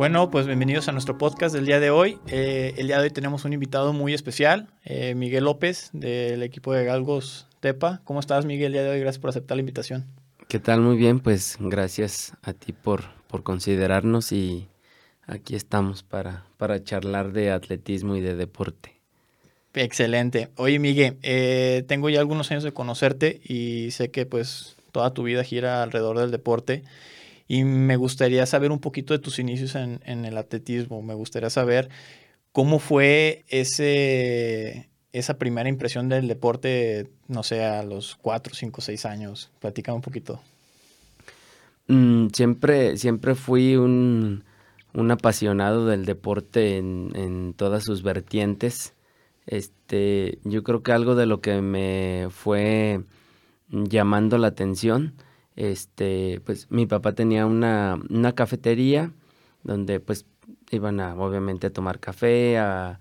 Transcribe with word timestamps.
Bueno, 0.00 0.30
pues 0.30 0.46
bienvenidos 0.46 0.88
a 0.88 0.92
nuestro 0.92 1.18
podcast 1.18 1.54
del 1.54 1.66
día 1.66 1.78
de 1.78 1.90
hoy. 1.90 2.18
Eh, 2.28 2.72
el 2.78 2.86
día 2.86 2.96
de 2.96 3.02
hoy 3.02 3.10
tenemos 3.10 3.44
un 3.44 3.52
invitado 3.52 3.92
muy 3.92 4.14
especial, 4.14 4.68
eh, 4.82 5.14
Miguel 5.14 5.44
López, 5.44 5.90
del 5.92 6.42
equipo 6.42 6.72
de 6.72 6.86
Galgos 6.86 7.48
Tepa. 7.60 8.00
¿Cómo 8.04 8.18
estás, 8.18 8.46
Miguel, 8.46 8.68
el 8.68 8.72
día 8.72 8.82
de 8.84 8.88
hoy? 8.92 9.00
Gracias 9.00 9.20
por 9.20 9.28
aceptar 9.28 9.58
la 9.58 9.60
invitación. 9.60 10.06
¿Qué 10.48 10.58
tal? 10.58 10.80
Muy 10.80 10.96
bien, 10.96 11.20
pues 11.20 11.58
gracias 11.60 12.32
a 12.40 12.54
ti 12.54 12.72
por, 12.72 13.10
por 13.28 13.42
considerarnos 13.42 14.32
y 14.32 14.68
aquí 15.26 15.54
estamos 15.54 16.02
para, 16.02 16.46
para 16.56 16.82
charlar 16.82 17.32
de 17.32 17.50
atletismo 17.50 18.16
y 18.16 18.22
de 18.22 18.36
deporte. 18.36 18.98
Excelente. 19.74 20.48
Oye, 20.56 20.78
Miguel, 20.78 21.18
eh, 21.22 21.84
tengo 21.88 22.08
ya 22.08 22.20
algunos 22.20 22.50
años 22.50 22.62
de 22.62 22.72
conocerte 22.72 23.42
y 23.44 23.90
sé 23.90 24.10
que 24.10 24.24
pues 24.24 24.76
toda 24.92 25.12
tu 25.12 25.24
vida 25.24 25.44
gira 25.44 25.82
alrededor 25.82 26.18
del 26.18 26.30
deporte 26.30 26.84
y 27.50 27.64
me 27.64 27.96
gustaría 27.96 28.46
saber 28.46 28.70
un 28.70 28.78
poquito 28.78 29.12
de 29.12 29.18
tus 29.18 29.40
inicios 29.40 29.74
en, 29.74 30.00
el 30.06 30.38
atletismo. 30.38 31.02
Me 31.02 31.14
gustaría 31.14 31.50
saber 31.50 31.88
cómo 32.52 32.78
fue 32.78 33.44
ese, 33.48 34.88
esa 35.12 35.36
primera 35.36 35.68
impresión 35.68 36.08
del 36.08 36.28
deporte, 36.28 37.10
no 37.26 37.42
sé, 37.42 37.64
a 37.64 37.82
los 37.82 38.14
4, 38.22 38.54
5, 38.54 38.80
6 38.80 39.04
años. 39.04 39.50
Platícame 39.58 39.96
un 39.96 40.00
poquito. 40.00 40.40
Mm, 41.88 42.28
siempre, 42.28 42.96
siempre 42.96 43.34
fui 43.34 43.74
un, 43.74 44.44
apasionado 45.10 45.86
del 45.86 46.04
deporte 46.04 46.76
en, 46.76 47.10
en, 47.16 47.52
todas 47.54 47.82
sus 47.82 48.04
vertientes. 48.04 48.94
Este, 49.48 50.38
yo 50.44 50.62
creo 50.62 50.84
que 50.84 50.92
algo 50.92 51.16
de 51.16 51.26
lo 51.26 51.40
que 51.40 51.60
me 51.60 52.28
fue 52.30 53.00
llamando 53.70 54.38
la 54.38 54.46
atención 54.46 55.14
este, 55.56 56.40
pues 56.44 56.70
mi 56.70 56.86
papá 56.86 57.14
tenía 57.14 57.46
una, 57.46 57.98
una 58.10 58.34
cafetería 58.34 59.12
donde 59.62 60.00
pues 60.00 60.26
iban 60.70 61.00
a 61.00 61.14
obviamente 61.16 61.68
a 61.68 61.72
tomar 61.72 62.00
café, 62.00 62.58
a, 62.58 63.00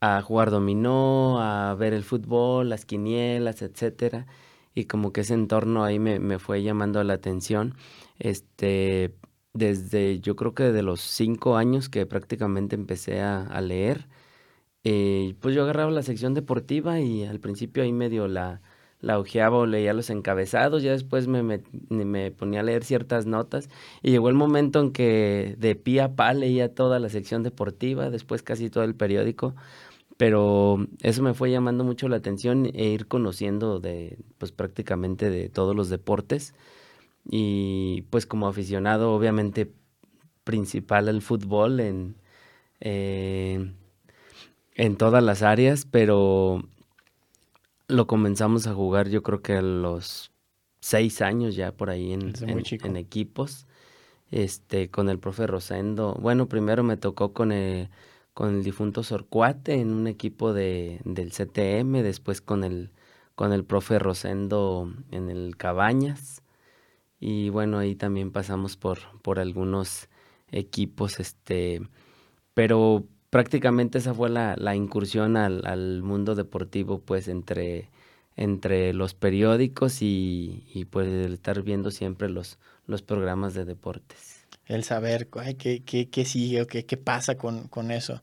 a 0.00 0.22
jugar 0.22 0.50
dominó, 0.50 1.40
a 1.40 1.74
ver 1.74 1.92
el 1.94 2.04
fútbol, 2.04 2.68
las 2.68 2.84
quinielas, 2.84 3.62
etcétera. 3.62 4.26
Y 4.74 4.86
como 4.86 5.12
que 5.12 5.22
ese 5.22 5.34
entorno 5.34 5.84
ahí 5.84 5.98
me, 5.98 6.20
me 6.20 6.38
fue 6.38 6.62
llamando 6.62 7.02
la 7.04 7.14
atención. 7.14 7.74
Este, 8.18 9.14
desde 9.54 10.20
yo 10.20 10.36
creo 10.36 10.54
que 10.54 10.64
de 10.72 10.82
los 10.82 11.00
cinco 11.00 11.56
años 11.56 11.88
que 11.88 12.06
prácticamente 12.06 12.76
empecé 12.76 13.20
a, 13.22 13.60
leer, 13.62 14.08
eh, 14.84 15.36
pues 15.40 15.54
yo 15.54 15.62
agarraba 15.64 15.90
la 15.90 16.02
sección 16.02 16.34
deportiva 16.34 17.00
y 17.00 17.24
al 17.24 17.40
principio 17.40 17.82
ahí 17.82 17.92
medio 17.92 18.28
la, 18.28 18.62
la 19.06 19.20
ojeaba 19.20 19.58
o 19.58 19.66
leía 19.66 19.94
los 19.94 20.10
encabezados, 20.10 20.82
ya 20.82 20.90
después 20.90 21.28
me, 21.28 21.42
me, 21.44 22.30
ponía 22.32 22.58
a 22.60 22.62
leer 22.64 22.82
ciertas 22.82 23.24
notas. 23.24 23.70
Y 24.02 24.10
llegó 24.10 24.28
el 24.28 24.34
momento 24.34 24.80
en 24.80 24.90
que 24.90 25.54
de 25.58 25.76
pie 25.76 26.00
a 26.00 26.16
pa 26.16 26.34
leía 26.34 26.74
toda 26.74 26.98
la 26.98 27.08
sección 27.08 27.44
deportiva, 27.44 28.10
después 28.10 28.42
casi 28.42 28.68
todo 28.68 28.82
el 28.82 28.96
periódico, 28.96 29.54
pero 30.16 30.88
eso 31.02 31.22
me 31.22 31.34
fue 31.34 31.52
llamando 31.52 31.84
mucho 31.84 32.08
la 32.08 32.16
atención 32.16 32.66
e 32.66 32.86
ir 32.86 33.06
conociendo 33.06 33.78
de 33.78 34.18
pues 34.38 34.50
prácticamente 34.50 35.30
de 35.30 35.48
todos 35.50 35.76
los 35.76 35.88
deportes. 35.88 36.54
Y 37.30 38.02
pues 38.10 38.26
como 38.26 38.48
aficionado 38.48 39.12
obviamente 39.14 39.70
principal 40.42 41.08
al 41.08 41.22
fútbol 41.22 41.78
en, 41.78 42.16
eh, 42.80 43.72
en 44.74 44.96
todas 44.96 45.22
las 45.22 45.42
áreas, 45.42 45.86
pero 45.88 46.64
lo 47.88 48.06
comenzamos 48.06 48.66
a 48.66 48.74
jugar 48.74 49.08
yo 49.08 49.22
creo 49.22 49.42
que 49.42 49.54
a 49.54 49.62
los 49.62 50.32
seis 50.80 51.22
años 51.22 51.56
ya 51.56 51.72
por 51.72 51.90
ahí 51.90 52.12
en, 52.12 52.32
en, 52.42 52.96
equipos. 52.96 53.66
Este, 54.30 54.90
con 54.90 55.08
el 55.08 55.18
profe 55.18 55.46
Rosendo. 55.46 56.14
Bueno, 56.14 56.48
primero 56.48 56.82
me 56.82 56.96
tocó 56.96 57.32
con 57.32 57.52
el, 57.52 57.90
con 58.34 58.56
el 58.56 58.64
difunto 58.64 59.02
Sorcuate 59.04 59.74
en 59.80 59.92
un 59.92 60.06
equipo 60.08 60.52
de, 60.52 61.00
del 61.04 61.30
CTM, 61.30 62.02
después 62.02 62.40
con 62.40 62.64
el, 62.64 62.90
con 63.36 63.52
el 63.52 63.64
profe 63.64 63.98
Rosendo 63.98 64.92
en 65.12 65.30
el 65.30 65.56
Cabañas. 65.56 66.42
Y 67.20 67.50
bueno, 67.50 67.78
ahí 67.78 67.94
también 67.94 68.32
pasamos 68.32 68.76
por, 68.76 68.98
por 69.22 69.38
algunos 69.38 70.08
equipos, 70.50 71.20
este, 71.20 71.80
pero 72.52 73.06
prácticamente 73.36 73.98
esa 73.98 74.14
fue 74.14 74.30
la, 74.30 74.74
incursión 74.74 75.36
al, 75.36 76.02
mundo 76.02 76.34
deportivo, 76.34 77.00
pues 77.00 77.28
entre, 77.28 77.90
los 78.94 79.12
periódicos 79.12 80.00
y, 80.00 80.64
y, 80.72 80.86
pues 80.86 81.06
estar 81.30 81.62
viendo 81.62 81.90
siempre 81.90 82.30
los, 82.30 82.56
programas 83.04 83.52
de 83.52 83.66
deportes. 83.66 84.46
El 84.64 84.84
saber 84.84 85.28
qué, 85.28 86.24
sigue 86.24 86.62
o 86.62 86.66
qué, 86.66 86.96
pasa 86.96 87.36
con, 87.36 87.90
eso. 87.90 88.22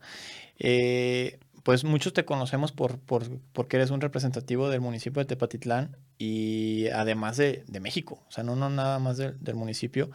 Eh, 0.58 1.38
pues 1.62 1.84
muchos 1.84 2.12
te 2.12 2.24
conocemos 2.24 2.72
por, 2.72 2.98
por, 2.98 3.38
porque 3.52 3.76
eres 3.76 3.90
un 3.90 4.00
representativo 4.00 4.68
del 4.68 4.80
municipio 4.80 5.20
de 5.20 5.26
Tepatitlán 5.26 5.96
y 6.18 6.88
además 6.88 7.36
de, 7.36 7.62
México, 7.80 8.20
o 8.26 8.32
sea, 8.32 8.42
no, 8.42 8.56
nada 8.56 8.98
más 8.98 9.18
del 9.18 9.54
municipio. 9.54 10.10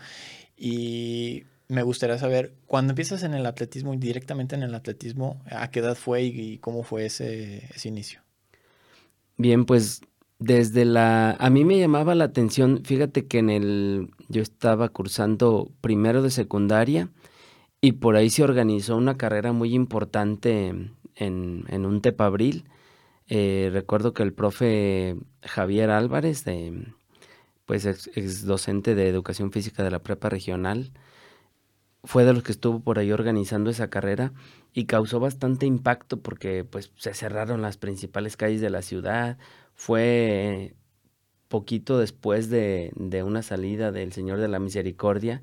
Me 1.69 1.83
gustaría 1.83 2.17
saber, 2.17 2.53
cuando 2.65 2.91
empiezas 2.91 3.23
en 3.23 3.33
el 3.33 3.45
atletismo, 3.45 3.95
directamente 3.95 4.55
en 4.55 4.63
el 4.63 4.75
atletismo, 4.75 5.41
¿a 5.49 5.71
qué 5.71 5.79
edad 5.79 5.95
fue 5.95 6.23
y, 6.23 6.57
cómo 6.57 6.83
fue 6.83 7.05
ese, 7.05 7.69
ese, 7.73 7.87
inicio? 7.87 8.21
Bien, 9.37 9.65
pues 9.65 10.01
desde 10.39 10.83
la... 10.83 11.31
A 11.31 11.49
mí 11.49 11.63
me 11.63 11.79
llamaba 11.79 12.15
la 12.15 12.25
atención, 12.25 12.81
fíjate 12.83 13.27
que 13.27 13.39
en 13.39 13.49
el... 13.49 14.09
Yo 14.27 14.41
estaba 14.41 14.89
cursando 14.89 15.71
primero 15.79 16.21
de 16.21 16.31
secundaria 16.31 17.09
y 17.79 17.93
por 17.93 18.17
ahí 18.17 18.29
se 18.29 18.43
organizó 18.43 18.97
una 18.97 19.15
carrera 19.15 19.53
muy 19.53 19.73
importante 19.73 20.67
en, 20.67 20.95
en 21.15 21.85
un 21.85 22.01
tepabril. 22.01 22.65
Eh, 23.29 23.69
recuerdo 23.71 24.13
que 24.13 24.23
el 24.23 24.33
profe 24.33 25.15
Javier 25.43 25.91
Álvarez, 25.91 26.43
pues 27.65 27.85
ex 27.85 28.45
docente 28.45 28.95
de 28.95 29.07
educación 29.07 29.51
física 29.51 29.83
de 29.83 29.91
la 29.91 29.99
prepa 29.99 30.29
regional, 30.29 30.91
fue 32.03 32.23
de 32.25 32.33
los 32.33 32.43
que 32.43 32.51
estuvo 32.51 32.79
por 32.79 32.99
ahí 32.99 33.11
organizando 33.11 33.69
esa 33.69 33.89
carrera 33.89 34.33
y 34.73 34.85
causó 34.85 35.19
bastante 35.19 35.65
impacto 35.65 36.21
porque 36.21 36.63
pues 36.63 36.91
se 36.95 37.13
cerraron 37.13 37.61
las 37.61 37.77
principales 37.77 38.37
calles 38.37 38.61
de 38.61 38.69
la 38.69 38.81
ciudad. 38.81 39.37
Fue 39.75 40.75
poquito 41.47 41.99
después 41.99 42.49
de, 42.49 42.91
de 42.95 43.23
una 43.23 43.41
salida 43.41 43.91
del 43.91 44.13
Señor 44.13 44.39
de 44.39 44.47
la 44.47 44.59
Misericordia. 44.59 45.41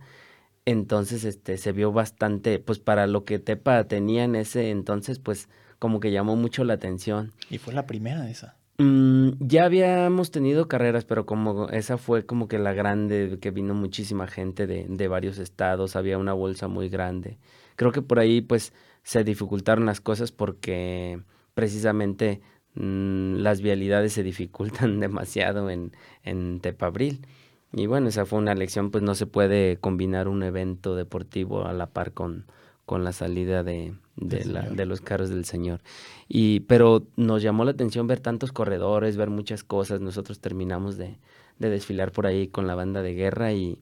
Entonces 0.64 1.24
este 1.24 1.58
se 1.58 1.72
vio 1.72 1.92
bastante, 1.92 2.58
pues 2.58 2.78
para 2.78 3.06
lo 3.06 3.24
que 3.24 3.38
Tepa 3.38 3.84
tenía 3.84 4.24
en 4.24 4.34
ese 4.34 4.70
entonces, 4.70 5.18
pues 5.18 5.48
como 5.78 6.00
que 6.00 6.10
llamó 6.10 6.36
mucho 6.36 6.64
la 6.64 6.74
atención. 6.74 7.32
Y 7.50 7.58
fue 7.58 7.74
la 7.74 7.86
primera 7.86 8.22
de 8.22 8.30
esa. 8.30 8.56
Mm, 8.78 9.32
ya 9.40 9.64
habíamos 9.64 10.30
tenido 10.30 10.68
carreras, 10.68 11.04
pero 11.06 11.24
como 11.24 11.68
esa 11.70 11.96
fue 11.96 12.26
como 12.26 12.46
que 12.46 12.58
la 12.58 12.74
grande, 12.74 13.38
que 13.40 13.50
vino 13.50 13.74
muchísima 13.74 14.26
gente 14.26 14.66
de, 14.66 14.86
de 14.88 15.08
varios 15.08 15.38
estados, 15.38 15.96
había 15.96 16.18
una 16.18 16.34
bolsa 16.34 16.68
muy 16.68 16.88
grande. 16.90 17.38
Creo 17.76 17.92
que 17.92 18.02
por 18.02 18.18
ahí 18.18 18.42
pues 18.42 18.74
se 19.02 19.24
dificultaron 19.24 19.86
las 19.86 20.00
cosas 20.00 20.30
porque 20.32 21.22
precisamente 21.54 22.42
mm, 22.74 23.36
las 23.36 23.62
vialidades 23.62 24.12
se 24.12 24.22
dificultan 24.22 25.00
demasiado 25.00 25.70
en, 25.70 25.92
en 26.22 26.60
Tepabril. 26.60 27.26
Y 27.72 27.86
bueno, 27.86 28.08
esa 28.08 28.26
fue 28.26 28.38
una 28.38 28.54
lección, 28.54 28.90
pues 28.90 29.02
no 29.02 29.14
se 29.14 29.26
puede 29.26 29.78
combinar 29.78 30.28
un 30.28 30.42
evento 30.42 30.96
deportivo 30.96 31.66
a 31.66 31.72
la 31.72 31.88
par 31.92 32.12
con, 32.12 32.46
con 32.86 33.04
la 33.04 33.12
salida 33.12 33.64
de, 33.64 33.94
de, 34.16 34.44
la, 34.44 34.62
de, 34.62 34.86
los 34.86 35.00
carros 35.00 35.28
del 35.28 35.44
Señor. 35.44 35.80
Y, 36.28 36.60
pero 36.60 37.06
nos 37.16 37.42
llamó 37.42 37.64
la 37.64 37.72
atención 37.72 38.06
ver 38.06 38.20
tantos 38.20 38.52
corredores, 38.52 39.16
ver 39.16 39.28
muchas 39.28 39.64
cosas. 39.64 40.00
Nosotros 40.00 40.40
terminamos 40.40 40.96
de, 40.96 41.18
de 41.58 41.68
desfilar 41.68 42.12
por 42.12 42.26
ahí 42.26 42.48
con 42.48 42.66
la 42.66 42.76
banda 42.76 43.02
de 43.02 43.14
guerra 43.14 43.52
y, 43.52 43.78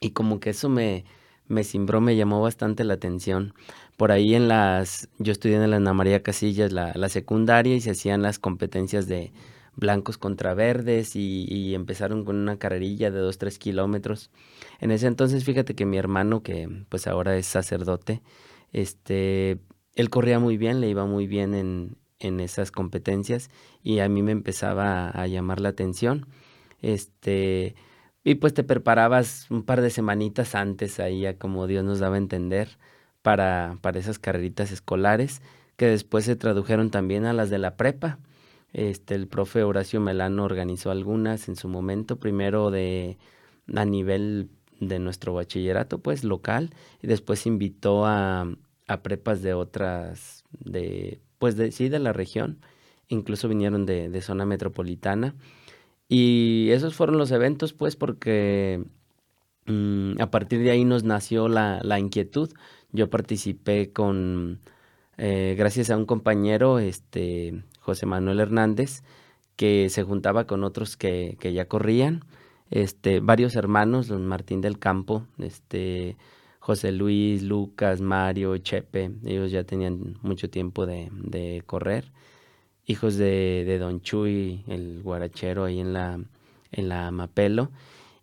y 0.00 0.10
como 0.10 0.40
que 0.40 0.50
eso 0.50 0.68
me, 0.68 1.04
me 1.48 1.64
cimbró, 1.64 2.00
me 2.00 2.16
llamó 2.16 2.42
bastante 2.42 2.84
la 2.84 2.94
atención. 2.94 3.54
Por 3.96 4.12
ahí 4.12 4.34
en 4.34 4.48
las, 4.48 5.08
yo 5.18 5.32
estudié 5.32 5.56
en 5.56 5.70
la 5.70 5.76
Ana 5.76 5.94
María 5.94 6.22
Casillas 6.22 6.72
la, 6.72 6.92
la 6.94 7.08
secundaria 7.08 7.76
y 7.76 7.80
se 7.80 7.92
hacían 7.92 8.22
las 8.22 8.38
competencias 8.38 9.06
de 9.06 9.32
blancos 9.76 10.18
contra 10.18 10.54
verdes 10.54 11.14
y, 11.16 11.74
empezaron 11.74 12.24
con 12.24 12.36
una 12.36 12.58
carrerilla 12.58 13.10
de 13.10 13.18
dos, 13.18 13.38
tres 13.38 13.58
kilómetros. 13.58 14.30
En 14.80 14.90
ese 14.90 15.06
entonces, 15.06 15.44
fíjate 15.44 15.74
que 15.74 15.86
mi 15.86 15.98
hermano, 15.98 16.42
que 16.42 16.68
pues 16.88 17.06
ahora 17.06 17.36
es 17.36 17.46
sacerdote, 17.46 18.22
este, 18.72 19.60
él 19.94 20.10
corría 20.10 20.38
muy 20.38 20.56
bien, 20.56 20.80
le 20.80 20.88
iba 20.88 21.06
muy 21.06 21.26
bien 21.26 21.54
en, 21.54 21.96
en 22.18 22.40
esas 22.40 22.70
competencias 22.70 23.50
y 23.82 24.00
a 24.00 24.08
mí 24.08 24.22
me 24.22 24.32
empezaba 24.32 25.08
a, 25.08 25.26
llamar 25.26 25.60
la 25.60 25.70
atención. 25.70 26.26
Este, 26.82 27.74
y 28.24 28.36
pues 28.36 28.54
te 28.54 28.64
preparabas 28.64 29.50
un 29.50 29.62
par 29.62 29.80
de 29.80 29.90
semanitas 29.90 30.54
antes 30.54 31.00
ahí 31.00 31.26
a 31.26 31.38
como 31.38 31.66
Dios 31.66 31.84
nos 31.84 32.00
daba 32.00 32.16
a 32.16 32.18
entender 32.18 32.78
para, 33.22 33.78
para 33.82 33.98
esas 33.98 34.18
carreritas 34.18 34.72
escolares 34.72 35.42
que 35.76 35.86
después 35.86 36.24
se 36.24 36.36
tradujeron 36.36 36.90
también 36.90 37.24
a 37.26 37.32
las 37.32 37.50
de 37.50 37.58
la 37.58 37.76
prepa. 37.76 38.18
Este, 38.72 39.14
el 39.14 39.26
profe 39.28 39.62
Horacio 39.62 40.00
Melano 40.00 40.44
organizó 40.44 40.90
algunas 40.90 41.48
en 41.48 41.56
su 41.56 41.68
momento, 41.68 42.16
primero 42.18 42.70
de 42.70 43.16
a 43.74 43.84
nivel 43.84 44.50
de 44.80 44.98
nuestro 44.98 45.32
bachillerato, 45.34 45.98
pues 45.98 46.24
local, 46.24 46.70
y 47.02 47.06
después 47.06 47.46
invitó 47.46 48.06
a, 48.06 48.46
a 48.86 49.02
prepas 49.02 49.42
de 49.42 49.54
otras, 49.54 50.44
de, 50.50 51.20
pues 51.38 51.56
de, 51.56 51.72
sí, 51.72 51.88
de 51.88 51.98
la 51.98 52.12
región, 52.12 52.58
incluso 53.08 53.48
vinieron 53.48 53.86
de, 53.86 54.08
de 54.08 54.20
zona 54.22 54.46
metropolitana. 54.46 55.34
Y 56.08 56.68
esos 56.70 56.94
fueron 56.94 57.18
los 57.18 57.30
eventos, 57.32 57.72
pues, 57.72 57.96
porque 57.96 58.84
mm, 59.66 60.20
a 60.20 60.30
partir 60.30 60.60
de 60.60 60.70
ahí 60.70 60.84
nos 60.84 61.04
nació 61.04 61.48
la, 61.48 61.80
la 61.82 61.98
inquietud. 61.98 62.52
Yo 62.92 63.10
participé 63.10 63.92
con, 63.92 64.60
eh, 65.18 65.54
gracias 65.58 65.90
a 65.90 65.96
un 65.96 66.06
compañero, 66.06 66.78
este, 66.78 67.64
José 67.86 68.06
Manuel 68.06 68.40
Hernández, 68.40 69.02
que 69.56 69.88
se 69.88 70.02
juntaba 70.02 70.46
con 70.46 70.64
otros 70.64 70.96
que, 70.96 71.36
que 71.40 71.52
ya 71.52 71.66
corrían, 71.66 72.24
este, 72.70 73.20
varios 73.20 73.56
hermanos, 73.56 74.08
don 74.08 74.26
Martín 74.26 74.60
del 74.60 74.78
Campo, 74.78 75.26
este, 75.38 76.16
José 76.58 76.92
Luis, 76.92 77.42
Lucas, 77.42 78.00
Mario, 78.00 78.58
Chepe, 78.58 79.12
ellos 79.24 79.50
ya 79.52 79.64
tenían 79.64 80.18
mucho 80.22 80.50
tiempo 80.50 80.84
de, 80.84 81.08
de 81.12 81.62
correr 81.64 82.12
hijos 82.86 83.16
de, 83.16 83.64
de 83.66 83.78
Don 83.78 84.00
Chuy, 84.00 84.64
el 84.68 85.02
guarachero 85.02 85.64
ahí 85.64 85.80
en 85.80 85.92
la, 85.92 86.20
en 86.72 86.88
la 86.88 87.10
Mapelo. 87.10 87.70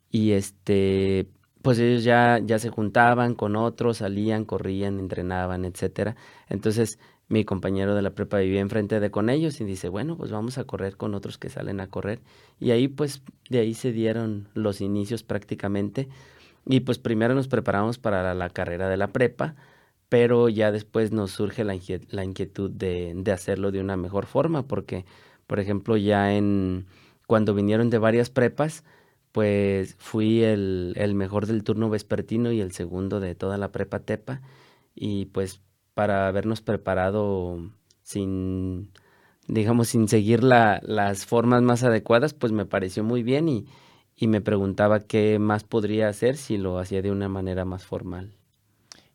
Y 0.09 0.31
este, 0.31 1.27
pues 1.61 1.79
ellos 1.79 2.03
ya, 2.03 2.39
ya 2.43 2.59
se 2.59 2.69
juntaban 2.69 3.35
con 3.35 3.55
otros, 3.55 3.97
salían, 3.97 4.45
corrían, 4.45 4.99
entrenaban, 4.99 5.65
etcétera. 5.65 6.15
Entonces, 6.49 6.99
mi 7.29 7.45
compañero 7.45 7.95
de 7.95 8.01
la 8.01 8.11
prepa 8.11 8.39
vivía 8.39 8.59
enfrente 8.59 8.99
de 8.99 9.11
con 9.11 9.29
ellos 9.29 9.59
y 9.61 9.65
dice, 9.65 9.89
bueno, 9.89 10.17
pues 10.17 10.31
vamos 10.31 10.57
a 10.57 10.65
correr 10.65 10.97
con 10.97 11.15
otros 11.15 11.37
que 11.37 11.49
salen 11.49 11.79
a 11.79 11.87
correr. 11.87 12.19
Y 12.59 12.71
ahí, 12.71 12.87
pues, 12.87 13.21
de 13.49 13.59
ahí 13.59 13.73
se 13.73 13.91
dieron 13.91 14.49
los 14.53 14.81
inicios 14.81 15.23
prácticamente. 15.23 16.09
Y 16.65 16.81
pues 16.81 16.97
primero 16.99 17.33
nos 17.35 17.47
preparamos 17.47 17.97
para 17.97 18.33
la 18.33 18.49
carrera 18.49 18.89
de 18.89 18.97
la 18.97 19.07
prepa 19.07 19.55
pero 20.13 20.47
ya 20.47 20.71
después 20.71 21.11
nos 21.11 21.31
surge 21.31 21.63
la, 21.63 21.73
inquietud 21.73 22.69
de, 22.69 23.23
hacerlo 23.33 23.71
de 23.71 23.79
una 23.79 23.97
mejor 23.97 24.27
forma, 24.27 24.67
porque, 24.67 25.05
por 25.47 25.59
ejemplo, 25.59 25.97
ya 25.97 26.35
en 26.35 26.85
cuando 27.25 27.55
vinieron 27.55 27.89
de 27.89 27.97
varias 27.97 28.29
prepas, 28.29 28.83
pues 29.31 29.95
fui 29.97 30.43
el, 30.43 30.93
el 30.97 31.15
mejor 31.15 31.47
del 31.47 31.63
turno 31.63 31.89
vespertino 31.89 32.51
y 32.51 32.61
el 32.61 32.73
segundo 32.73 33.19
de 33.19 33.33
toda 33.33 33.57
la 33.57 33.71
prepa 33.71 34.01
Tepa, 34.01 34.41
y 34.93 35.25
pues 35.25 35.61
para 35.93 36.27
habernos 36.27 36.61
preparado 36.61 37.71
sin, 38.01 38.91
digamos, 39.47 39.89
sin 39.89 40.07
seguir 40.07 40.43
la, 40.43 40.79
las 40.83 41.25
formas 41.25 41.61
más 41.61 41.83
adecuadas, 41.83 42.33
pues 42.33 42.51
me 42.51 42.65
pareció 42.65 43.03
muy 43.03 43.23
bien 43.23 43.49
y, 43.49 43.65
y 44.15 44.27
me 44.27 44.41
preguntaba 44.41 45.01
qué 45.01 45.39
más 45.39 45.63
podría 45.63 46.07
hacer 46.09 46.37
si 46.37 46.57
lo 46.57 46.79
hacía 46.79 47.01
de 47.01 47.11
una 47.11 47.29
manera 47.29 47.65
más 47.65 47.85
formal. 47.85 48.33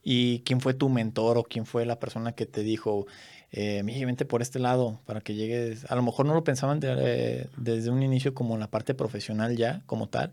¿Y 0.02 0.40
quién 0.40 0.60
fue 0.60 0.74
tu 0.74 0.88
mentor 0.88 1.38
o 1.38 1.44
quién 1.44 1.66
fue 1.66 1.84
la 1.84 1.98
persona 1.98 2.32
que 2.32 2.46
te 2.46 2.62
dijo, 2.62 3.06
eh, 3.50 3.82
vente 3.84 4.24
por 4.24 4.42
este 4.42 4.58
lado 4.58 5.00
para 5.04 5.20
que 5.20 5.34
llegues? 5.34 5.84
A 5.90 5.96
lo 5.96 6.02
mejor 6.02 6.24
no 6.24 6.34
lo 6.34 6.44
pensaban 6.44 6.80
eh, 6.82 7.48
desde 7.56 7.90
un 7.90 8.02
inicio 8.02 8.32
como 8.32 8.56
la 8.56 8.70
parte 8.70 8.94
profesional 8.94 9.56
ya, 9.56 9.82
como 9.86 10.08
tal, 10.08 10.30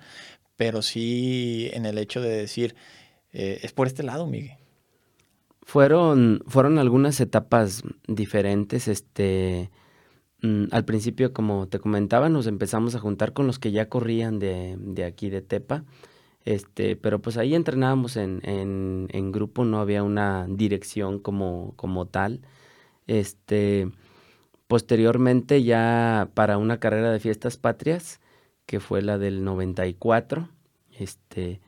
pero 0.56 0.82
sí 0.82 1.70
en 1.74 1.86
el 1.86 1.98
hecho 1.98 2.22
de 2.22 2.30
decir, 2.30 2.76
eh, 3.34 3.60
es 3.64 3.74
por 3.74 3.88
este 3.88 4.04
lado, 4.04 4.28
Miguel. 4.28 4.65
Fueron, 5.66 6.42
fueron 6.48 6.80
algunas 6.80 7.20
etapas 7.20 7.84
diferentes, 8.08 8.88
este... 8.88 9.70
Mm, 10.42 10.66
al 10.72 10.86
principio, 10.86 11.34
como 11.34 11.68
te 11.68 11.80
comentaba, 11.80 12.30
nos 12.30 12.48
empezamos 12.48 12.96
a 12.96 13.00
juntar 13.00 13.34
con 13.34 13.48
los 13.48 13.60
que 13.60 13.72
ya 13.72 13.90
corrían 13.90 14.40
de, 14.40 14.78
de 14.80 15.04
aquí 15.04 15.30
de 15.30 15.42
Tepa 15.42 15.84
este, 16.46 16.96
pero 16.96 17.20
pues 17.22 17.38
ahí 17.38 17.56
entrenábamos 17.56 18.18
en, 18.18 18.40
en, 18.44 19.08
en 19.12 19.32
grupo, 19.32 19.66
no 19.66 19.80
había 19.80 20.04
una 20.04 20.46
dirección 20.48 21.20
como, 21.20 21.74
como 21.76 22.06
tal. 22.06 22.42
Este, 23.08 23.92
posteriormente 24.68 25.64
ya 25.64 26.30
para 26.36 26.58
una 26.60 26.80
carrera 26.80 27.12
de 27.12 27.20
fiestas 27.20 27.58
patrias, 27.58 28.22
que 28.68 28.80
fue 28.80 29.02
la 29.02 29.18
del 29.18 29.44
94, 29.44 30.50
este, 30.92 31.62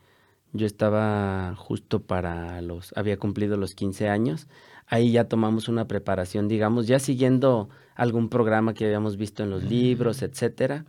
yo 0.57 0.65
estaba 0.65 1.55
justo 1.55 2.01
para 2.03 2.61
los, 2.61 2.93
había 2.97 3.17
cumplido 3.17 3.57
los 3.57 3.75
15 3.75 4.09
años, 4.09 4.47
ahí 4.85 5.11
ya 5.11 5.27
tomamos 5.27 5.67
una 5.67 5.87
preparación, 5.87 6.47
digamos, 6.47 6.87
ya 6.87 6.99
siguiendo 6.99 7.69
algún 7.95 8.29
programa 8.29 8.73
que 8.73 8.85
habíamos 8.85 9.17
visto 9.17 9.43
en 9.43 9.49
los 9.49 9.63
libros, 9.63 10.21
etcétera, 10.21 10.85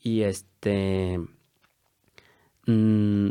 y 0.00 0.22
este, 0.22 1.20
Mm, 2.66 3.30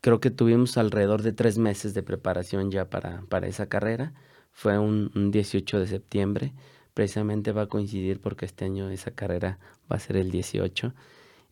creo 0.00 0.20
que 0.20 0.30
tuvimos 0.30 0.76
alrededor 0.76 1.22
de 1.22 1.32
tres 1.32 1.58
meses 1.58 1.94
de 1.94 2.02
preparación 2.02 2.70
ya 2.70 2.90
para, 2.90 3.22
para 3.28 3.46
esa 3.46 3.68
carrera. 3.68 4.14
Fue 4.52 4.78
un, 4.78 5.30
18 5.30 5.80
de 5.80 5.86
septiembre. 5.86 6.54
Precisamente 6.94 7.52
va 7.52 7.62
a 7.62 7.68
coincidir 7.68 8.20
porque 8.20 8.44
este 8.46 8.64
año 8.64 8.90
esa 8.90 9.12
carrera 9.12 9.58
va 9.90 9.96
a 9.96 10.00
ser 10.00 10.16
el 10.16 10.30
18. 10.30 10.94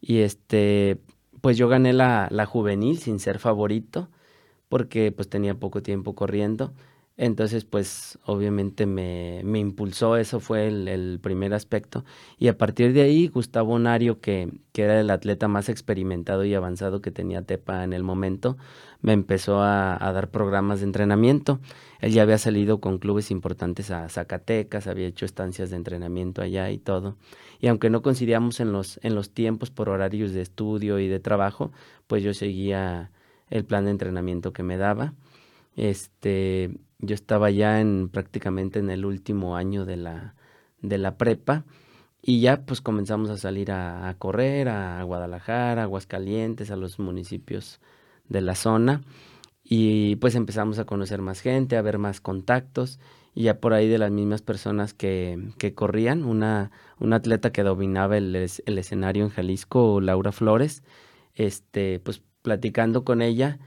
Y 0.01 0.19
este, 0.21 1.01
pues 1.41 1.57
yo 1.57 1.69
gané 1.69 1.93
la, 1.93 2.29
la 2.31 2.47
juvenil 2.47 2.99
sin 2.99 3.19
ser 3.21 3.39
favorito 3.39 4.09
porque 4.69 5.13
pues 5.13 5.29
tenía 5.29 5.55
poco 5.55 5.83
tiempo 5.83 6.15
corriendo 6.15 6.73
entonces, 7.21 7.67
pues 7.67 8.19
obviamente 8.25 8.87
me, 8.87 9.43
me 9.45 9.59
impulsó, 9.59 10.17
eso 10.17 10.41
fue 10.41 10.69
el, 10.69 11.21
primer 11.23 11.53
aspecto. 11.53 12.03
Y 12.39 12.49
a 12.49 12.57
partir 12.57 12.95
de 12.95 13.03
ahí, 13.03 13.29
Gustavo 13.29 13.79
Nario, 13.79 14.23
que, 14.23 14.51
que, 14.73 14.85
era 14.85 14.99
el 14.99 15.11
atleta 15.11 15.47
más 15.47 15.69
experimentado 15.69 16.47
y 16.47 16.55
avanzado 16.55 17.03
que 17.03 17.11
tenía 17.11 17.43
Tepa 17.43 17.85
en 17.85 17.93
el 17.93 18.03
momento, 18.05 18.57
me 19.03 19.13
empezó 19.13 19.63
a, 19.63 19.99
dar 20.13 20.29
programas 20.31 20.81
de 20.81 20.87
entrenamiento. 20.87 21.61
Él 22.01 22.13
ya 22.13 22.23
había 22.23 22.39
salido 22.39 22.81
con 22.81 22.99
clubes 22.99 23.31
importantes 23.31 23.91
a 23.91 24.09
Zacatecas, 24.09 24.87
había 24.87 25.07
hecho 25.07 25.25
estancias 25.25 25.71
de 25.71 25.77
entrenamiento 25.77 26.43
allá 26.43 26.71
y 26.71 26.79
todo. 26.79 27.17
Y 27.61 27.69
aunque 27.69 27.91
no 27.91 28.03
coincidíamos 28.03 28.61
en 28.61 28.73
los, 28.73 29.01
en 29.03 29.15
los 29.15 29.31
tiempos 29.31 29.71
por 29.71 29.89
horarios 29.89 30.33
de 30.33 30.43
estudio 30.43 30.99
y 30.99 31.09
de 31.09 31.21
trabajo, 31.21 31.73
pues 32.07 32.23
yo 32.23 32.35
seguía 32.35 33.11
el 33.49 33.65
plan 33.65 33.85
de 33.85 33.91
entrenamiento 33.93 34.53
que 34.53 34.63
me 34.63 34.77
daba. 34.77 35.15
Este, 35.77 36.71
yo 36.99 37.15
estaba 37.15 37.51
ya 37.51 37.81
en 37.81 38.09
prácticamente 38.09 38.79
en 38.79 38.91
el 38.91 39.05
último 39.05 39.57
año 39.57 39.85
de 39.87 39.97
la, 39.97 40.35
de 40.83 40.99
la 40.99 41.17
prepa 41.17 41.65
y 42.23 42.41
ya 42.41 42.63
pues 42.67 42.81
comenzamos 42.83 43.31
a 43.31 43.39
salir 43.39 43.73
a, 43.73 44.09
a 44.09 44.15
correr 44.15 44.69
a 44.69 45.03
Guadalajara, 45.05 45.83
a 45.83 45.85
Aguascalientes, 45.85 46.71
a 46.71 46.77
los 46.77 46.99
municipios 46.99 47.81
de 48.31 48.41
la 48.41 48.55
zona 48.55 49.03
y 49.63 50.17
pues 50.17 50.35
empezamos 50.35 50.79
a 50.79 50.87
conocer 50.87 51.21
más 51.21 51.41
gente, 51.41 51.77
a 51.77 51.83
ver 51.83 51.99
más 51.99 52.23
contactos 52.23 52.99
y 53.35 53.45
ya 53.45 53.61
por 53.61 53.75
ahí 53.75 53.89
de 53.89 53.99
las 53.99 54.11
mismas 54.11 54.43
personas 54.43 54.95
que, 54.95 55.53
que 55.59 55.75
corrían, 55.75 56.25
una, 56.25 56.71
una 56.99 57.17
atleta 57.17 57.53
que 57.53 57.63
dominaba 57.63 58.17
el, 58.17 58.35
el 58.35 58.79
escenario 58.79 59.25
en 59.25 59.31
Jalisco, 59.31 60.01
Laura 60.01 60.33
Flores, 60.33 60.83
este, 61.35 62.01
pues 62.01 62.23
platicando 62.43 63.05
con 63.05 63.23
ella, 63.23 63.59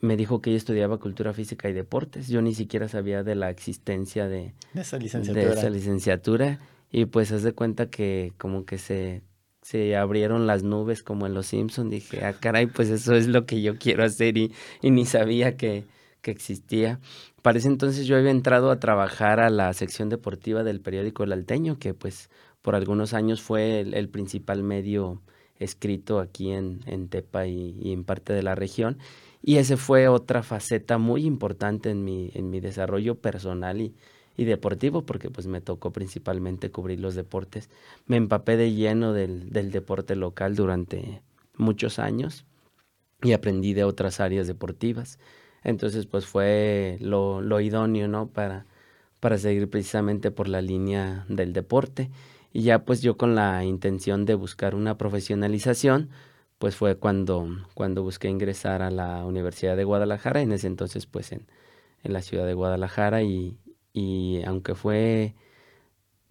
me 0.00 0.16
dijo 0.16 0.40
que 0.40 0.50
ella 0.50 0.56
estudiaba 0.58 0.98
cultura 0.98 1.32
física 1.32 1.68
y 1.68 1.72
deportes. 1.72 2.28
Yo 2.28 2.42
ni 2.42 2.54
siquiera 2.54 2.88
sabía 2.88 3.22
de 3.22 3.34
la 3.34 3.50
existencia 3.50 4.28
de, 4.28 4.54
esa 4.74 4.98
licenciatura. 4.98 5.52
esa 5.52 5.70
licenciatura. 5.70 6.60
Y 6.90 7.06
pues 7.06 7.32
haz 7.32 7.42
de 7.42 7.52
cuenta 7.52 7.90
que 7.90 8.32
como 8.38 8.64
que 8.64 8.78
se, 8.78 9.22
se 9.64 9.96
abrieron 9.96 10.46
las 10.46 10.62
nubes 10.62 11.02
como 11.02 11.26
en 11.26 11.32
Los 11.32 11.46
Simpsons. 11.46 11.90
Dije, 11.90 12.22
ah, 12.22 12.34
caray, 12.40 12.66
pues 12.66 12.90
eso 12.90 13.14
es 13.14 13.28
lo 13.28 13.46
que 13.46 13.62
yo 13.62 13.78
quiero 13.78 14.04
hacer 14.04 14.36
y, 14.36 14.52
y 14.82 14.90
ni 14.90 15.06
sabía 15.06 15.56
que, 15.56 15.86
que 16.20 16.30
existía. 16.30 17.00
Para 17.40 17.56
ese 17.56 17.68
entonces 17.68 18.06
yo 18.06 18.18
había 18.18 18.30
entrado 18.30 18.70
a 18.70 18.78
trabajar 18.78 19.40
a 19.40 19.48
la 19.48 19.72
sección 19.72 20.10
deportiva 20.10 20.64
del 20.64 20.82
periódico 20.82 21.24
El 21.24 21.32
Alteño, 21.32 21.78
que 21.78 21.94
pues 21.94 22.28
por 22.60 22.74
algunos 22.74 23.14
años 23.14 23.40
fue 23.40 23.80
el, 23.80 24.08
principal 24.10 24.62
medio 24.62 25.22
escrito 25.58 26.20
aquí 26.20 26.52
en, 26.52 26.80
en 26.84 27.08
Tepa 27.08 27.46
y, 27.46 27.74
y 27.80 27.92
en 27.92 28.04
parte 28.04 28.34
de 28.34 28.42
la 28.42 28.54
región. 28.54 28.98
Y 29.40 29.56
ese 29.56 29.78
fue 29.78 30.08
otra 30.08 30.42
faceta 30.42 30.98
muy 30.98 31.24
importante 31.24 31.88
en 31.88 32.04
mi, 32.04 32.30
en 32.34 32.50
mi 32.50 32.60
desarrollo 32.60 33.14
personal 33.14 33.80
y, 33.80 33.94
y 34.36 34.44
deportivo, 34.44 35.02
porque 35.02 35.30
pues 35.30 35.46
me 35.46 35.60
tocó 35.60 35.92
principalmente 35.92 36.70
cubrir 36.70 37.00
los 37.00 37.14
deportes. 37.14 37.70
Me 38.06 38.16
empapé 38.16 38.56
de 38.56 38.72
lleno 38.72 39.12
del, 39.12 39.50
del 39.50 39.70
deporte 39.70 40.16
local 40.16 40.56
durante 40.56 41.22
muchos 41.56 41.98
años 41.98 42.44
y 43.22 43.32
aprendí 43.32 43.74
de 43.74 43.84
otras 43.84 44.20
áreas 44.20 44.46
deportivas. 44.46 45.18
Entonces 45.62 46.06
pues 46.06 46.26
fue 46.26 46.98
lo, 47.00 47.40
lo 47.40 47.60
idóneo, 47.60 48.08
¿no? 48.08 48.28
Para, 48.28 48.66
para 49.20 49.38
seguir 49.38 49.70
precisamente 49.70 50.30
por 50.30 50.48
la 50.48 50.60
línea 50.60 51.24
del 51.28 51.52
deporte. 51.52 52.10
Y 52.52 52.62
ya 52.62 52.84
pues 52.84 53.02
yo 53.02 53.16
con 53.16 53.34
la 53.34 53.64
intención 53.64 54.24
de 54.26 54.34
buscar 54.34 54.74
una 54.74 54.98
profesionalización, 54.98 56.10
pues 56.58 56.76
fue 56.76 56.96
cuando, 56.96 57.48
cuando 57.74 58.02
busqué 58.02 58.28
ingresar 58.28 58.82
a 58.82 58.90
la 58.90 59.24
Universidad 59.24 59.76
de 59.76 59.84
Guadalajara, 59.84 60.40
en 60.40 60.52
ese 60.52 60.66
entonces 60.66 61.06
pues 61.06 61.32
en, 61.32 61.46
en 62.04 62.12
la 62.12 62.22
ciudad 62.22 62.46
de 62.46 62.54
Guadalajara 62.54 63.22
y, 63.22 63.58
y, 63.94 64.42
aunque 64.44 64.74
fue 64.74 65.34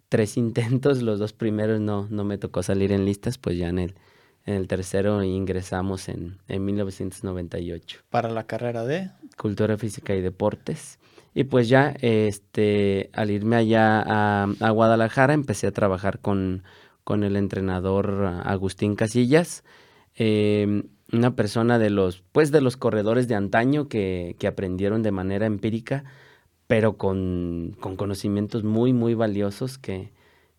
tres 0.08 0.36
intentos, 0.36 1.02
los 1.02 1.18
dos 1.18 1.32
primeros 1.32 1.80
no, 1.80 2.06
no 2.10 2.22
me 2.22 2.38
tocó 2.38 2.62
salir 2.62 2.92
en 2.92 3.04
listas, 3.04 3.38
pues 3.38 3.58
ya 3.58 3.68
en 3.68 3.80
el, 3.80 3.94
en 4.46 4.54
el 4.54 4.68
tercero 4.68 5.24
ingresamos 5.24 6.08
en, 6.08 6.38
en 6.46 6.64
1998. 6.64 8.02
¿Para 8.10 8.28
la 8.28 8.46
carrera 8.46 8.84
de? 8.84 9.10
Cultura 9.36 9.76
Física 9.76 10.14
y 10.14 10.20
Deportes. 10.20 11.00
Y 11.34 11.44
pues 11.44 11.68
ya, 11.68 11.96
este, 12.00 13.10
al 13.12 13.30
irme 13.30 13.56
allá 13.56 14.04
a, 14.06 14.70
Guadalajara, 14.70 15.34
empecé 15.34 15.66
a 15.66 15.72
trabajar 15.72 16.20
con, 16.20 16.62
con 17.02 17.24
el 17.24 17.34
entrenador 17.36 18.40
Agustín 18.44 18.94
Casillas, 18.94 19.64
em, 20.14 20.84
una 21.12 21.34
persona 21.34 21.80
de 21.80 21.90
los, 21.90 22.22
pues 22.30 22.52
de 22.52 22.60
los 22.60 22.76
corredores 22.76 23.26
de 23.26 23.34
antaño 23.34 23.88
que, 23.88 24.36
que 24.38 24.46
aprendieron 24.46 25.02
de 25.02 25.10
manera 25.10 25.46
empírica, 25.46 26.04
pero 26.74 26.96
con, 26.96 27.76
con 27.78 27.94
conocimientos 27.94 28.64
muy, 28.64 28.92
muy 28.92 29.14
valiosos 29.14 29.78
que, 29.78 30.10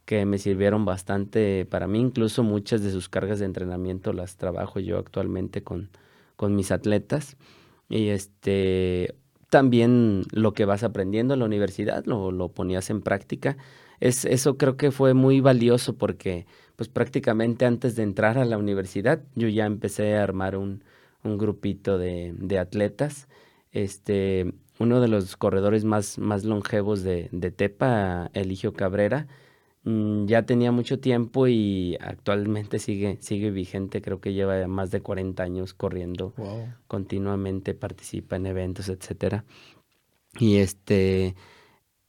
que 0.05 0.25
me 0.25 0.37
sirvieron 0.37 0.85
bastante 0.85 1.65
para 1.65 1.87
mí. 1.87 1.99
Incluso 1.99 2.41
muchas 2.41 2.81
de 2.81 2.91
sus 2.91 3.09
cargas 3.09 3.39
de 3.39 3.45
entrenamiento 3.45 4.13
las 4.13 4.37
trabajo 4.37 4.79
yo 4.79 4.97
actualmente 4.97 5.61
con, 5.61 5.89
con 6.37 6.55
mis 6.55 6.71
atletas. 6.71 7.35
Y 7.89 8.07
este, 8.07 9.15
también 9.49 10.23
lo 10.31 10.53
que 10.53 10.63
vas 10.63 10.83
aprendiendo 10.83 11.33
en 11.33 11.41
la 11.41 11.47
universidad 11.47 12.05
lo, 12.05 12.31
lo 12.31 12.47
ponías 12.47 12.89
en 12.89 13.01
práctica. 13.01 13.57
Es, 13.99 14.23
eso 14.23 14.55
creo 14.55 14.77
que 14.77 14.91
fue 14.91 15.13
muy 15.13 15.41
valioso 15.41 15.97
porque 15.97 16.45
pues 16.77 16.87
prácticamente 16.87 17.65
antes 17.65 17.97
de 17.97 18.03
entrar 18.03 18.37
a 18.37 18.45
la 18.45 18.57
universidad 18.57 19.21
yo 19.35 19.49
ya 19.49 19.65
empecé 19.65 20.15
a 20.15 20.23
armar 20.23 20.55
un, 20.55 20.81
un 21.23 21.37
grupito 21.37 21.97
de, 21.97 22.33
de, 22.37 22.57
atletas. 22.57 23.27
Este, 23.73 24.53
uno 24.79 25.01
de 25.01 25.07
los 25.07 25.37
corredores 25.37 25.85
más, 25.85 26.17
más 26.17 26.43
longevos 26.43 27.03
de, 27.03 27.29
de 27.31 27.51
Tepa, 27.51 28.29
Eligio 28.33 28.73
Cabrera, 28.73 29.27
Mm, 29.85 30.25
ya 30.25 30.43
tenía 30.47 30.71
mucho 30.71 30.99
tiempo 30.99 31.47
y 31.47 31.95
actualmente 32.01 32.79
sigue, 32.79 33.19
sigue 33.21 33.51
vigente, 33.51 34.01
creo 34.01 34.19
que 34.19 34.33
lleva 34.33 34.67
más 34.67 34.89
de 34.89 35.01
40 35.01 35.43
años 35.43 35.75
corriendo 35.75 36.33
continuamente, 36.87 37.75
participa 37.75 38.35
en 38.35 38.47
eventos, 38.47 38.89
etcétera. 38.89 39.45
Y 40.39 40.57
este, 40.57 41.35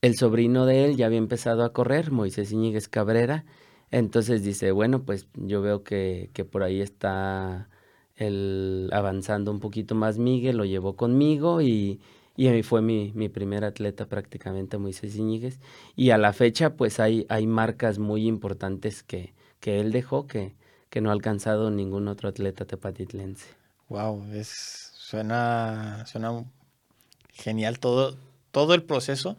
el 0.01 0.15
sobrino 0.17 0.65
de 0.65 0.85
él 0.85 0.97
ya 0.97 1.05
había 1.05 1.19
empezado 1.19 1.63
a 1.63 1.73
correr, 1.73 2.11
Moisés 2.11 2.51
Iñiguez 2.51 2.87
Cabrera, 2.87 3.45
entonces 3.91 4.43
dice, 4.43 4.71
bueno, 4.71 5.03
pues 5.05 5.27
yo 5.35 5.61
veo 5.61 5.83
que, 5.83 6.31
que 6.33 6.45
por 6.45 6.63
ahí 6.63 6.81
está 6.81 7.69
el 8.15 8.89
avanzando 8.91 9.51
un 9.51 9.59
poquito 9.59 9.95
más 9.95 10.17
Miguel, 10.17 10.57
lo 10.57 10.65
llevó 10.65 10.95
conmigo 10.95 11.61
y 11.61 12.01
y 12.37 12.63
fue 12.63 12.83
mi, 12.83 13.11
mi 13.15 13.29
primer 13.29 13.65
atleta 13.65 14.05
prácticamente, 14.05 14.77
Moisés 14.77 15.15
Iñiguez. 15.15 15.59
Y 15.95 16.11
a 16.11 16.19
la 16.19 16.33
fecha, 16.33 16.75
pues 16.75 16.99
hay, 16.99 17.25
hay 17.29 17.47
marcas 17.47 17.97
muy 17.97 18.27
importantes 18.27 19.01
que, 19.01 19.33
que 19.59 19.79
él 19.79 19.91
dejó 19.91 20.27
que, 20.27 20.55
que 20.91 21.01
no 21.01 21.09
ha 21.09 21.13
alcanzado 21.13 21.71
ningún 21.71 22.07
otro 22.07 22.29
atleta 22.29 22.65
tepatitlense. 22.65 23.47
Wow, 23.89 24.23
es, 24.33 24.91
suena, 24.95 26.05
suena 26.05 26.45
genial 27.33 27.79
todo, 27.79 28.15
todo 28.51 28.75
el 28.75 28.83
proceso. 28.83 29.37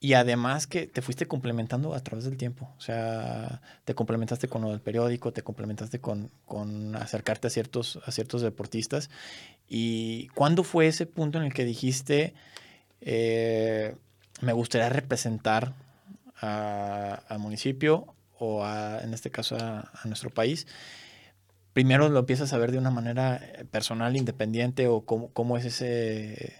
Y 0.00 0.14
además 0.14 0.66
que 0.66 0.88
te 0.88 1.00
fuiste 1.00 1.26
complementando 1.26 1.94
a 1.94 2.00
través 2.00 2.24
del 2.24 2.36
tiempo. 2.36 2.68
O 2.76 2.80
sea, 2.80 3.62
te 3.84 3.94
complementaste 3.94 4.48
con 4.48 4.62
del 4.62 4.80
periódico, 4.80 5.32
te 5.32 5.42
complementaste 5.42 6.00
con, 6.00 6.32
con 6.44 6.96
acercarte 6.96 7.46
a 7.46 7.50
ciertos, 7.50 8.00
a 8.04 8.10
ciertos 8.10 8.42
deportistas. 8.42 9.10
¿Y 9.74 10.28
cuándo 10.34 10.64
fue 10.64 10.86
ese 10.86 11.06
punto 11.06 11.38
en 11.38 11.44
el 11.44 11.54
que 11.54 11.64
dijiste, 11.64 12.34
eh, 13.00 13.94
me 14.42 14.52
gustaría 14.52 14.90
representar 14.90 15.72
al 16.42 17.38
municipio 17.38 18.04
o 18.38 18.66
en 18.66 19.14
este 19.14 19.30
caso 19.30 19.56
a, 19.56 19.90
nuestro 20.04 20.28
país? 20.28 20.66
Primero 21.72 22.10
lo 22.10 22.18
empiezas 22.18 22.52
a 22.52 22.58
ver 22.58 22.70
de 22.70 22.76
una 22.76 22.90
manera 22.90 23.40
personal, 23.70 24.14
independiente 24.14 24.88
o 24.88 25.06
cómo, 25.06 25.30
cómo 25.32 25.56
es 25.56 25.64
ese 25.64 26.54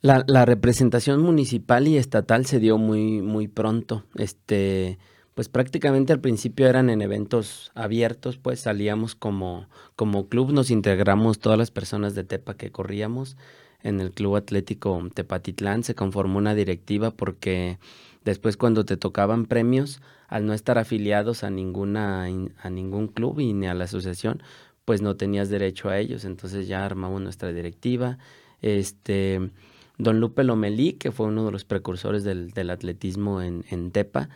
la, 0.00 0.24
la, 0.26 0.46
representación 0.46 1.20
municipal 1.20 1.86
y 1.86 1.98
estatal 1.98 2.46
se 2.46 2.58
dio 2.58 2.78
muy, 2.78 3.20
muy 3.20 3.48
pronto. 3.48 4.06
Este, 4.14 4.98
pues 5.34 5.48
prácticamente 5.48 6.12
al 6.12 6.20
principio 6.20 6.66
eran 6.66 6.90
en 6.90 7.02
eventos 7.02 7.70
abiertos, 7.74 8.38
pues 8.38 8.60
salíamos 8.60 9.14
como, 9.14 9.68
como 9.96 10.28
club, 10.28 10.52
nos 10.52 10.70
integramos 10.70 11.38
todas 11.38 11.58
las 11.58 11.70
personas 11.70 12.14
de 12.14 12.24
Tepa 12.24 12.54
que 12.54 12.70
corríamos. 12.70 13.36
En 13.82 14.00
el 14.00 14.10
Club 14.10 14.36
Atlético 14.36 15.02
Tepatitlán 15.14 15.84
se 15.84 15.94
conformó 15.94 16.36
una 16.36 16.54
directiva 16.54 17.10
porque 17.12 17.78
después 18.24 18.58
cuando 18.58 18.84
te 18.84 18.98
tocaban 18.98 19.46
premios, 19.46 20.02
al 20.28 20.46
no 20.46 20.52
estar 20.52 20.78
afiliados 20.78 21.44
a 21.44 21.50
ninguna, 21.50 22.24
a 22.24 22.70
ningún 22.70 23.08
club 23.08 23.40
y 23.40 23.52
ni 23.54 23.66
a 23.66 23.74
la 23.74 23.84
asociación, 23.84 24.42
pues 24.84 25.02
no 25.02 25.16
tenías 25.16 25.48
derecho 25.48 25.88
a 25.88 25.98
ellos. 25.98 26.24
Entonces 26.24 26.68
ya 26.68 26.84
armamos 26.84 27.20
nuestra 27.20 27.52
directiva. 27.52 28.18
Este, 28.60 29.50
Don 29.98 30.20
Lupe 30.20 30.44
Lomelí, 30.44 30.94
que 30.94 31.12
fue 31.12 31.26
uno 31.26 31.44
de 31.44 31.52
los 31.52 31.64
precursores 31.64 32.24
del, 32.24 32.70
atletismo 32.70 33.42
en, 33.42 33.90
Tepa, 33.90 34.28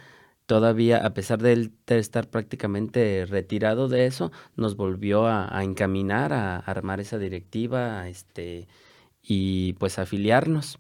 todavía, 0.47 1.05
a 1.05 1.15
pesar 1.15 1.41
de 1.43 1.71
estar 1.89 2.29
prácticamente 2.29 3.27
retirado 3.27 3.89
de 3.89 4.07
eso, 4.07 4.33
nos 4.57 4.77
volvió 4.77 5.27
a, 5.27 5.63
encaminar, 5.63 6.33
a, 6.33 6.59
armar 6.59 7.01
esa 7.01 7.19
directiva 7.19 8.09
este, 8.09 8.69
y 9.23 9.75
pues 9.75 9.99
afiliarnos. 9.99 10.79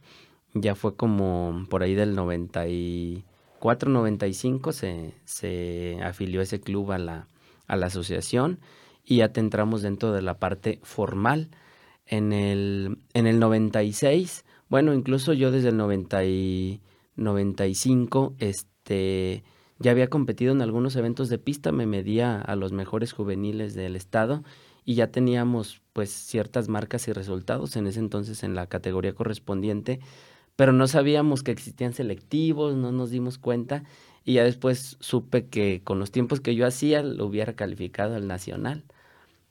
Ya 0.55 0.75
fue 0.75 0.97
como 0.97 1.67
por 1.69 1.83
ahí 1.83 1.95
del 1.95 2.15
94, 2.15 3.91
95 3.91 4.73
se, 4.73 5.15
se 5.25 5.99
afilió 6.03 6.41
ese 6.41 6.61
club 6.61 6.93
a 6.93 6.99
la, 6.99 7.29
a 7.67 7.77
la 7.77 7.87
asociación 7.87 8.61
y 9.05 9.17
ya 9.19 9.33
te 9.33 9.41
entramos 9.41 9.83
dentro 9.83 10.13
de 10.13 10.23
la 10.23 10.39
parte 10.39 10.81
formal. 10.83 11.51
En 12.07 12.33
el, 12.35 12.99
en 13.15 13.27
el 13.27 13.39
96 13.41 14.45
bueno, 14.69 14.95
incluso 14.95 15.33
yo 15.33 15.51
desde 15.51 15.69
el 15.69 15.77
90 15.77 16.25
y 16.25 16.81
95, 17.17 18.35
este, 18.39 19.45
ya 19.85 19.91
había 19.91 20.09
competido 20.09 20.53
en 20.53 20.63
algunos 20.63 20.97
eventos 20.97 21.29
de 21.29 21.37
pista, 21.37 21.71
me 21.71 21.85
medía 21.85 22.41
a 22.41 22.57
los 22.57 22.73
mejores 22.73 23.13
juveniles 23.13 23.75
del 23.75 23.97
estado 23.97 24.43
y 24.87 24.95
ya 24.95 25.09
teníamos 25.09 25.83
pues 25.93 26.09
ciertas 26.11 26.71
marcas 26.71 27.07
y 27.07 27.13
resultados 27.13 27.77
en 27.77 27.87
ese 27.87 27.99
entonces 27.99 28.45
en 28.45 28.55
la 28.55 28.67
categoría 28.67 29.15
correspondiente, 29.15 30.01
pero 30.57 30.73
no 30.73 30.87
sabíamos 30.87 31.43
que 31.43 31.53
existían 31.53 31.93
selectivos, 31.93 32.75
no 32.75 32.93
nos 32.93 33.11
dimos 33.11 33.37
cuenta 33.37 33.85
y 34.25 34.35
ya 34.35 34.45
después 34.45 34.97
supe 35.01 35.49
que 35.49 35.83
con 35.85 35.99
los 35.99 36.11
tiempos 36.11 36.41
que 36.41 36.55
yo 36.55 36.67
hacía 36.67 37.03
lo 37.03 37.27
hubiera 37.27 37.53
calificado 37.53 38.15
al 38.15 38.27
nacional 38.27 38.85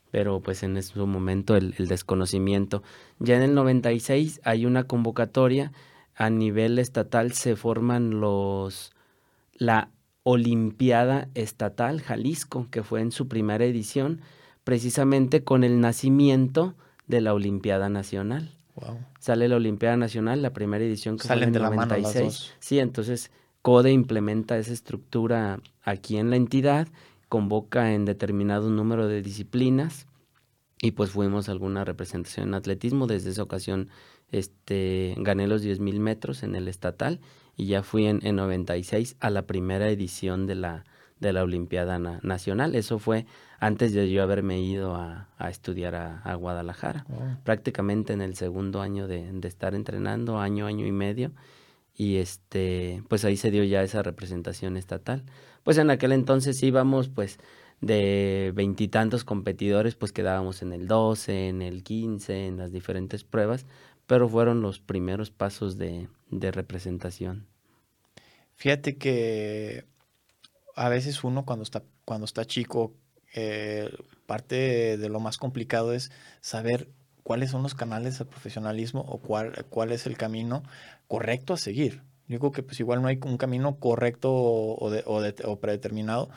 pero 0.10 0.42
pues 0.42 0.63
en 0.63 0.82
su 0.84 1.08
momento 1.08 1.56
el, 1.56 1.74
desconocimiento. 1.74 2.84
Ya 3.18 3.36
en 3.36 3.42
el 3.42 3.56
96 3.56 4.42
hay 4.44 4.68
una 4.68 4.84
convocatoria, 4.84 5.72
a 6.16 6.30
nivel 6.30 6.78
estatal 6.78 7.34
se 7.34 7.56
forman 7.56 8.20
los, 8.20 8.92
la 9.56 9.90
Olimpiada 10.24 11.30
Estatal 11.36 12.01
Jalisco, 12.01 12.68
que 12.72 12.84
fue 12.84 13.01
en 13.01 13.12
su 13.12 13.27
primera 13.27 13.65
edición, 13.65 14.22
precisamente 14.63 15.44
con 15.44 15.63
el 15.63 15.82
nacimiento 15.82 16.75
de 17.08 17.22
la 17.22 17.34
Olimpiada 17.34 17.89
Nacional. 17.89 18.58
Sale 19.20 19.48
la 19.48 19.58
Olimpiada 19.58 19.98
Nacional, 19.98 20.42
la 20.42 20.53
primera 20.53 20.84
edición 20.84 21.18
que 21.18 21.27
Salen 21.27 21.53
fue 21.53 21.60
en 21.60 21.65
el 21.65 21.75
96. 21.75 22.53
Sí, 22.60 22.80
entonces 22.80 23.32
CODE 23.62 23.92
implementa 23.92 24.58
esa 24.58 24.74
estructura 24.74 25.60
aquí 25.84 26.18
en 26.18 26.30
la 26.30 26.38
entidad 26.38 26.88
convoca 27.34 27.96
en 27.96 28.06
determinado 28.06 28.70
número 28.70 29.08
de 29.08 29.24
disciplinas 29.24 30.06
y 30.80 30.92
pues 30.92 31.10
fuimos 31.10 31.50
a 31.50 31.51
alguna 31.51 31.84
representación 31.84 32.50
en 32.50 32.53
atletismo. 32.53 33.08
Desde 33.08 33.32
esa 33.32 33.42
ocasión 33.42 33.89
este, 34.32 35.15
gané 35.18 35.48
los 35.48 35.65
10.000 35.65 35.98
metros 35.98 36.44
en 36.44 36.53
el 36.53 36.68
estatal 36.68 37.22
y 37.55 37.67
ya 37.67 37.83
fui 37.83 38.05
en, 38.05 38.25
en 38.25 38.36
96 38.36 39.15
a 39.19 39.29
la 39.29 39.43
primera 39.43 39.89
edición 39.89 40.48
de 40.48 40.55
la, 40.55 40.83
de 41.19 41.33
la 41.33 41.43
Olimpiada 41.43 42.00
Nacional. 42.00 42.75
Eso 42.75 43.00
fue 43.00 43.25
antes 43.60 43.93
de 43.93 44.12
yo 44.12 44.24
haberme 44.24 44.62
ido 44.62 44.95
a, 44.95 45.29
a 45.38 45.50
estudiar 45.50 45.95
a, 45.95 46.36
Guadalajara, 46.36 47.05
oh. 47.10 47.43
prácticamente 47.43 48.13
en 48.13 48.22
el 48.22 48.36
segundo 48.36 48.81
año 48.81 49.07
de, 49.07 49.31
de, 49.31 49.48
estar 49.48 49.75
entrenando, 49.75 50.39
año, 50.39 50.65
año 50.65 50.86
y 50.86 50.91
medio. 50.91 51.31
Y 51.95 52.17
este, 52.17 53.03
pues 53.07 53.24
ahí 53.24 53.38
se 53.38 53.51
dio 53.51 53.63
ya 53.63 53.83
esa 53.83 54.01
representación 54.01 54.77
estatal 54.77 55.24
pues 55.63 55.77
en 55.77 55.89
aquel 55.89 56.12
entonces 56.12 56.62
íbamos 56.62 57.10
pues 57.10 57.39
de 57.81 58.51
veintitantos 58.55 59.24
competidores, 59.25 59.95
pues 59.95 60.13
quedábamos 60.13 60.62
en 60.62 60.72
el 60.72 60.88
12, 60.88 61.50
en 61.50 61.62
el 61.62 61.83
15, 61.83 62.48
en 62.48 62.57
las 62.57 62.72
diferentes 62.72 63.24
pruebas, 63.24 63.65
pero 64.07 64.29
fueron 64.29 64.62
los 64.62 64.79
primeros 64.79 65.31
pasos 65.31 65.77
de, 65.77 66.07
de 66.40 66.52
representación. 66.52 67.48
Fíjate 68.56 68.98
que 68.98 69.86
a 70.75 70.90
veces 70.90 71.24
uno 71.24 71.46
cuando 71.46 71.63
está, 71.63 71.84
cuando 72.06 72.25
está 72.25 72.46
chico, 72.46 72.94
eh, 73.36 73.90
parte 74.25 74.98
de 74.98 75.10
lo 75.10 75.20
más 75.20 75.38
complicado 75.38 75.94
es 75.94 76.12
saber 76.42 76.90
cuáles 77.24 77.52
son 77.52 77.63
los 77.63 77.74
canales 77.74 78.20
de 78.20 78.25
profesionalismo 78.25 79.02
o 79.02 79.20
cuál, 79.20 79.66
cuál 79.70 79.92
es 79.92 80.06
el 80.06 80.18
camino 80.18 80.63
correcto 81.08 81.54
a 81.54 81.58
seguir. 81.58 82.02
Yo 82.28 82.52
que 82.52 82.63
pues 82.63 82.80
igual 82.80 83.02
no 83.02 83.08
hay 83.08 83.20
un 83.25 83.38
camino 83.38 83.78
correcto 83.80 84.32
o, 84.32 84.90
o, 84.90 85.60
predeterminado, 85.60 86.30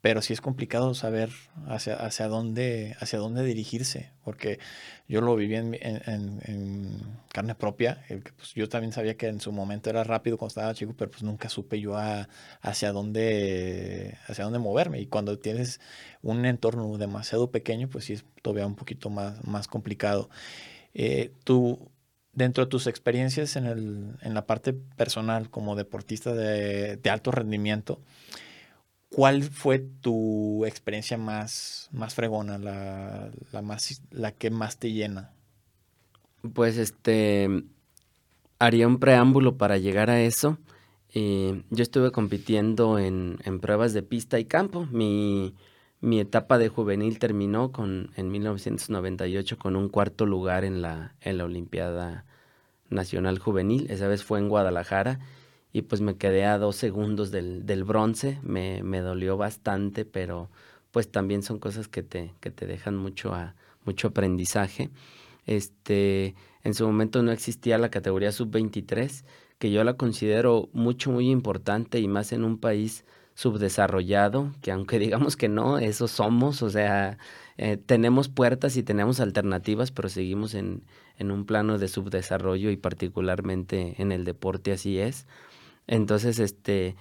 pero 0.00 0.22
sí 0.22 0.32
es 0.32 0.40
complicado 0.40 0.94
saber 0.94 1.30
hacia, 1.66 1.94
hacia, 1.96 2.28
dónde, 2.28 2.96
hacia 3.00 3.18
dónde 3.18 3.42
dirigirse, 3.42 4.10
porque 4.22 4.58
yo 5.08 5.20
lo 5.20 5.34
viví 5.36 5.56
en, 5.56 7.16
carne 7.32 7.54
propia, 7.54 8.04
pues, 8.36 8.54
yo 8.54 8.68
también 8.68 8.92
sabía 8.92 9.16
que 9.16 9.26
en 9.26 9.40
su 9.40 9.52
momento 9.52 9.90
era 9.90 10.04
rápido 10.04 10.38
cuando 10.38 10.50
estaba 10.50 10.74
chico, 10.74 10.94
pero 10.96 11.10
pues 11.10 11.22
nunca 11.22 11.48
supe 11.48 11.80
yo 11.80 11.96
hacia, 11.96 12.92
dónde, 12.92 14.16
hacia 14.26 14.44
dónde 14.44 14.58
moverme, 14.58 15.00
y 15.00 15.06
cuando 15.06 15.38
tienes 15.38 15.80
un 16.22 16.44
entorno 16.44 16.98
demasiado 16.98 17.50
pequeño, 17.50 17.88
pues 17.88 18.04
sí 18.04 18.12
es 18.14 18.24
todavía 18.42 18.66
un 18.66 18.76
poquito 18.76 19.10
más, 19.10 19.44
más 19.44 19.66
complicado. 19.66 20.30
Eh, 20.94 21.32
tú, 21.44 21.90
dentro 22.32 22.64
de 22.64 22.70
tus 22.70 22.86
experiencias 22.86 23.56
en, 23.56 23.66
el, 23.66 24.16
en 24.22 24.34
la 24.34 24.46
parte 24.46 24.72
personal 24.72 25.50
como 25.50 25.74
deportista 25.76 26.34
de, 26.34 26.96
de 26.96 27.10
alto 27.10 27.32
rendimiento, 27.32 28.00
¿Cuál 29.16 29.44
fue 29.44 29.78
tu 29.78 30.66
experiencia 30.66 31.16
más, 31.16 31.88
más 31.90 32.14
fregona, 32.14 32.58
la, 32.58 33.30
la, 33.50 33.62
más, 33.62 34.02
la 34.10 34.32
que 34.32 34.50
más 34.50 34.76
te 34.76 34.92
llena? 34.92 35.32
Pues 36.52 36.76
este, 36.76 37.64
haría 38.58 38.86
un 38.86 38.98
preámbulo 38.98 39.56
para 39.56 39.78
llegar 39.78 40.10
a 40.10 40.20
eso. 40.20 40.58
Eh, 41.14 41.62
yo 41.70 41.82
estuve 41.82 42.12
compitiendo 42.12 42.98
en, 42.98 43.38
en, 43.44 43.58
pruebas 43.58 43.94
de 43.94 44.02
pista 44.02 44.38
y 44.38 44.44
campo. 44.44 44.84
Mi, 44.90 45.54
mi 46.02 46.20
etapa 46.20 46.58
de 46.58 46.68
juvenil 46.68 47.18
terminó 47.18 47.72
con, 47.72 48.10
en 48.16 48.30
1998 48.30 49.58
con 49.58 49.76
un 49.76 49.88
cuarto 49.88 50.26
lugar 50.26 50.62
en 50.62 50.82
la, 50.82 51.14
en 51.22 51.38
la 51.38 51.46
Olimpiada 51.46 52.26
Nacional 52.90 53.38
Juvenil. 53.38 53.90
Esa 53.90 54.08
vez 54.08 54.24
fue 54.24 54.40
en 54.40 54.50
Guadalajara 54.50 55.20
y 55.76 55.82
pues 55.82 56.00
me 56.00 56.16
quedé 56.16 56.46
a 56.46 56.56
dos 56.56 56.76
segundos 56.76 57.30
del, 57.30 57.66
del 57.66 57.84
bronce, 57.84 58.38
me, 58.42 58.82
me, 58.82 59.00
dolió 59.00 59.36
bastante, 59.36 60.06
pero 60.06 60.48
pues 60.90 61.12
también 61.12 61.42
son 61.42 61.58
cosas 61.58 61.86
que 61.86 62.02
te, 62.02 62.32
que 62.40 62.50
te 62.50 62.64
dejan 62.64 62.96
mucho, 62.96 63.34
a, 63.34 63.54
mucho 63.84 64.08
aprendizaje. 64.08 64.88
Este, 65.44 66.34
en 66.64 66.72
su 66.72 66.86
momento 66.86 67.22
no 67.22 67.30
existía 67.30 67.76
la 67.76 67.90
categoría 67.90 68.32
sub-23, 68.32 69.22
que 69.58 69.70
yo 69.70 69.84
la 69.84 69.98
considero 69.98 70.70
mucho, 70.72 71.10
muy 71.10 71.28
importante 71.28 72.00
y 72.00 72.08
más 72.08 72.32
en 72.32 72.44
un 72.44 72.56
país 72.56 73.04
subdesarrollado, 73.34 74.52
que 74.62 74.72
aunque 74.72 74.98
digamos 75.06 75.36
que 75.36 75.50
no, 75.50 75.78
eso 75.78 76.08
somos, 76.08 76.62
o 76.62 76.70
sea, 76.70 77.18
eh, 77.58 77.76
tenemos 77.76 78.30
puertas 78.30 78.78
y 78.78 78.82
tenemos 78.82 79.20
alternativas, 79.20 79.90
pero 79.90 80.08
seguimos 80.08 80.54
en, 80.54 80.84
en 81.18 81.30
un 81.30 81.44
plano 81.44 81.76
de 81.76 81.88
subdesarrollo 81.88 82.70
y 82.70 82.78
particularmente 82.78 83.94
en 83.98 84.10
el 84.10 84.24
deporte 84.24 84.72
así 84.72 84.98
es. 84.98 85.26
Entonces, 85.86 86.38
este, 86.38 86.96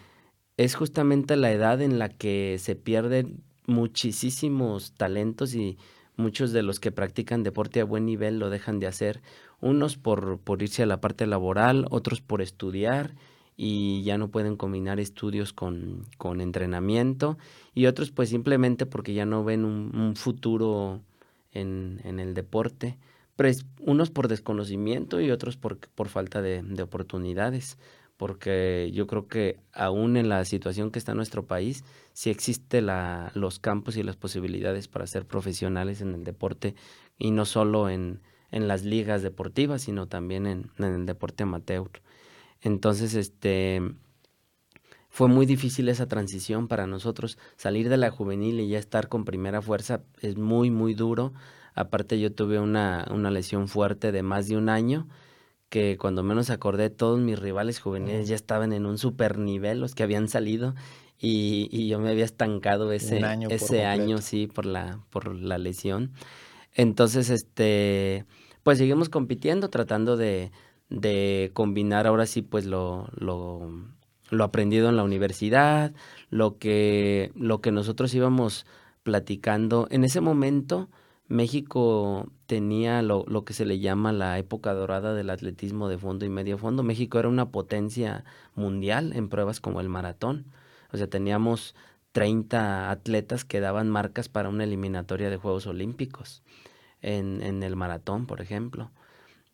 es 0.57 0.75
justamente 0.75 1.35
la 1.35 1.51
edad 1.51 1.81
en 1.81 1.99
la 1.99 2.09
que 2.09 2.57
se 2.59 2.75
pierden 2.75 3.43
muchísimos 3.67 4.93
talentos 4.93 5.55
y 5.55 5.77
muchos 6.17 6.51
de 6.51 6.63
los 6.63 6.79
que 6.79 6.91
practican 6.91 7.43
deporte 7.43 7.81
a 7.81 7.85
buen 7.85 8.05
nivel 8.05 8.39
lo 8.39 8.49
dejan 8.49 8.79
de 8.79 8.87
hacer, 8.87 9.21
unos 9.59 9.97
por, 9.97 10.39
por 10.39 10.61
irse 10.61 10.83
a 10.83 10.85
la 10.85 11.01
parte 11.01 11.25
laboral, 11.25 11.87
otros 11.89 12.21
por 12.21 12.41
estudiar 12.41 13.15
y 13.57 14.03
ya 14.03 14.17
no 14.17 14.29
pueden 14.29 14.57
combinar 14.57 14.99
estudios 14.99 15.53
con, 15.53 16.05
con 16.17 16.41
entrenamiento 16.41 17.37
y 17.73 17.85
otros 17.85 18.11
pues 18.11 18.29
simplemente 18.29 18.85
porque 18.85 19.13
ya 19.13 19.25
no 19.25 19.43
ven 19.43 19.65
un, 19.65 20.15
futuro 20.15 21.01
en, 21.51 22.01
en, 22.03 22.19
el 22.19 22.33
deporte, 22.33 22.97
unos 23.79 24.09
por 24.09 24.27
desconocimiento 24.27 25.21
y 25.21 25.31
otros 25.31 25.57
por, 25.57 25.77
por 25.77 26.09
falta 26.09 26.41
de, 26.41 26.63
de 26.63 26.83
oportunidades 26.83 27.77
porque 28.17 28.91
yo 28.93 29.07
creo 29.07 29.27
que 29.27 29.59
aún 29.73 30.17
en 30.17 30.29
la 30.29 30.45
situación 30.45 30.91
que 30.91 30.99
está 30.99 31.13
nuestro 31.13 31.45
país, 31.45 31.83
sí 32.13 32.29
existe 32.29 32.81
la, 32.81 33.31
los 33.35 33.59
campos 33.59 33.97
y 33.97 34.03
las 34.03 34.15
posibilidades 34.15 34.87
para 34.87 35.07
ser 35.07 35.25
profesionales 35.25 36.01
en 36.01 36.13
el 36.13 36.23
deporte 36.23 36.75
y 37.17 37.31
no 37.31 37.45
solo 37.45 37.89
en, 37.89 38.21
en 38.51 38.67
las 38.67 38.83
ligas 38.83 39.21
deportivas, 39.21 39.81
sino 39.81 40.07
también 40.07 40.47
en, 40.47 40.71
en, 40.77 40.85
el 40.85 41.05
deporte 41.05 41.43
amateur. 41.43 41.89
Entonces, 42.61 43.15
este 43.15 43.81
fue 45.09 45.27
muy 45.27 45.45
difícil 45.45 45.89
esa 45.89 46.07
transición 46.07 46.67
para 46.67 46.87
nosotros. 46.87 47.37
Salir 47.57 47.89
de 47.89 47.97
la 47.97 48.11
juvenil 48.11 48.59
y 48.59 48.69
ya 48.69 48.79
estar 48.79 49.09
con 49.09 49.25
primera 49.25 49.61
fuerza 49.61 50.03
es 50.21 50.37
muy, 50.37 50.71
muy 50.71 50.93
duro. 50.93 51.33
Aparte 51.73 52.19
yo 52.19 52.33
tuve 52.33 52.59
una, 52.59 53.05
una 53.11 53.29
lesión 53.29 53.67
fuerte 53.67 54.13
de 54.13 54.23
más 54.23 54.47
de 54.47 54.55
un 54.55 54.69
año 54.69 55.07
que 55.69 55.97
cuando 55.97 56.23
menos 56.23 56.49
acordé, 56.49 56.89
todos 56.89 57.19
mis 57.19 57.39
rivales 57.39 57.79
juveniles 57.79 58.27
ya 58.27 58.35
estaban 58.35 58.73
en 58.73 58.85
un 58.85 58.97
super 58.97 59.37
nivel, 59.37 59.79
los 59.79 59.95
que 59.95 60.03
habían 60.03 60.27
salido, 60.27 60.75
y, 61.19 61.69
y 61.71 61.87
yo 61.87 61.99
me 61.99 62.09
había 62.09 62.25
estancado 62.25 62.91
ese 62.91 63.23
año, 63.23 63.49
ese 63.49 63.85
año 63.85 64.19
sí, 64.19 64.47
por 64.47 64.65
la, 64.65 64.99
por 65.09 65.33
la 65.33 65.57
lesión. 65.57 66.11
Entonces, 66.73 67.29
este, 67.29 68.25
pues 68.63 68.77
seguimos 68.77 69.09
compitiendo, 69.09 69.69
tratando 69.69 70.17
de, 70.17 70.51
de 70.89 71.51
combinar 71.53 72.05
ahora 72.05 72.25
sí, 72.25 72.41
pues 72.41 72.65
lo, 72.65 73.07
lo, 73.15 73.71
lo 74.29 74.43
aprendido 74.43 74.89
en 74.89 74.97
la 74.97 75.03
universidad, 75.03 75.93
lo 76.29 76.57
que, 76.57 77.31
lo 77.35 77.61
que 77.61 77.71
nosotros 77.71 78.13
íbamos 78.13 78.65
platicando. 79.03 79.87
En 79.89 80.03
ese 80.03 80.19
momento, 80.19 80.89
México 81.27 82.31
tenía 82.45 83.01
lo, 83.01 83.25
lo, 83.27 83.45
que 83.45 83.53
se 83.53 83.65
le 83.65 83.79
llama 83.79 84.11
la 84.11 84.37
época 84.37 84.73
dorada 84.73 85.13
del 85.13 85.29
atletismo 85.29 85.89
de 85.89 85.97
fondo 85.97 86.25
y 86.25 86.29
medio 86.29 86.57
fondo. 86.57 86.83
México 86.83 87.17
era 87.17 87.27
una 87.27 87.49
potencia 87.49 88.23
mundial 88.53 89.13
en 89.13 89.29
pruebas 89.29 89.59
como 89.59 89.81
el 89.81 89.89
maratón. 89.89 90.45
O 90.91 90.97
sea, 90.97 91.07
teníamos 91.07 91.75
30 92.11 92.91
atletas 92.91 93.43
que 93.43 93.59
daban 93.59 93.89
marcas 93.89 94.29
para 94.29 94.49
una 94.49 94.63
eliminatoria 94.63 95.29
de 95.29 95.37
Juegos 95.37 95.67
Olímpicos 95.67 96.43
en, 97.01 97.41
en 97.41 97.63
el 97.63 97.75
maratón, 97.75 98.27
por 98.27 98.39
ejemplo. 98.39 98.91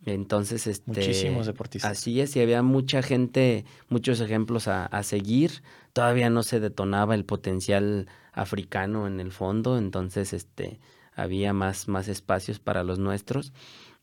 Entonces, 0.06 0.68
este, 0.68 0.92
muchísimos 0.92 1.46
deportistas. 1.46 1.92
Así 1.92 2.22
es, 2.22 2.36
y 2.36 2.42
había 2.42 2.64
mucha 2.64 3.02
gente, 3.02 3.66
muchos 3.88 4.20
ejemplos 4.20 4.68
a, 4.68 4.86
a 4.88 5.04
seguir. 5.04 5.64
Todavía 5.94 6.30
no 6.30 6.44
se 6.44 6.60
detonaba 6.60 7.16
el 7.16 7.24
potencial 7.24 8.08
africano 8.34 9.08
en 9.08 9.20
el 9.20 9.32
fondo, 9.32 9.78
entonces, 9.78 10.34
este, 10.34 10.80
había 11.14 11.54
más, 11.54 11.88
más 11.88 12.08
espacios 12.08 12.60
para 12.60 12.84
los 12.84 13.00
nuestros. 13.00 13.54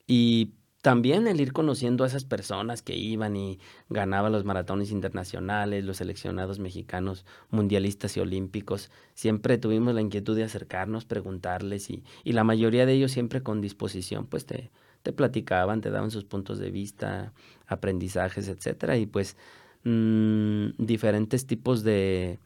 Y 0.06 0.52
también 0.80 1.26
el 1.26 1.40
ir 1.40 1.52
conociendo 1.52 2.04
a 2.04 2.06
esas 2.06 2.24
personas 2.24 2.82
que 2.82 2.96
iban 2.96 3.36
y 3.36 3.58
ganaban 3.88 4.32
los 4.32 4.44
maratones 4.44 4.92
internacionales, 4.92 5.84
los 5.84 5.96
seleccionados 5.96 6.60
mexicanos, 6.60 7.26
mundialistas 7.50 8.16
y 8.16 8.20
olímpicos, 8.20 8.90
siempre 9.14 9.58
tuvimos 9.58 9.94
la 9.94 10.00
inquietud 10.00 10.36
de 10.36 10.44
acercarnos, 10.44 11.04
preguntarles 11.04 11.90
y, 11.90 12.04
y 12.22 12.32
la 12.32 12.44
mayoría 12.44 12.86
de 12.86 12.92
ellos 12.92 13.10
siempre 13.10 13.42
con 13.42 13.60
disposición, 13.60 14.26
pues 14.26 14.46
te, 14.46 14.70
te 15.02 15.12
platicaban, 15.12 15.80
te 15.80 15.90
daban 15.90 16.12
sus 16.12 16.24
puntos 16.24 16.58
de 16.58 16.70
vista, 16.70 17.32
aprendizajes, 17.66 18.48
etcétera, 18.48 18.96
y 18.96 19.06
pues 19.06 19.36
mmm, 19.82 20.68
diferentes 20.78 21.46
tipos 21.46 21.82
de, 21.82 22.38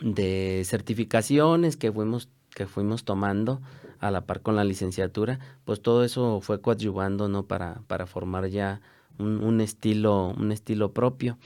de 0.00 0.62
certificaciones 0.64 1.76
que 1.76 1.92
fuimos 1.92 2.30
que 2.56 2.66
fuimos 2.66 3.04
tomando 3.04 3.60
a 4.00 4.10
la 4.10 4.22
par 4.22 4.40
con 4.40 4.56
la 4.56 4.64
licenciatura, 4.64 5.38
pues 5.66 5.82
todo 5.82 6.04
eso 6.04 6.40
fue 6.40 6.62
coadyuvando, 6.62 7.28
¿no? 7.28 7.42
Para, 7.42 7.82
para 7.86 8.06
formar 8.06 8.46
ya 8.46 8.80
un, 9.18 9.44
un, 9.44 9.60
estilo, 9.60 10.34
un 10.38 10.52
estilo 10.52 10.94
propio. 10.94 11.36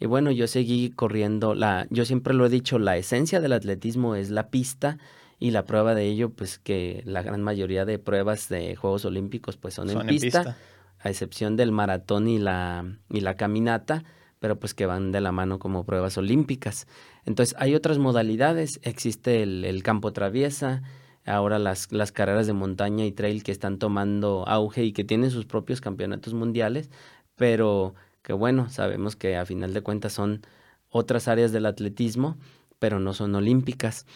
Y 0.00 0.06
bueno, 0.06 0.30
yo 0.30 0.46
seguí 0.46 0.88
corriendo, 0.88 1.54
la, 1.54 1.86
yo 1.90 2.06
siempre 2.06 2.32
lo 2.32 2.46
he 2.46 2.48
dicho, 2.48 2.78
la 2.78 2.96
esencia 2.96 3.42
del 3.42 3.52
atletismo 3.52 4.14
es 4.14 4.30
la 4.30 4.48
pista 4.48 4.96
y 5.38 5.50
la 5.50 5.66
prueba 5.66 5.94
de 5.94 6.06
ello, 6.06 6.30
pues 6.30 6.58
que 6.58 7.02
la 7.04 7.22
gran 7.22 7.42
mayoría 7.42 7.84
de 7.84 7.98
pruebas 7.98 8.48
de 8.48 8.74
Juegos 8.74 9.04
Olímpicos 9.04 9.58
pues 9.58 9.74
son, 9.74 9.90
en, 9.90 10.00
en 10.00 10.06
pista, 10.06 10.44
pista, 10.44 10.56
a 10.98 11.10
excepción 11.10 11.56
del 11.56 11.72
maratón 11.72 12.26
y 12.26 12.38
la, 12.38 12.86
y 13.10 13.20
la 13.20 13.36
caminata, 13.36 14.02
pero 14.40 14.58
pues 14.58 14.72
que 14.72 14.86
van 14.86 15.12
de 15.12 15.20
la 15.20 15.30
mano 15.30 15.58
como 15.58 15.84
pruebas 15.84 16.16
olímpicas. 16.16 16.86
Entonces 17.26 17.54
hay 17.58 17.74
otras 17.74 17.98
modalidades, 17.98 18.80
existe 18.82 19.42
el, 19.42 19.82
campo 19.82 20.12
traviesa, 20.12 20.82
ahora 21.24 21.58
las, 21.58 21.90
las 21.92 22.12
carreras 22.12 22.46
de 22.46 22.52
montaña 22.52 23.06
y 23.06 23.12
trail 23.12 23.42
que 23.42 23.52
están 23.52 23.78
tomando 23.78 24.44
auge 24.46 24.84
y 24.84 24.92
que 24.92 25.04
tienen 25.04 25.30
sus 25.30 25.46
propios 25.46 25.80
campeonatos 25.80 26.34
mundiales, 26.34 26.90
pero 27.36 27.94
que 28.22 28.32
bueno, 28.32 28.68
sabemos 28.68 29.16
que 29.16 29.36
a 29.36 29.46
final 29.46 29.72
de 29.74 29.82
cuentas 29.82 30.12
son 30.12 30.42
otras 30.90 31.28
áreas 31.28 31.52
del 31.52 31.66
atletismo, 31.66 32.36
pero 32.78 33.00
no 33.00 33.14
son 33.14 33.34
olímpicas. 33.34 34.06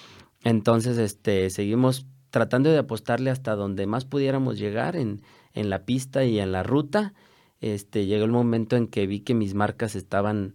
Entonces, 0.44 0.98
este, 0.98 1.50
seguimos 1.50 2.06
tratando 2.30 2.70
de 2.70 2.78
apostarle 2.78 3.30
hasta 3.30 3.54
donde 3.54 3.86
más 3.86 4.04
pudiéramos 4.04 4.58
llegar 4.58 4.96
en, 4.96 5.22
en 5.54 5.70
la 5.70 5.84
pista 5.84 6.24
y 6.24 6.38
en 6.38 6.52
la 6.52 6.62
ruta 6.62 7.14
este, 7.60 8.06
llegó 8.06 8.24
el 8.24 8.30
momento 8.30 8.76
en 8.76 8.86
que 8.86 9.06
vi 9.06 9.20
que 9.20 9.34
mis 9.34 9.54
marcas 9.54 9.96
estaban, 9.96 10.54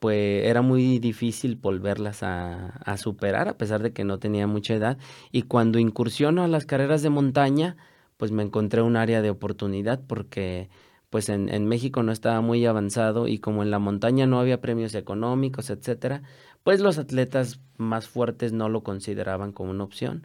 pues 0.00 0.46
era 0.46 0.62
muy 0.62 0.98
difícil 0.98 1.56
volverlas 1.56 2.22
a, 2.22 2.96
superar 2.96 3.48
a 3.48 3.58
pesar 3.58 3.82
de 3.82 3.92
que 3.92 4.04
no 4.04 4.18
tenía 4.18 4.46
mucha 4.46 4.74
edad. 4.74 4.98
Y 5.30 5.42
cuando 5.42 5.78
incursiono 5.78 6.42
a 6.42 6.48
las 6.48 6.66
carreras 6.66 7.02
de 7.02 7.10
montaña, 7.10 7.76
pues 8.16 8.32
me 8.32 8.42
encontré 8.42 8.82
un 8.82 8.96
área 8.96 9.22
de 9.22 9.30
oportunidad 9.30 10.00
porque 10.06 10.70
pues 11.10 11.28
en, 11.28 11.48
en, 11.52 11.66
México 11.66 12.02
no 12.02 12.12
estaba 12.12 12.40
muy 12.40 12.64
avanzado 12.66 13.28
y 13.28 13.38
como 13.38 13.62
en 13.62 13.70
la 13.70 13.78
montaña 13.78 14.26
no 14.26 14.40
había 14.40 14.60
premios 14.60 14.94
económicos, 14.94 15.70
etcétera, 15.70 16.22
pues 16.62 16.80
los 16.80 16.98
atletas 16.98 17.60
más 17.76 18.08
fuertes 18.08 18.52
no 18.52 18.68
lo 18.68 18.82
consideraban 18.82 19.52
como 19.52 19.70
una 19.70 19.84
opción. 19.84 20.24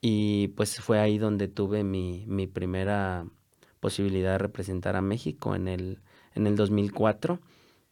Y 0.00 0.48
pues 0.48 0.80
fue 0.80 1.00
ahí 1.00 1.18
donde 1.18 1.48
tuve 1.48 1.82
mi, 1.82 2.24
mi 2.28 2.46
primera 2.46 3.26
posibilidad 3.80 4.32
de 4.32 4.38
representar 4.38 4.96
a 4.96 5.02
México 5.02 5.54
en 5.54 5.68
el, 5.68 6.00
en 6.34 6.46
el 6.46 6.56
2004, 6.56 7.40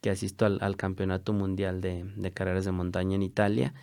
que 0.06 0.10
asisto 0.12 0.46
al, 0.46 0.76
Campeonato 0.76 1.32
Mundial 1.32 1.80
de, 1.80 2.30
Carreras 2.32 2.64
de 2.64 2.70
Montaña 2.70 3.16
en 3.16 3.22
Italia. 3.22 3.74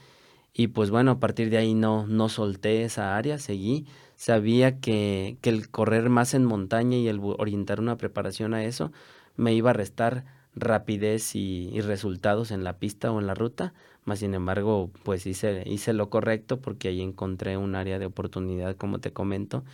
Y 0.54 0.68
pues 0.68 0.90
bueno, 0.90 1.12
a 1.12 1.20
partir 1.20 1.50
de 1.50 1.58
ahí 1.58 1.74
no, 1.74 2.08
no 2.08 2.30
solté 2.30 2.84
esa 2.84 3.18
área, 3.18 3.40
seguí. 3.40 3.88
Sabía 4.16 4.80
que, 4.80 5.36
que 5.42 5.50
el 5.50 5.70
correr 5.70 6.08
más 6.08 6.34
en 6.34 6.46
montaña 6.46 6.96
y 6.96 7.10
el 7.10 7.20
orientar 7.22 7.82
una 7.82 7.98
preparación 7.98 8.54
a 8.54 8.64
eso 8.64 8.94
me 9.36 9.54
iba 9.54 9.72
a 9.72 9.74
restar 9.74 10.24
rapidez 10.56 11.36
y, 11.36 11.82
resultados 11.82 12.52
en 12.52 12.64
la 12.64 12.78
pista 12.78 13.12
o 13.12 13.20
en 13.20 13.28
la 13.28 13.34
ruta, 13.34 13.74
más 14.06 14.20
sin 14.20 14.34
embargo, 14.34 14.92
pues 15.04 15.26
hice, 15.26 15.64
hice 15.66 15.92
lo 15.92 16.10
correcto 16.10 16.62
porque 16.62 16.88
ahí 16.88 17.02
encontré 17.02 17.58
un 17.58 17.76
área 17.76 18.00
de 18.00 18.06
oportunidad, 18.06 18.78
como 18.78 19.00
te 19.00 19.12
comento, 19.12 19.66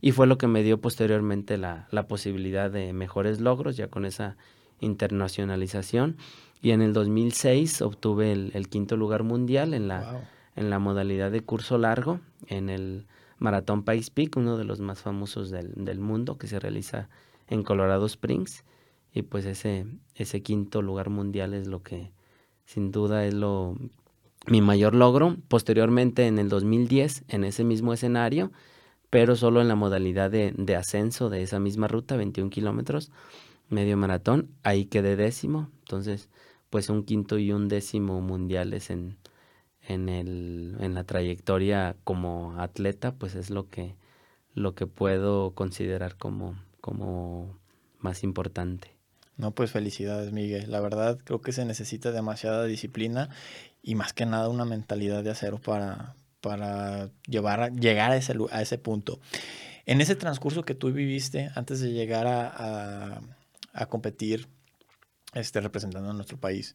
y 0.00 0.12
fue 0.12 0.26
lo 0.26 0.38
que 0.38 0.46
me 0.46 0.62
dio 0.62 0.80
posteriormente 0.80 1.58
la, 1.58 1.86
la 1.90 2.08
posibilidad 2.08 2.70
de 2.70 2.94
mejores 2.94 3.42
logros, 3.42 3.76
ya 3.76 3.88
con 3.88 4.06
esa 4.06 4.38
internacionalización. 4.80 6.16
Y 6.60 6.70
en 6.70 6.82
el 6.82 6.92
2006 6.92 7.82
obtuve 7.82 8.32
el, 8.32 8.68
quinto 8.68 8.96
lugar 8.96 9.22
mundial 9.22 9.74
en 9.74 9.88
la, 9.88 10.28
en 10.56 10.70
la 10.70 10.78
modalidad 10.78 11.30
de 11.30 11.40
curso 11.42 11.78
largo, 11.78 12.20
en 12.46 12.68
el 12.68 13.06
Maratón 13.38 13.84
Pikes 13.84 14.10
Peak, 14.12 14.36
uno 14.36 14.56
de 14.56 14.64
los 14.64 14.80
más 14.80 15.00
famosos 15.00 15.50
del, 15.50 15.72
del 15.76 16.00
mundo, 16.00 16.36
que 16.36 16.48
se 16.48 16.58
realiza 16.58 17.08
en 17.48 17.62
Colorado 17.62 18.06
Springs 18.06 18.64
y 19.12 19.22
pues 19.22 19.46
ese, 19.46 19.86
ese 20.14 20.42
quinto 20.42 20.82
lugar 20.82 21.10
mundial 21.10 21.54
es 21.54 21.66
lo 21.66 21.82
que 21.82 22.12
sin 22.64 22.92
duda 22.92 23.24
es 23.24 23.34
lo 23.34 23.76
mi 24.46 24.60
mayor 24.60 24.94
logro. 24.94 25.36
Posteriormente 25.48 26.26
en 26.26 26.38
el 26.38 26.48
2010 26.48 27.24
en 27.28 27.44
ese 27.44 27.64
mismo 27.64 27.92
escenario, 27.92 28.52
pero 29.10 29.36
solo 29.36 29.60
en 29.60 29.68
la 29.68 29.74
modalidad 29.74 30.30
de, 30.30 30.52
de 30.56 30.76
ascenso 30.76 31.30
de 31.30 31.42
esa 31.42 31.58
misma 31.58 31.88
ruta, 31.88 32.16
21 32.16 32.50
kilómetros, 32.50 33.10
medio 33.68 33.96
maratón, 33.96 34.50
ahí 34.62 34.86
quedé 34.86 35.16
décimo. 35.16 35.70
Entonces, 35.80 36.28
pues 36.70 36.88
un 36.88 37.04
quinto 37.04 37.38
y 37.38 37.52
un 37.52 37.68
décimo 37.68 38.20
mundiales 38.20 38.90
en, 38.90 39.18
en, 39.82 40.08
el, 40.08 40.76
en 40.80 40.94
la 40.94 41.04
trayectoria 41.04 41.96
como 42.04 42.60
atleta, 42.60 43.14
pues 43.14 43.34
es 43.34 43.50
lo 43.50 43.68
que, 43.68 43.96
lo 44.54 44.74
que 44.74 44.86
puedo 44.86 45.52
considerar 45.54 46.16
como, 46.16 46.56
como 46.80 47.58
más 47.98 48.22
importante. 48.22 48.94
No, 49.36 49.52
pues 49.52 49.70
felicidades, 49.70 50.32
Miguel. 50.32 50.70
La 50.70 50.80
verdad 50.80 51.18
creo 51.22 51.40
que 51.40 51.52
se 51.52 51.64
necesita 51.64 52.10
demasiada 52.10 52.64
disciplina 52.64 53.30
y 53.82 53.94
más 53.94 54.12
que 54.12 54.26
nada 54.26 54.48
una 54.48 54.64
mentalidad 54.64 55.22
de 55.22 55.30
acero 55.30 55.58
para, 55.58 56.16
para 56.40 57.10
llevar, 57.28 57.72
llegar 57.72 58.10
a 58.10 58.16
ese, 58.16 58.34
a 58.50 58.62
ese 58.62 58.78
punto. 58.78 59.20
En 59.86 60.00
ese 60.00 60.16
transcurso 60.16 60.64
que 60.64 60.74
tú 60.74 60.92
viviste 60.92 61.50
antes 61.54 61.80
de 61.80 61.92
llegar 61.92 62.26
a, 62.26 62.48
a, 62.48 63.20
competir 63.88 64.48
este, 65.34 65.60
representando 65.60 66.10
a 66.10 66.14
nuestro 66.14 66.38
país, 66.38 66.74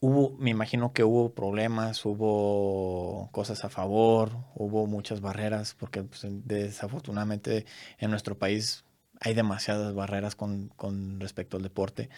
hubo, 0.00 0.36
me 0.38 0.50
imagino 0.50 0.92
que 0.92 1.04
hubo 1.04 1.34
problemas, 1.34 2.04
hubo 2.04 3.28
cosas 3.32 3.64
a 3.64 3.68
favor, 3.68 4.32
hubo 4.54 4.86
muchas 4.86 5.20
barreras, 5.20 5.74
porque 5.78 6.02
pues, 6.02 6.26
desafortunadamente 6.44 7.66
en 7.98 8.10
nuestro 8.10 8.38
país 8.38 8.84
hay 9.20 9.34
demasiadas 9.34 9.94
barreras 9.94 10.34
con, 10.34 11.20
respecto 11.20 11.58
al 11.58 11.62
deporte. 11.62 12.08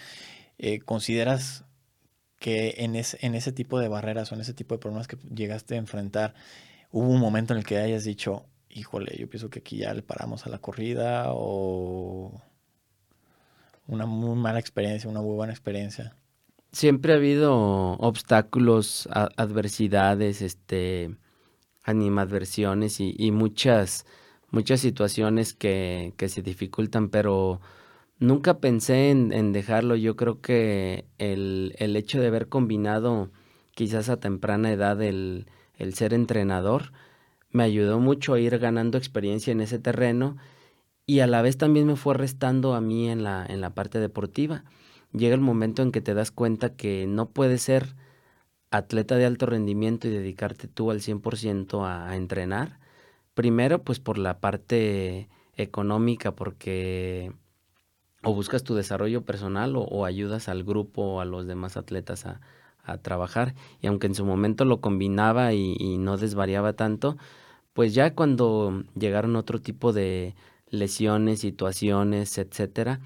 Eh, 0.58 0.80
¿Consideras 0.80 1.64
que 2.38 2.74
en, 2.78 2.94
en 2.96 3.34
ese 3.34 3.52
tipo 3.52 3.78
de 3.78 3.88
barreras 3.88 4.30
o 4.30 4.34
en 4.34 4.40
ese 4.40 4.54
tipo 4.54 4.74
de 4.74 4.78
problemas 4.78 5.08
que 5.08 5.16
llegaste 5.34 5.74
a 5.74 5.78
enfrentar, 5.78 6.34
hubo 6.90 7.08
un 7.08 7.20
momento 7.20 7.52
en 7.52 7.58
el 7.58 7.64
que 7.66 7.78
hayas 7.78 8.04
dicho, 8.04 8.46
híjole, 8.68 9.16
yo 9.18 9.28
pienso 9.28 9.50
que 9.50 9.60
aquí 9.60 9.78
ya 9.78 9.94
le 9.94 10.02
paramos 10.02 10.46
a 10.46 10.50
la 10.50 10.58
corrida 10.58 11.26
o 11.28 12.40
una 13.86 14.06
muy 14.06 14.36
mala 14.36 14.58
experiencia, 14.58 15.08
una 15.10 15.20
muy 15.20 15.34
buena 15.34 15.52
experiencia? 15.52 16.16
Siempre 16.72 17.12
ha 17.12 17.16
habido 17.16 17.54
obstáculos, 17.98 19.08
adversidades, 19.12 20.40
este, 20.40 21.16
animadversiones 21.84 23.00
y, 23.00 23.14
y 23.18 23.30
muchas 23.30 24.06
muchas 24.52 24.80
situaciones 24.80 25.54
que, 25.54 26.12
que 26.16 26.28
se 26.28 26.42
dificultan, 26.42 27.08
pero 27.08 27.60
nunca 28.20 28.60
pensé 28.60 29.10
en, 29.10 29.32
en 29.32 29.52
dejarlo. 29.52 29.96
Yo 29.96 30.14
creo 30.14 30.40
que 30.40 31.06
el, 31.18 31.74
el, 31.78 31.96
hecho 31.96 32.20
de 32.20 32.28
haber 32.28 32.48
combinado 32.48 33.30
quizás 33.74 34.08
a 34.08 34.20
temprana 34.20 34.70
edad 34.70 35.02
el, 35.02 35.46
el 35.76 35.94
ser 35.94 36.14
entrenador 36.14 36.92
me 37.50 37.64
ayudó 37.64 37.98
mucho 37.98 38.34
a 38.34 38.40
ir 38.40 38.58
ganando 38.58 38.98
experiencia 38.98 39.50
en 39.50 39.62
ese 39.62 39.78
terreno 39.78 40.36
y 41.06 41.20
a 41.20 41.26
la 41.26 41.42
vez 41.42 41.56
también 41.58 41.86
me 41.86 41.96
fue 41.96 42.14
restando 42.14 42.74
a 42.74 42.80
mí 42.80 43.08
en 43.08 43.22
la, 43.22 43.44
en 43.46 43.60
la 43.60 43.70
parte 43.70 43.98
deportiva. 43.98 44.64
Llega 45.12 45.34
el 45.34 45.40
momento 45.40 45.82
en 45.82 45.92
que 45.92 46.00
te 46.00 46.14
das 46.14 46.30
cuenta 46.30 46.74
que 46.74 47.06
no 47.06 47.30
puedes 47.30 47.62
ser 47.62 47.94
atleta 48.70 49.16
de 49.16 49.26
alto 49.26 49.46
rendimiento 49.46 50.08
y 50.08 50.10
dedicarte 50.10 50.68
tú 50.68 50.90
al 50.90 51.00
100% 51.00 51.84
a, 51.84 52.08
a 52.08 52.16
entrenar 52.16 52.82
Primero, 53.34 53.82
pues 53.82 53.98
por 53.98 54.18
la 54.18 54.40
parte 54.40 55.28
económica, 55.56 56.32
porque 56.32 57.32
o 58.22 58.34
buscas 58.34 58.62
tu 58.62 58.74
desarrollo 58.74 59.24
personal 59.24 59.74
o, 59.76 60.04
ayudas 60.04 60.48
al 60.48 60.64
grupo 60.64 61.02
o 61.02 61.20
a 61.20 61.24
los 61.24 61.46
demás 61.46 61.76
atletas 61.76 62.26
a, 62.26 62.40
trabajar. 63.02 63.54
Y 63.80 63.86
aunque 63.86 64.08
en 64.08 64.14
su 64.14 64.24
momento 64.24 64.64
lo 64.64 64.80
combinaba 64.80 65.54
y, 65.54 65.98
no 65.98 66.16
desvariaba 66.18 66.74
tanto, 66.74 67.16
pues 67.74 67.94
ya 67.94 68.14
cuando 68.14 68.84
llegaron 68.96 69.36
otro 69.36 69.60
tipo 69.60 69.92
de 69.92 70.34
lesiones, 70.72 71.40
situaciones, 71.40 72.38
etcétera, 72.38 73.00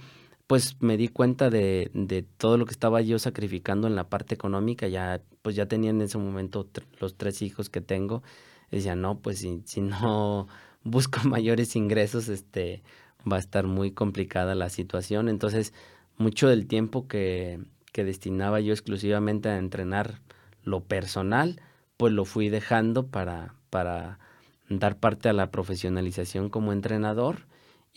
pues 0.47 0.77
me 0.81 0.97
di 0.97 1.09
cuenta 1.09 1.51
de, 1.51 1.91
de, 1.93 2.23
todo 2.23 2.57
lo 2.57 2.65
que 2.65 2.73
estaba 2.73 3.03
yo 3.03 3.19
sacrificando 3.19 3.89
en 3.89 3.97
la 3.97 4.09
parte 4.09 4.35
económica. 4.35 4.87
Ya, 4.89 5.21
pues 5.43 5.57
ya 5.57 5.67
tenía 5.67 5.91
en 5.91 6.01
ese 6.01 6.17
momento 6.17 6.69
los 7.01 7.17
tres 7.17 7.43
hijos 7.43 7.69
que 7.69 7.81
tengo 7.81 8.23
decía, 8.71 8.95
no, 8.95 9.19
pues 9.19 9.41
si, 9.41 9.63
si 9.65 9.81
no 9.81 10.49
busco 10.85 11.21
mayores 11.29 11.77
ingresos, 11.77 12.29
este, 12.29 12.83
va 13.31 13.37
a 13.37 13.41
estar 13.41 13.67
muy 13.67 13.91
complicada 13.91 14.55
la 14.55 14.71
situación. 14.71 15.29
Entonces, 15.29 15.75
mucho 16.17 16.49
del 16.49 16.67
tiempo 16.69 17.09
que, 17.09 17.61
que 17.93 18.05
destinaba 18.05 18.61
yo 18.61 18.73
exclusivamente 18.73 19.49
a 19.49 19.59
entrenar 19.59 20.21
lo 20.63 20.85
personal, 20.85 21.61
pues 21.97 22.13
lo 22.13 22.25
fui 22.25 22.49
dejando 22.49 23.09
para, 23.09 23.55
para 23.71 24.21
dar 24.69 24.97
parte 24.99 25.29
a 25.29 25.33
la 25.33 25.51
profesionalización 25.51 26.49
como 26.49 26.73
entrenador 26.73 27.47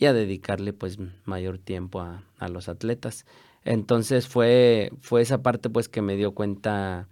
y 0.00 0.06
a 0.06 0.12
dedicarle 0.12 0.72
pues 0.72 0.98
mayor 1.26 1.58
tiempo 1.58 2.00
a, 2.00 2.24
a 2.38 2.48
los 2.48 2.68
atletas. 2.68 3.26
Entonces 3.62 4.26
fue, 4.26 4.90
fue 5.00 5.20
esa 5.20 5.42
parte 5.42 5.68
pues 5.68 5.88
que 5.88 6.00
me 6.00 6.16
dio 6.16 6.32
cuenta 6.32 7.06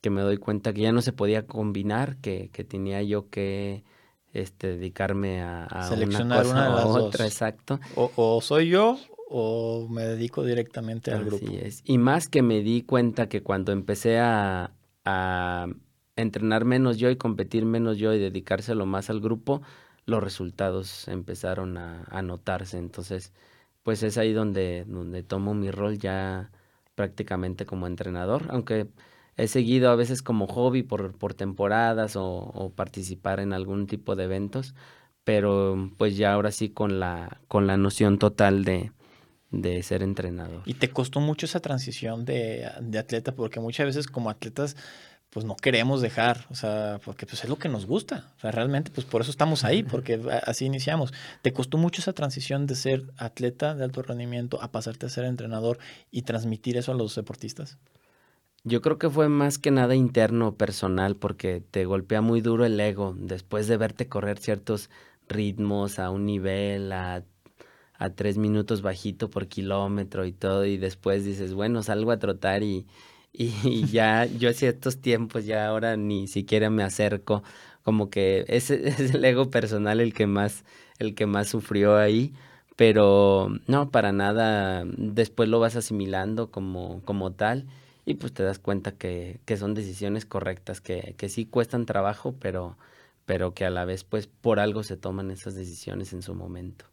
que 0.00 0.10
me 0.10 0.22
doy 0.22 0.36
cuenta 0.36 0.72
que 0.72 0.82
ya 0.82 0.92
no 0.92 1.02
se 1.02 1.12
podía 1.12 1.46
combinar, 1.46 2.16
que, 2.16 2.50
que 2.52 2.64
tenía 2.64 3.02
yo 3.02 3.28
que 3.28 3.84
este, 4.32 4.68
dedicarme 4.76 5.42
a, 5.42 5.64
a 5.64 5.88
Seleccionar 5.88 6.46
una, 6.46 6.66
cosa 6.66 6.86
o 6.86 7.04
otra, 7.04 7.26
exacto. 7.26 7.80
O, 7.96 8.40
soy 8.40 8.68
yo 8.68 8.98
o 9.28 9.88
me 9.88 10.02
dedico 10.02 10.44
directamente 10.44 11.12
al 11.12 11.24
grupo. 11.24 11.46
Es. 11.52 11.82
Y 11.84 11.98
más 11.98 12.28
que 12.28 12.42
me 12.42 12.62
di 12.62 12.82
cuenta 12.82 13.28
que 13.28 13.42
cuando 13.42 13.72
empecé 13.72 14.18
a, 14.18 14.72
a 15.04 15.66
entrenar 16.16 16.64
menos 16.64 16.98
yo 16.98 17.08
y 17.10 17.16
competir 17.16 17.64
menos 17.64 17.96
yo 17.98 18.12
y 18.12 18.18
dedicárselo 18.18 18.86
más 18.86 19.08
al 19.08 19.20
grupo, 19.20 19.62
los 20.06 20.22
resultados 20.22 21.08
empezaron 21.08 21.76
a, 21.78 22.22
notarse. 22.22 22.78
Entonces, 22.78 23.32
pues 23.82 24.02
es 24.02 24.18
ahí 24.18 24.32
donde, 24.32 24.84
donde 24.86 25.22
tomo 25.22 25.54
mi 25.54 25.70
rol 25.70 25.98
ya 25.98 26.50
prácticamente 26.94 27.66
como 27.66 27.86
entrenador, 27.86 28.46
aunque 28.50 28.88
he 29.36 29.48
seguido 29.48 29.90
a 29.90 29.96
veces 29.96 30.22
como 30.22 30.46
hobby 30.46 30.82
por, 30.82 31.16
por 31.16 31.34
temporadas 31.34 32.16
o, 32.16 32.72
participar 32.76 33.40
en 33.40 33.52
algún 33.52 33.86
tipo 33.86 34.14
de 34.16 34.24
eventos, 34.24 34.74
pero 35.24 35.90
pues 35.96 36.16
ya 36.16 36.32
ahora 36.32 36.50
sí 36.50 36.68
con 36.68 37.00
la, 37.00 37.40
con 37.48 37.66
la 37.66 37.76
noción 37.76 38.18
total 38.18 38.64
de, 38.64 38.92
de 39.50 39.82
ser 39.82 40.02
entrenador. 40.02 40.62
¿Y 40.64 40.74
te 40.74 40.90
costó 40.90 41.20
mucho 41.20 41.46
esa 41.46 41.60
transición 41.60 42.24
de, 42.24 42.68
de, 42.80 42.98
atleta? 42.98 43.34
Porque 43.34 43.60
muchas 43.60 43.86
veces 43.86 44.06
como 44.06 44.30
atletas 44.30 44.76
pues 45.32 45.46
no 45.46 45.56
queremos 45.56 46.02
dejar, 46.02 46.44
o 46.50 46.54
sea, 46.54 47.00
porque 47.02 47.24
pues 47.24 47.42
es 47.42 47.48
lo 47.48 47.56
que 47.56 47.70
nos 47.70 47.86
gusta, 47.86 48.30
o 48.36 48.40
sea, 48.40 48.50
realmente 48.50 48.90
pues 48.90 49.06
por 49.06 49.22
eso 49.22 49.30
estamos 49.30 49.64
ahí, 49.64 49.82
porque 49.82 50.20
así 50.44 50.66
iniciamos. 50.66 51.14
¿Te 51.40 51.54
costó 51.54 51.78
mucho 51.78 52.02
esa 52.02 52.12
transición 52.12 52.66
de 52.66 52.74
ser 52.74 53.04
atleta 53.16 53.74
de 53.74 53.82
alto 53.82 54.02
rendimiento 54.02 54.62
a 54.62 54.70
pasarte 54.70 55.06
a 55.06 55.08
ser 55.08 55.24
entrenador 55.24 55.78
y 56.10 56.22
transmitir 56.22 56.76
eso 56.76 56.92
a 56.92 56.94
los 56.94 57.14
deportistas? 57.14 57.78
Yo 58.62 58.82
creo 58.82 58.98
que 58.98 59.08
fue 59.08 59.30
más 59.30 59.56
que 59.56 59.70
nada 59.70 59.94
interno, 59.94 60.54
personal, 60.56 61.16
porque 61.16 61.62
te 61.62 61.86
golpea 61.86 62.20
muy 62.20 62.42
duro 62.42 62.66
el 62.66 62.78
ego 62.78 63.16
después 63.16 63.66
de 63.68 63.78
verte 63.78 64.08
correr 64.08 64.38
ciertos 64.38 64.90
ritmos 65.28 65.98
a 65.98 66.10
un 66.10 66.26
nivel, 66.26 66.92
a, 66.92 67.24
a 67.94 68.10
tres 68.10 68.36
minutos 68.36 68.82
bajito 68.82 69.30
por 69.30 69.48
kilómetro 69.48 70.26
y 70.26 70.32
todo, 70.32 70.66
y 70.66 70.76
después 70.76 71.24
dices, 71.24 71.54
bueno, 71.54 71.82
salgo 71.82 72.10
a 72.10 72.18
trotar 72.18 72.62
y, 72.62 72.86
y 73.32 73.86
ya 73.86 74.26
yo 74.26 74.50
a 74.50 74.52
ciertos 74.52 75.00
tiempos 75.00 75.44
ya 75.46 75.66
ahora 75.66 75.96
ni 75.96 76.28
siquiera 76.28 76.70
me 76.70 76.82
acerco, 76.82 77.42
como 77.82 78.10
que 78.10 78.44
es, 78.48 78.70
es 78.70 79.14
el 79.14 79.24
ego 79.24 79.50
personal 79.50 80.00
el 80.00 80.14
que 80.14 80.26
más, 80.26 80.64
el 80.98 81.14
que 81.14 81.26
más 81.26 81.48
sufrió 81.48 81.96
ahí, 81.96 82.32
pero 82.76 83.48
no, 83.66 83.90
para 83.90 84.12
nada, 84.12 84.84
después 84.86 85.48
lo 85.48 85.60
vas 85.60 85.76
asimilando 85.76 86.50
como, 86.50 87.02
como 87.04 87.32
tal 87.32 87.66
y 88.04 88.14
pues 88.14 88.32
te 88.32 88.42
das 88.42 88.58
cuenta 88.58 88.92
que, 88.92 89.40
que 89.44 89.56
son 89.56 89.74
decisiones 89.74 90.26
correctas, 90.26 90.80
que, 90.80 91.14
que 91.16 91.28
sí 91.28 91.46
cuestan 91.46 91.86
trabajo, 91.86 92.34
pero, 92.40 92.76
pero 93.26 93.54
que 93.54 93.64
a 93.64 93.70
la 93.70 93.84
vez 93.84 94.04
pues 94.04 94.26
por 94.26 94.58
algo 94.58 94.82
se 94.82 94.96
toman 94.96 95.30
esas 95.30 95.54
decisiones 95.54 96.12
en 96.12 96.22
su 96.22 96.34
momento. 96.34 96.86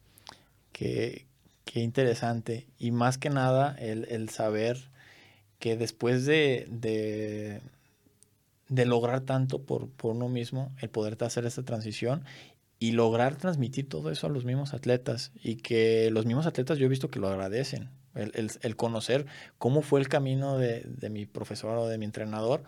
Qué, 0.72 1.26
qué 1.66 1.80
interesante. 1.80 2.68
Y 2.78 2.92
más 2.92 3.18
que 3.18 3.30
nada 3.30 3.76
el, 3.80 4.06
el 4.10 4.30
saber 4.30 4.90
que 5.60 5.76
después 5.76 6.26
de, 6.26 6.68
de, 8.70 8.86
lograr 8.86 9.22
tanto 9.22 9.62
por, 9.62 9.90
por, 9.90 10.16
uno 10.16 10.30
mismo, 10.30 10.72
el 10.82 10.90
poder 10.90 11.18
hacer 11.24 11.46
esta 11.46 11.64
transición 11.64 12.24
y 12.80 12.94
lograr 12.94 13.36
transmitir 13.36 13.88
todo 13.90 14.10
eso 14.10 14.28
a 14.28 14.30
los 14.30 14.46
mismos 14.46 14.74
atletas 14.74 15.32
y 15.36 15.58
que 15.58 16.10
los 16.12 16.26
mismos 16.26 16.46
atletas 16.46 16.78
yo 16.78 16.86
he 16.86 16.90
visto 16.90 17.10
que 17.10 17.20
lo 17.20 17.28
agradecen. 17.28 17.90
El, 18.16 18.52
el, 18.62 18.76
conocer 18.76 19.28
cómo 19.60 19.82
fue 19.82 20.00
el 20.00 20.10
camino 20.10 20.58
de, 20.58 20.82
de, 20.82 21.10
mi 21.10 21.26
profesor 21.26 21.78
o 21.78 21.88
de 21.88 21.98
mi 22.00 22.06
entrenador 22.06 22.64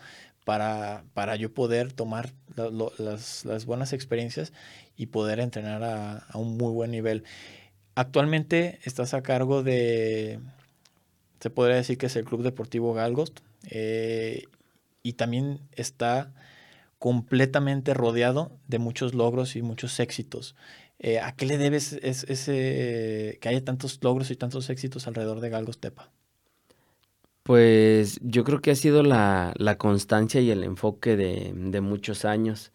para, 0.45 1.03
para 1.13 1.35
yo 1.35 1.51
poder 1.51 1.91
tomar 1.91 2.31
las, 2.55 3.43
las, 3.43 3.65
buenas 3.65 3.91
experiencias 3.91 4.53
y 4.95 5.07
poder 5.07 5.39
entrenar 5.39 5.83
a, 5.83 6.17
a, 6.17 6.37
un 6.37 6.57
muy 6.57 6.71
buen 6.71 6.91
nivel. 6.91 7.23
Actualmente 7.95 8.79
estás 8.83 9.13
a 9.15 9.23
cargo 9.23 9.63
de, 9.63 10.39
se 11.41 11.49
podría 11.49 11.75
decir 11.75 11.97
que 11.97 12.05
es 12.05 12.15
el 12.15 12.23
Club 12.23 12.43
Deportivo 12.43 12.93
Galgos, 12.93 13.33
eh, 13.69 14.43
y 15.03 15.13
también 15.13 15.59
está 15.73 16.33
completamente 16.99 17.93
rodeado 17.93 18.51
de 18.67 18.77
muchos 18.77 19.15
logros 19.15 19.55
y 19.55 19.63
muchos 19.63 19.99
éxitos. 19.99 20.55
Eh, 20.99 21.19
¿A 21.19 21.35
qué 21.35 21.47
le 21.47 21.57
debes 21.57 21.93
ese, 22.03 23.39
que 23.41 23.49
haya 23.49 23.65
tantos 23.65 23.99
logros 24.03 24.29
y 24.29 24.35
tantos 24.35 24.69
éxitos 24.69 25.07
alrededor 25.07 25.39
de 25.39 25.49
Galgos 25.49 25.79
Tepa? 25.79 26.11
Pues 27.41 28.19
yo 28.21 28.43
creo 28.43 28.61
que 28.61 28.69
ha 28.69 28.75
sido 28.75 29.01
la, 29.01 29.53
la 29.57 29.79
constancia 29.79 30.41
y 30.41 30.51
el 30.51 30.63
enfoque 30.63 31.15
de, 31.17 31.53
de 31.55 31.81
muchos 31.81 32.23
años. 32.23 32.71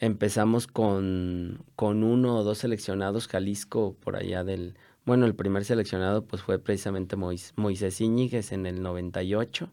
Empezamos 0.00 0.66
con, 0.66 1.64
con, 1.76 2.02
uno 2.02 2.36
o 2.36 2.42
dos 2.42 2.58
seleccionados 2.58 3.28
Jalisco 3.28 3.94
por 4.00 4.16
allá 4.16 4.42
del... 4.42 4.74
Bueno, 5.08 5.24
el 5.24 5.34
primer 5.34 5.64
seleccionado 5.64 6.26
pues 6.26 6.42
fue 6.42 6.58
precisamente 6.58 7.16
Mois, 7.16 7.54
Moisés 7.56 8.02
Iñiguez 8.02 8.52
en 8.52 8.66
el 8.66 8.82
98 8.82 9.72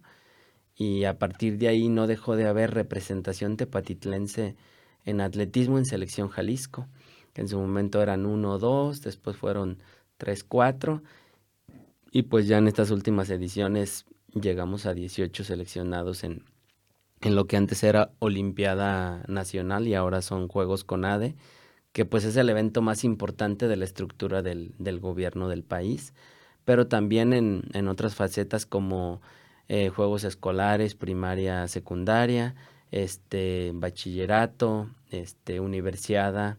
y 0.78 1.04
a 1.04 1.20
partir 1.20 1.58
de 1.58 1.68
ahí 1.68 1.90
no 1.90 2.08
dejó 2.08 2.38
de 2.38 2.48
haber 2.48 2.74
representación 2.74 3.58
tepatitlense 3.58 4.56
en 5.04 5.20
atletismo 5.20 5.78
en 5.78 5.84
selección 5.84 6.30
Jalisco, 6.30 6.88
en 7.34 7.50
su 7.50 7.60
momento 7.60 8.02
eran 8.02 8.26
uno 8.26 8.54
o 8.54 8.60
dos, 8.60 9.02
después 9.02 9.36
fueron 9.36 9.84
tres, 10.16 10.46
cuatro, 10.46 11.04
y 12.14 12.22
pues 12.22 12.48
ya 12.48 12.60
en 12.60 12.70
estas 12.70 12.90
últimas 12.90 13.30
ediciones 13.30 14.06
llegamos 14.34 14.86
a 14.86 14.94
18 14.94 15.44
seleccionados 15.44 16.24
en, 16.24 16.46
en 17.20 17.36
lo 17.36 17.46
que 17.46 17.58
antes 17.58 17.84
era 17.84 18.14
Olimpiada 18.20 19.26
Nacional 19.28 19.86
y 19.86 19.96
ahora 19.96 20.22
son 20.22 20.48
Juegos 20.48 20.86
con 20.86 21.04
ADE, 21.04 21.36
que 21.96 22.04
pues 22.04 22.26
es 22.26 22.36
el 22.36 22.50
evento 22.50 22.82
más 22.82 23.06
importante 23.06 23.70
de 23.70 23.78
la 23.78 23.86
estructura 23.86 24.42
del, 24.42 24.74
gobierno 25.00 25.48
del 25.48 25.64
país, 25.64 26.14
pero 26.66 26.88
también 26.88 27.32
en, 27.32 27.88
otras 27.88 28.16
facetas 28.16 28.66
como 28.66 29.22
eh, 29.70 29.88
juegos 29.88 30.26
escolares, 30.26 30.94
primaria, 30.94 31.66
secundaria, 31.70 32.54
este, 32.92 33.72
bachillerato, 33.74 34.90
este, 35.10 35.62
universiada 35.62 36.58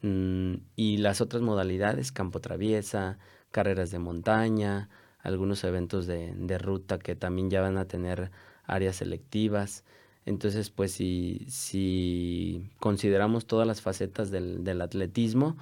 mmm, 0.00 0.54
y 0.74 0.96
las 0.96 1.20
otras 1.20 1.42
modalidades, 1.42 2.10
campo 2.10 2.40
traviesa, 2.40 3.18
carreras 3.52 3.92
de 3.92 4.00
montaña, 4.00 4.88
algunos 5.20 5.62
eventos 5.62 6.08
de, 6.08 6.58
ruta 6.58 6.98
que 6.98 7.14
también 7.14 7.50
ya 7.50 7.60
van 7.60 7.78
a 7.78 7.84
tener 7.84 8.32
áreas 8.64 8.96
selectivas. 8.96 9.84
Entonces, 10.24 10.70
pues 10.70 10.92
si, 10.92 11.44
si 11.48 12.70
consideramos 12.78 13.46
todas 13.46 13.66
las 13.66 13.80
facetas 13.80 14.30
del, 14.30 14.80
atletismo, 14.80 15.56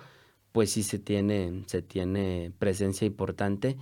pues 0.52 0.70
sí 0.72 0.82
se 0.82 0.98
tiene, 0.98 1.64
se 1.66 1.82
tiene 1.82 2.52
presencia 2.58 3.06
importante. 3.06 3.76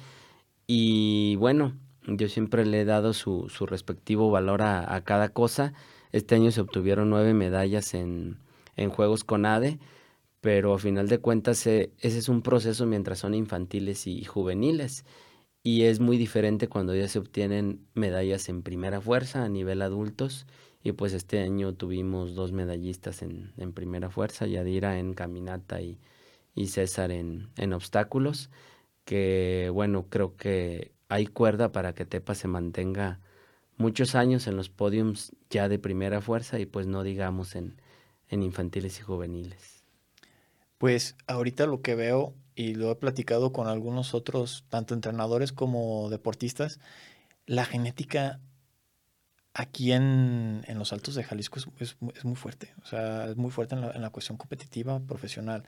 Y 0.66 1.36
bueno, 1.36 1.74
yo 2.06 2.28
siempre 2.28 2.64
le 2.66 2.82
he 2.82 2.84
dado 2.84 3.12
su, 3.12 3.48
respectivo 3.66 4.30
valor 4.30 4.62
a, 4.62 4.94
a, 4.94 5.02
cada 5.04 5.30
cosa. 5.30 5.72
Este 6.12 6.34
año 6.36 6.50
se 6.52 6.60
obtuvieron 6.60 7.10
nueve 7.10 7.34
medallas 7.34 7.94
en, 7.94 8.38
en 8.76 8.90
Juegos 8.90 9.24
con 9.24 9.46
ADE, 9.46 9.78
pero 10.40 10.74
a 10.74 10.78
final 10.78 11.08
de 11.08 11.18
cuentas 11.18 11.66
eh, 11.66 11.92
ese 11.98 12.18
es 12.18 12.28
un 12.28 12.42
proceso 12.42 12.86
mientras 12.86 13.18
son 13.18 13.34
infantiles 13.34 14.06
y 14.06 14.24
juveniles. 14.24 15.04
Y 15.62 15.82
es 15.84 16.00
muy 16.00 16.16
diferente 16.16 16.68
cuando 16.68 16.94
ya 16.94 17.08
se 17.08 17.18
obtienen 17.18 17.86
medallas 17.94 18.48
en 18.48 18.62
primera 18.62 19.00
fuerza 19.00 19.44
a 19.44 19.48
nivel 19.48 19.82
adultos. 19.82 20.46
Y 20.82 20.92
pues 20.92 21.12
este 21.12 21.40
año 21.40 21.74
tuvimos 21.74 22.34
dos 22.34 22.52
medallistas 22.52 23.22
en, 23.22 23.52
en 23.56 23.72
primera 23.72 24.10
fuerza, 24.10 24.46
Yadira 24.46 24.98
en 24.98 25.14
caminata 25.14 25.80
y, 25.80 25.98
y 26.54 26.68
César 26.68 27.10
en, 27.10 27.48
en 27.56 27.72
obstáculos, 27.72 28.50
que 29.04 29.70
bueno, 29.72 30.06
creo 30.08 30.36
que 30.36 30.92
hay 31.08 31.26
cuerda 31.26 31.72
para 31.72 31.94
que 31.94 32.04
Tepa 32.04 32.34
se 32.34 32.48
mantenga 32.48 33.20
muchos 33.76 34.14
años 34.14 34.46
en 34.46 34.56
los 34.56 34.68
podiums 34.68 35.32
ya 35.50 35.68
de 35.68 35.78
primera 35.78 36.20
fuerza 36.20 36.58
y 36.58 36.66
pues 36.66 36.86
no 36.86 37.02
digamos 37.02 37.56
en, 37.56 37.80
en 38.28 38.42
infantiles 38.42 38.98
y 38.98 39.02
juveniles. 39.02 39.84
Pues 40.78 41.16
ahorita 41.26 41.66
lo 41.66 41.80
que 41.82 41.94
veo 41.94 42.34
y 42.54 42.74
lo 42.74 42.90
he 42.90 42.96
platicado 42.96 43.52
con 43.52 43.66
algunos 43.66 44.14
otros, 44.14 44.64
tanto 44.68 44.94
entrenadores 44.94 45.52
como 45.52 46.10
deportistas, 46.10 46.80
la 47.46 47.64
genética 47.64 48.40
aquí 49.54 49.92
en, 49.92 50.62
en 50.66 50.78
los 50.78 50.92
Altos 50.92 51.14
de 51.14 51.24
Jalisco 51.24 51.58
es, 51.58 51.96
es, 52.14 52.24
muy 52.24 52.36
fuerte, 52.36 52.74
o 52.82 52.86
sea, 52.86 53.26
es 53.26 53.36
muy 53.36 53.50
fuerte 53.50 53.74
en 53.74 53.80
la, 53.80 53.90
en 53.90 54.02
la 54.02 54.10
cuestión 54.10 54.36
competitiva, 54.38 55.00
profesional 55.00 55.64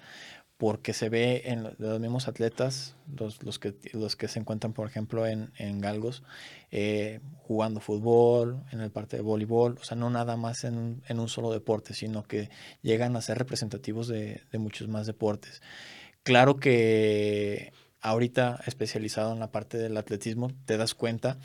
porque 0.60 0.92
se 0.92 1.08
ve 1.08 1.44
en 1.46 1.62
los 1.78 2.00
mismos 2.00 2.28
atletas, 2.28 2.94
los, 3.16 3.42
los, 3.42 3.58
que, 3.58 3.74
los 3.94 4.14
que 4.14 4.28
se 4.28 4.40
encuentran, 4.40 4.74
por 4.74 4.86
ejemplo, 4.86 5.26
en, 5.26 5.50
en 5.56 5.80
Galgos, 5.80 6.22
eh, 6.70 7.20
jugando 7.38 7.80
fútbol, 7.80 8.62
en 8.70 8.82
el 8.82 8.90
parte 8.90 9.16
de 9.16 9.22
voleibol, 9.22 9.78
o 9.80 9.84
sea, 9.84 9.96
no 9.96 10.10
nada 10.10 10.36
más 10.36 10.64
en, 10.64 11.02
en, 11.08 11.18
un 11.18 11.30
solo 11.30 11.50
deporte, 11.50 11.94
sino 11.94 12.24
que 12.24 12.50
llegan 12.82 13.16
a 13.16 13.22
ser 13.22 13.38
representativos 13.38 14.06
de, 14.06 14.42
de 14.52 14.58
muchos 14.58 14.86
más 14.86 15.06
deportes. 15.06 15.62
Claro 16.24 16.56
que 16.56 17.72
ahorita 18.02 18.60
especializado 18.66 19.32
en 19.32 19.40
la 19.40 19.50
parte 19.50 19.78
del 19.78 19.96
atletismo, 19.96 20.50
te 20.66 20.76
das 20.76 20.94
cuenta 20.94 21.38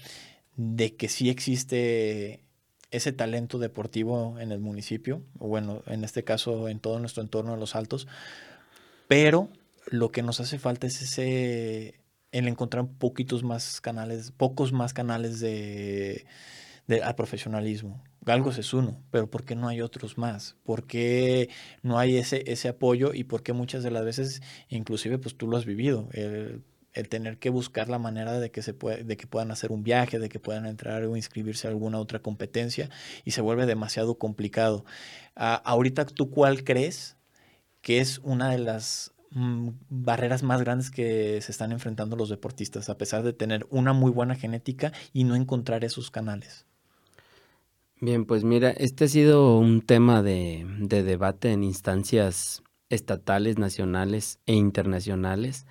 de 0.56 0.96
que 0.96 1.10
sí 1.10 1.30
existe 1.30 2.44
ese 2.91 3.12
talento 3.12 3.60
deportivo 3.60 4.39
en 4.39 4.52
el 4.52 4.60
municipio, 4.60 5.22
o 5.39 5.48
bueno, 5.48 5.84
en 5.88 6.04
este 6.04 6.24
caso 6.24 6.70
en 6.70 6.80
todo 6.80 7.00
nuestro 7.00 7.24
entorno 7.24 7.54
de 7.54 7.60
los 7.60 7.76
altos, 7.76 8.08
pero 9.08 9.50
lo 9.88 10.12
que 10.12 10.24
nos 10.24 10.39
hace 10.39 10.60
falta 10.60 10.88
es 10.88 11.02
ese, 11.02 12.00
el 12.32 12.48
encontrar 12.48 12.88
poquitos 12.88 13.44
más 13.44 13.82
canales, 13.82 14.32
pocos 14.32 14.72
más 14.72 14.94
canales 14.94 15.39
de, 15.39 16.26
de 16.88 17.04
al 17.04 17.15
profesionalismo. 17.15 18.04
Galgos 18.22 18.58
es 18.58 18.74
uno, 18.74 19.00
pero 19.12 19.30
¿por 19.30 19.44
qué 19.46 19.56
no 19.56 19.68
hay 19.68 19.82
otros 19.82 20.18
más? 20.18 20.56
¿Por 20.63 20.88
qué 20.88 21.50
no 21.84 22.00
hay 22.00 22.18
ese, 22.18 22.44
ese 22.52 22.70
apoyo 22.70 23.13
y 23.13 23.24
por 23.24 23.44
qué 23.44 23.54
muchas 23.54 23.84
de 23.84 23.91
las 23.91 24.04
veces, 24.04 24.41
inclusive, 24.70 25.20
pues 25.20 25.38
tú 25.38 25.48
lo 25.48 25.58
has 25.58 25.65
vivido, 25.65 26.10
el 26.96 27.10
tener 27.10 27.38
que 27.38 27.50
buscar 27.50 27.90
la 27.90 28.00
manera 28.00 28.40
de 28.40 28.50
que, 28.50 28.62
se 28.62 28.74
puede, 28.74 29.04
de 29.04 29.18
que 29.18 29.28
puedan 29.28 29.52
hacer 29.52 29.72
un 29.72 29.84
viaje, 29.84 30.18
de 30.18 30.30
que 30.30 30.40
puedan 30.40 30.66
entrar 30.66 31.04
o 31.04 31.16
inscribirse 31.16 31.68
a 31.68 31.70
alguna 31.70 32.00
otra 32.00 32.20
competencia 32.20 32.90
y 33.24 33.32
se 33.32 33.42
vuelve 33.42 33.68
demasiado 33.68 34.18
complicado. 34.18 34.86
Uh, 35.36 35.62
ahorita, 35.64 36.06
¿tú 36.06 36.32
cuál 36.32 36.64
crees 36.64 37.16
que 37.86 38.00
es 38.00 38.20
una 38.24 38.50
de 38.50 38.58
las 38.58 39.14
mm, 39.30 39.70
barreras 39.90 40.42
más 40.42 40.60
grandes 40.60 40.90
que 40.90 41.40
se 41.42 41.52
están 41.52 41.72
enfrentando 41.72 42.16
los 42.16 42.30
deportistas, 42.30 42.90
a 42.90 42.98
pesar 42.98 43.22
de 43.22 43.32
tener 43.32 43.68
una 43.70 43.94
muy 43.94 44.10
buena 44.10 44.34
genética 44.34 44.92
y 45.14 45.24
no 45.24 45.36
encontrar 45.36 45.86
esos 45.86 46.10
canales. 46.10 46.66
Bien, 48.02 48.26
pues 48.26 48.44
mira, 48.44 48.72
este 48.72 49.06
ha 49.06 49.08
sido 49.08 49.60
un 49.60 49.82
tema 49.82 50.24
de, 50.24 50.66
de 50.80 51.04
debate 51.04 51.52
en 51.52 51.64
instancias 51.64 52.64
estatales, 52.90 53.60
nacionales 53.60 54.40
e 54.48 54.54
internacionales. 54.54 55.68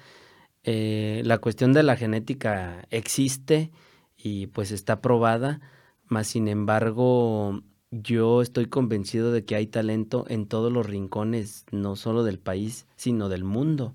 Eh, 0.64 1.22
la 1.24 1.38
cuestión 1.38 1.72
de 1.72 1.82
la 1.82 1.96
genética 1.96 2.86
existe 2.90 3.70
y 4.16 4.46
pues 4.48 4.70
está 4.70 5.00
probada, 5.00 5.60
más 6.06 6.26
sin 6.28 6.48
embargo 6.48 7.62
yo 7.90 8.42
estoy 8.42 8.66
convencido 8.66 9.30
de 9.30 9.44
que 9.44 9.54
hay 9.54 9.66
talento 9.66 10.24
en 10.28 10.46
todos 10.46 10.72
los 10.72 10.86
rincones, 10.86 11.64
no 11.70 11.96
solo 11.96 12.24
del 12.24 12.38
país, 12.38 12.86
sino 12.96 13.28
del 13.28 13.44
mundo. 13.44 13.94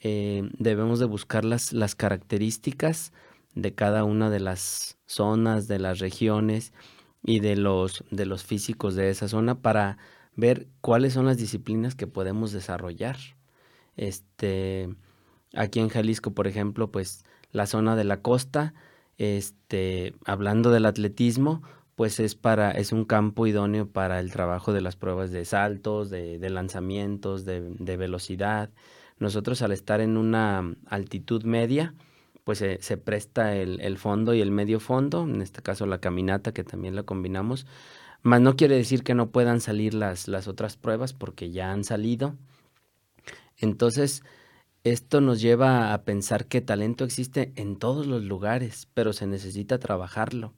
Eh, 0.00 0.48
debemos 0.58 0.98
de 0.98 1.06
buscar 1.06 1.44
las, 1.44 1.72
las 1.72 1.94
características 1.94 3.12
de 3.54 3.74
cada 3.74 4.04
una 4.04 4.30
de 4.30 4.40
las 4.40 4.98
zonas, 5.06 5.66
de 5.66 5.78
las 5.78 5.98
regiones 5.98 6.72
y 7.22 7.40
de 7.40 7.56
los, 7.56 8.04
de 8.10 8.26
los 8.26 8.44
físicos 8.44 8.94
de 8.94 9.10
esa 9.10 9.28
zona 9.28 9.62
para 9.62 9.96
ver 10.36 10.68
cuáles 10.80 11.14
son 11.14 11.26
las 11.26 11.38
disciplinas 11.38 11.94
que 11.94 12.06
podemos 12.06 12.52
desarrollar. 12.52 13.16
Este, 13.96 14.94
aquí 15.56 15.80
en 15.80 15.88
Jalisco, 15.88 16.32
por 16.32 16.46
ejemplo, 16.46 16.90
pues 16.90 17.24
la 17.50 17.66
zona 17.66 17.96
de 17.96 18.04
la 18.04 18.20
costa, 18.20 18.74
este, 19.18 20.14
hablando 20.24 20.70
del 20.70 20.86
atletismo, 20.86 21.62
pues 21.94 22.18
es 22.18 22.34
para, 22.34 22.72
es 22.72 22.92
un 22.92 23.04
campo 23.04 23.46
idóneo 23.46 23.86
para 23.88 24.20
el 24.20 24.32
trabajo 24.32 24.72
de 24.72 24.80
las 24.80 24.96
pruebas 24.96 25.30
de 25.30 25.44
saltos, 25.44 26.10
de, 26.10 26.38
lanzamientos, 26.50 27.44
de, 27.44 27.96
velocidad. 27.96 28.70
Nosotros 29.18 29.62
al 29.62 29.72
estar 29.72 30.00
en 30.00 30.16
una 30.16 30.74
altitud 30.86 31.44
media, 31.44 31.94
pues 32.42 32.58
se, 32.58 32.96
presta 32.96 33.54
el, 33.54 33.80
el, 33.80 33.96
fondo 33.96 34.34
y 34.34 34.40
el 34.40 34.50
medio 34.50 34.80
fondo, 34.80 35.22
en 35.22 35.40
este 35.40 35.62
caso 35.62 35.86
la 35.86 35.98
caminata 35.98 36.52
que 36.52 36.64
también 36.64 36.96
la 36.96 37.04
combinamos, 37.04 37.66
más 38.22 38.40
no 38.40 38.56
quiere 38.56 38.74
decir 38.74 39.04
que 39.04 39.14
no 39.14 39.30
puedan 39.30 39.60
salir 39.60 39.94
las, 39.94 40.28
las 40.28 40.48
otras 40.48 40.76
pruebas 40.76 41.12
porque 41.12 41.50
ya 41.50 41.70
han 41.70 41.84
salido. 41.84 42.34
Entonces, 43.58 44.24
esto 44.84 45.20
nos 45.20 45.40
lleva 45.40 45.92
a 45.92 46.02
pensar 46.04 46.46
que 46.46 46.60
talento 46.60 47.04
existe 47.04 47.52
en 47.56 47.76
todos 47.76 48.06
los 48.06 48.22
lugares, 48.22 48.88
pero 48.94 49.12
se 49.12 49.26
necesita 49.26 49.78
trabajarlo 49.78 50.54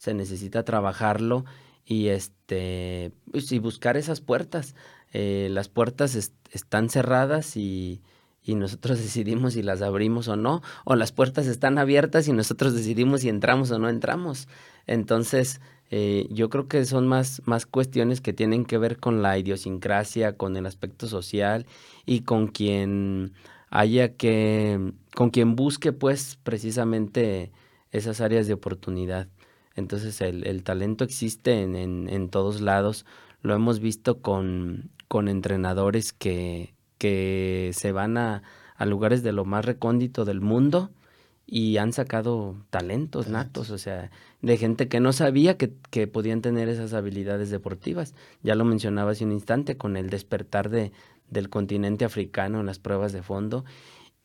se 0.00 0.14
necesita 0.14 0.64
trabajarlo 0.64 1.44
y 1.84 2.08
este 2.08 3.12
pues, 3.30 3.52
y 3.52 3.58
buscar 3.58 3.98
esas 3.98 4.22
puertas. 4.22 4.74
Eh, 5.12 5.48
las 5.50 5.68
puertas 5.68 6.14
están 6.52 6.88
cerradas 6.88 7.54
y, 7.56 8.00
y, 8.42 8.54
nosotros 8.54 8.98
decidimos 9.02 9.52
si 9.52 9.62
las 9.62 9.82
abrimos 9.82 10.26
o 10.28 10.36
no, 10.36 10.62
o 10.84 10.96
las 10.96 11.12
puertas 11.12 11.46
están 11.46 11.76
abiertas 11.76 12.28
y 12.28 12.32
nosotros 12.32 12.74
decidimos 12.74 13.20
si 13.20 13.28
entramos 13.28 13.70
o 13.72 13.78
no 13.78 13.90
entramos. 13.90 14.48
Entonces, 14.86 15.60
eh, 15.90 16.26
yo 16.30 16.48
creo 16.48 16.66
que 16.66 16.82
son 16.86 17.06
más, 17.06 17.42
más 17.44 17.66
cuestiones 17.66 18.22
que 18.22 18.32
tienen 18.32 18.64
que 18.64 18.78
ver 18.78 18.98
con 18.98 19.20
la 19.20 19.36
idiosincrasia, 19.36 20.38
con 20.38 20.56
el 20.56 20.64
aspecto 20.64 21.08
social 21.08 21.66
y 22.06 22.20
con 22.22 22.46
quien 22.48 23.34
haya 23.70 24.16
que, 24.16 24.92
con 25.14 25.30
quien 25.30 25.56
busque 25.56 25.92
pues 25.92 26.38
precisamente 26.42 27.52
esas 27.92 28.20
áreas 28.20 28.46
de 28.46 28.54
oportunidad. 28.54 29.28
Entonces 29.76 30.20
el, 30.20 30.62
talento 30.64 31.04
existe 31.04 31.62
en, 31.62 32.28
todos 32.28 32.60
lados. 32.60 33.06
Lo 33.40 33.54
hemos 33.54 33.80
visto 33.80 34.20
con, 34.20 34.90
entrenadores 35.10 36.12
que, 36.12 36.74
que 36.98 37.70
se 37.74 37.92
van 37.92 38.18
a, 38.18 38.42
lugares 38.84 39.22
de 39.22 39.32
lo 39.32 39.44
más 39.44 39.64
recóndito 39.64 40.24
del 40.24 40.40
mundo 40.40 40.90
y 41.46 41.78
han 41.78 41.92
sacado 41.92 42.56
talentos 42.70 43.28
natos, 43.28 43.70
o 43.70 43.78
sea, 43.78 44.10
de 44.40 44.56
gente 44.56 44.88
que 44.88 45.00
no 45.00 45.12
sabía 45.12 45.56
que, 45.56 45.72
que, 45.90 46.06
podían 46.06 46.42
tener 46.42 46.68
esas 46.68 46.94
habilidades 46.94 47.50
deportivas. 47.50 48.14
Ya 48.42 48.54
lo 48.54 48.64
mencionaba 48.64 49.10
hace 49.10 49.24
un 49.24 49.32
instante 49.32 49.76
con 49.76 49.96
el 49.96 50.10
despertar 50.10 50.70
de, 50.70 50.92
del 51.30 51.48
continente 51.48 52.04
africano 52.04 52.60
en 52.60 52.66
las 52.66 52.78
pruebas 52.78 53.12
de 53.12 53.22
fondo 53.22 53.64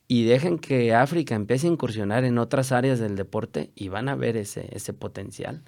y 0.08 0.26
dejen 0.26 0.60
que 0.60 0.94
África 0.94 1.36
empiece 1.36 1.68
a 1.68 1.72
incursionar 1.72 2.26
en 2.26 2.38
otras 2.38 2.72
áreas 2.72 3.00
del 3.00 3.16
deporte 3.16 3.72
y 3.76 3.90
van 3.90 4.10
a 4.10 4.16
ver 4.16 4.38
ese, 4.38 4.70
ese 4.72 4.94
potencial. 4.94 5.64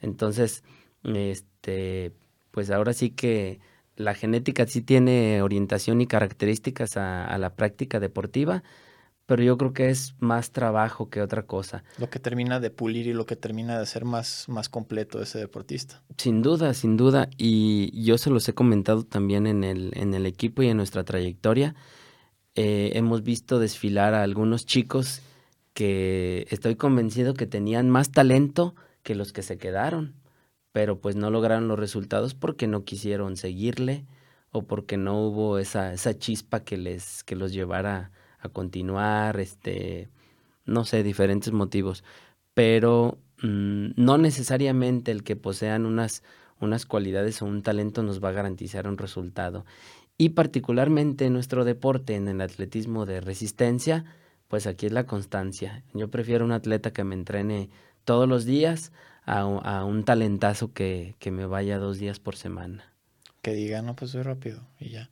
Entonces, 0.00 0.64
este, 1.04 2.12
pues 2.50 2.70
ahora 2.70 2.92
sí 2.92 3.10
que 3.10 3.60
la 3.96 4.14
genética 4.14 4.66
sí 4.66 4.82
tiene 4.82 5.42
orientación 5.42 6.00
y 6.00 6.06
características 6.06 6.96
a, 6.96 7.36
la 7.38 7.54
práctica 7.54 8.00
deportiva, 8.00 8.62
pero 9.26 9.42
yo 9.42 9.56
creo 9.56 9.72
que 9.72 9.88
es 9.88 10.14
más 10.18 10.50
trabajo 10.50 11.08
que 11.08 11.22
otra 11.22 11.44
cosa. 11.44 11.84
Lo 11.98 12.10
que 12.10 12.18
termina 12.18 12.60
de 12.60 12.70
pulir 12.70 13.06
y 13.06 13.12
lo 13.12 13.26
que 13.26 13.36
termina 13.36 13.76
de 13.76 13.82
hacer 13.82 14.04
más, 14.04 14.46
más 14.48 14.68
completo 14.68 15.22
ese 15.22 15.38
deportista. 15.38 16.02
Sin 16.18 16.42
duda, 16.42 16.74
sin 16.74 16.96
duda. 16.96 17.28
Y 17.38 18.02
yo 18.04 18.18
se 18.18 18.30
los 18.30 18.48
he 18.48 18.54
comentado 18.54 19.04
también 19.04 19.46
en 19.46 19.64
el, 19.64 19.92
en 19.94 20.14
el 20.14 20.26
equipo 20.26 20.62
y 20.62 20.68
en 20.68 20.76
nuestra 20.76 21.04
trayectoria 21.04 21.74
eh, 22.54 22.90
hemos 22.94 23.22
visto 23.22 23.58
desfilar 23.58 24.12
a 24.12 24.22
algunos 24.22 24.66
chicos 24.66 25.22
que 25.72 26.46
estoy 26.50 26.76
convencido 26.76 27.32
que 27.32 27.46
tenían 27.46 27.88
más 27.88 28.12
talento 28.12 28.74
que 29.02 29.14
los 29.14 29.32
que 29.32 29.42
se 29.42 29.56
quedaron, 29.56 30.14
pero 30.70 31.00
pues 31.00 31.16
no 31.16 31.30
lograron 31.30 31.66
los 31.66 31.78
resultados 31.78 32.34
porque 32.34 32.66
no 32.66 32.84
quisieron 32.84 33.38
seguirle 33.38 34.04
o 34.50 34.66
porque 34.66 34.98
no 34.98 35.22
hubo 35.22 35.58
esa, 35.58 35.94
esa 35.94 36.18
chispa 36.18 36.60
que 36.60 36.76
les 36.76 37.24
que 37.24 37.36
los 37.36 37.52
llevara 37.54 37.96
a 37.96 38.21
continuar, 38.48 39.38
este, 39.40 40.08
no 40.64 40.84
sé, 40.84 41.02
diferentes 41.02 41.52
motivos, 41.52 42.04
pero 42.54 43.18
mm, 43.42 43.92
no 43.96 44.18
necesariamente 44.18 45.12
el 45.12 45.24
que 45.24 45.36
posean 45.36 45.86
unas 45.86 46.22
unas 46.62 46.86
cualidades 46.86 47.42
o 47.42 47.46
un 47.46 47.62
talento 47.62 48.02
nos 48.02 48.22
va 48.22 48.30
a 48.30 48.32
garantizar 48.32 48.86
un 48.86 48.96
resultado. 48.96 49.66
Y 50.16 50.30
particularmente 50.30 51.26
en 51.26 51.32
nuestro 51.32 51.64
deporte, 51.64 52.14
en 52.14 52.28
el 52.28 52.40
atletismo 52.40 53.06
de 53.06 53.20
resistencia, 53.20 54.04
pues 54.48 54.66
aquí 54.66 54.86
es 54.86 54.92
la 54.92 55.04
constancia. 55.04 55.82
Yo 55.92 56.08
prefiero 56.08 56.44
un 56.44 56.52
atleta 56.52 56.92
que 56.92 57.04
me 57.04 57.14
entrene 57.14 57.70
todos 58.04 58.28
los 58.28 58.44
días 58.44 58.92
a, 59.24 59.44
un 59.84 60.04
talentazo 60.04 60.72
que, 60.72 61.16
me 61.30 61.46
vaya 61.46 61.78
dos 61.78 61.98
días 61.98 62.20
por 62.20 62.36
semana. 62.36 62.92
Que 63.40 63.52
diga, 63.54 63.82
no, 63.82 63.96
pues 63.96 64.12
soy 64.12 64.22
rápido 64.22 64.60
y 64.78 64.90
ya. 64.90 65.10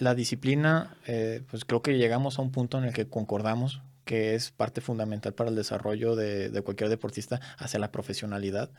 La 0.00 0.14
disciplina, 0.14 0.96
eh, 1.06 1.42
pues 1.50 1.64
creo 1.64 1.82
que 1.82 1.96
llegamos 1.96 2.38
a 2.38 2.42
un 2.42 2.50
punto 2.50 2.78
en 2.78 2.84
el 2.84 2.92
que 2.92 3.08
concordamos 3.08 3.82
que 4.04 4.34
es 4.34 4.50
parte 4.50 4.80
fundamental 4.80 5.34
para 5.34 5.50
el 5.50 5.56
desarrollo 5.56 6.16
de, 6.16 6.48
de 6.48 6.62
cualquier 6.62 6.90
deportista 6.90 7.40
hacia 7.58 7.78
la 7.78 7.92
profesionalidad 7.92 8.70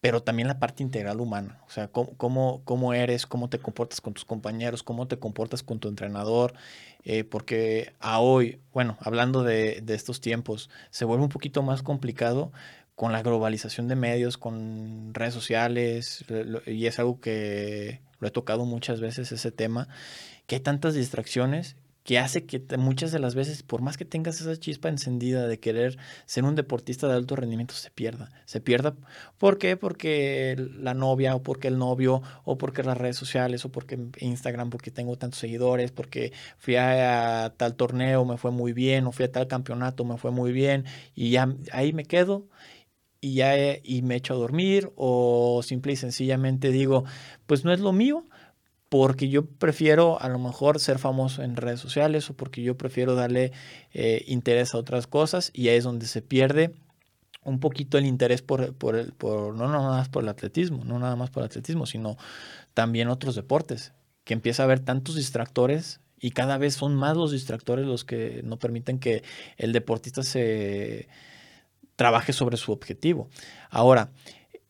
pero 0.00 0.22
también 0.22 0.48
la 0.48 0.58
parte 0.60 0.82
integral 0.82 1.20
humana, 1.20 1.60
o 1.66 1.70
sea, 1.70 1.88
cómo, 1.88 2.62
cómo, 2.64 2.94
eres, 2.94 3.26
cómo 3.26 3.48
te 3.48 3.58
comportas 3.58 4.00
con 4.00 4.14
tus 4.14 4.24
compañeros, 4.24 4.82
cómo 4.82 5.08
te 5.08 5.18
comportas 5.18 5.62
con 5.64 5.80
tu 5.80 5.88
entrenador, 5.88 6.54
eh, 7.04 7.24
porque 7.24 7.92
a 7.98 8.20
hoy, 8.20 8.60
bueno, 8.72 8.96
hablando 9.00 9.42
de, 9.42 9.80
de, 9.82 9.94
estos 9.94 10.20
tiempos, 10.20 10.70
se 10.90 11.04
vuelve 11.04 11.24
un 11.24 11.30
poquito 11.30 11.62
más 11.62 11.82
complicado 11.82 12.52
con 12.94 13.12
la 13.12 13.22
globalización 13.22 13.88
de 13.88 13.96
medios, 13.96 14.38
con 14.38 15.14
redes 15.14 15.34
sociales, 15.34 16.24
y 16.66 16.86
es 16.86 16.98
algo 16.98 17.20
que 17.20 18.00
lo 18.18 18.28
he 18.28 18.30
tocado 18.30 18.64
muchas 18.64 19.00
veces 19.00 19.32
ese 19.32 19.50
tema, 19.50 19.88
que 20.46 20.56
hay 20.56 20.60
tantas 20.60 20.94
distracciones 20.94 21.76
que 22.08 22.18
hace 22.18 22.46
que 22.46 22.64
muchas 22.78 23.12
de 23.12 23.18
las 23.18 23.34
veces, 23.34 23.62
por 23.62 23.82
más 23.82 23.98
que 23.98 24.06
tengas 24.06 24.40
esa 24.40 24.56
chispa 24.56 24.88
encendida 24.88 25.46
de 25.46 25.60
querer 25.60 25.98
ser 26.24 26.44
un 26.44 26.54
deportista 26.54 27.06
de 27.06 27.12
alto 27.12 27.36
rendimiento, 27.36 27.74
se 27.74 27.90
pierda. 27.90 28.30
Se 28.46 28.62
pierda, 28.62 28.94
¿por 29.36 29.58
qué? 29.58 29.76
Porque 29.76 30.56
la 30.78 30.94
novia 30.94 31.34
o 31.34 31.42
porque 31.42 31.68
el 31.68 31.76
novio 31.76 32.22
o 32.44 32.56
porque 32.56 32.82
las 32.82 32.96
redes 32.96 33.16
sociales 33.16 33.66
o 33.66 33.70
porque 33.70 33.98
Instagram, 34.20 34.70
porque 34.70 34.90
tengo 34.90 35.18
tantos 35.18 35.38
seguidores, 35.38 35.92
porque 35.92 36.32
fui 36.56 36.76
a, 36.76 37.52
tal 37.58 37.74
torneo, 37.74 38.24
me 38.24 38.38
fue 38.38 38.52
muy 38.52 38.72
bien, 38.72 39.06
o 39.06 39.12
fui 39.12 39.26
a 39.26 39.30
tal 39.30 39.46
campeonato, 39.46 40.06
me 40.06 40.16
fue 40.16 40.30
muy 40.30 40.50
bien, 40.50 40.86
y 41.14 41.32
ya 41.32 41.54
ahí 41.72 41.92
me 41.92 42.06
quedo 42.06 42.46
y 43.20 43.34
ya 43.34 43.54
y 43.82 44.02
me 44.02 44.16
echo 44.16 44.34
a 44.34 44.36
dormir 44.36 44.90
o 44.96 45.60
simple 45.62 45.92
y 45.92 45.96
sencillamente 45.96 46.70
digo, 46.70 47.04
pues 47.46 47.64
no 47.64 47.72
es 47.72 47.80
lo 47.80 47.92
mío, 47.92 48.24
porque 48.88 49.28
yo 49.28 49.46
prefiero 49.46 50.20
a 50.20 50.28
lo 50.28 50.38
mejor 50.38 50.80
ser 50.80 50.98
famoso 50.98 51.42
en 51.42 51.56
redes 51.56 51.80
sociales 51.80 52.30
o 52.30 52.34
porque 52.34 52.62
yo 52.62 52.76
prefiero 52.76 53.14
darle 53.14 53.52
eh, 53.92 54.24
interés 54.26 54.74
a 54.74 54.78
otras 54.78 55.06
cosas 55.06 55.50
y 55.52 55.68
ahí 55.68 55.76
es 55.76 55.84
donde 55.84 56.06
se 56.06 56.22
pierde 56.22 56.74
un 57.44 57.60
poquito 57.60 57.98
el 57.98 58.06
interés 58.06 58.42
por, 58.42 58.74
por, 58.74 58.96
el, 58.96 59.12
por 59.12 59.54
no 59.54 59.68
nada 59.68 59.88
más 59.88 60.08
por 60.08 60.22
el 60.22 60.28
atletismo, 60.28 60.84
no 60.84 60.98
nada 60.98 61.16
más 61.16 61.30
por 61.30 61.42
el 61.42 61.46
atletismo, 61.46 61.86
sino 61.86 62.16
también 62.74 63.08
otros 63.08 63.34
deportes, 63.34 63.92
que 64.24 64.34
empieza 64.34 64.62
a 64.62 64.64
haber 64.64 64.80
tantos 64.80 65.16
distractores 65.16 66.00
y 66.20 66.30
cada 66.32 66.58
vez 66.58 66.74
son 66.74 66.94
más 66.94 67.16
los 67.16 67.30
distractores 67.32 67.86
los 67.86 68.04
que 68.04 68.42
no 68.44 68.58
permiten 68.58 68.98
que 68.98 69.22
el 69.56 69.72
deportista 69.72 70.22
se 70.22 71.08
trabaje 71.98 72.32
sobre 72.32 72.56
su 72.56 72.70
objetivo. 72.70 73.28
Ahora, 73.70 74.12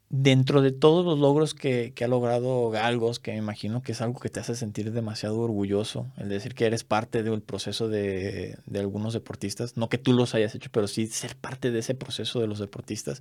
dentro 0.09 0.63
de 0.63 0.73
todos 0.73 1.05
los 1.05 1.19
logros 1.19 1.53
que, 1.53 1.93
ha 2.03 2.09
logrado 2.09 2.71
Galgos, 2.71 3.19
que 3.19 3.33
me 3.33 3.37
imagino 3.37 3.83
que 3.83 3.93
es 3.93 4.01
algo 4.01 4.19
que 4.19 4.31
te 4.31 4.41
hace 4.41 4.55
sentir 4.57 4.93
demasiado 4.93 5.39
orgulloso, 5.39 6.07
el 6.17 6.31
decir 6.31 6.55
que 6.55 6.65
eres 6.65 6.85
parte 6.85 7.23
del 7.23 7.43
proceso 7.43 7.87
de, 7.87 8.57
algunos 8.75 9.13
deportistas, 9.13 9.77
no 9.77 9.91
que 9.91 9.99
tú 9.99 10.15
los 10.15 10.35
hayas 10.35 10.55
hecho, 10.55 10.71
pero 10.73 10.89
sí 10.89 11.07
ser 11.07 11.37
parte 11.37 11.71
de 11.71 11.81
ese 11.81 11.95
proceso 11.95 12.41
de 12.41 12.47
los 12.47 12.61
deportistas. 12.61 13.21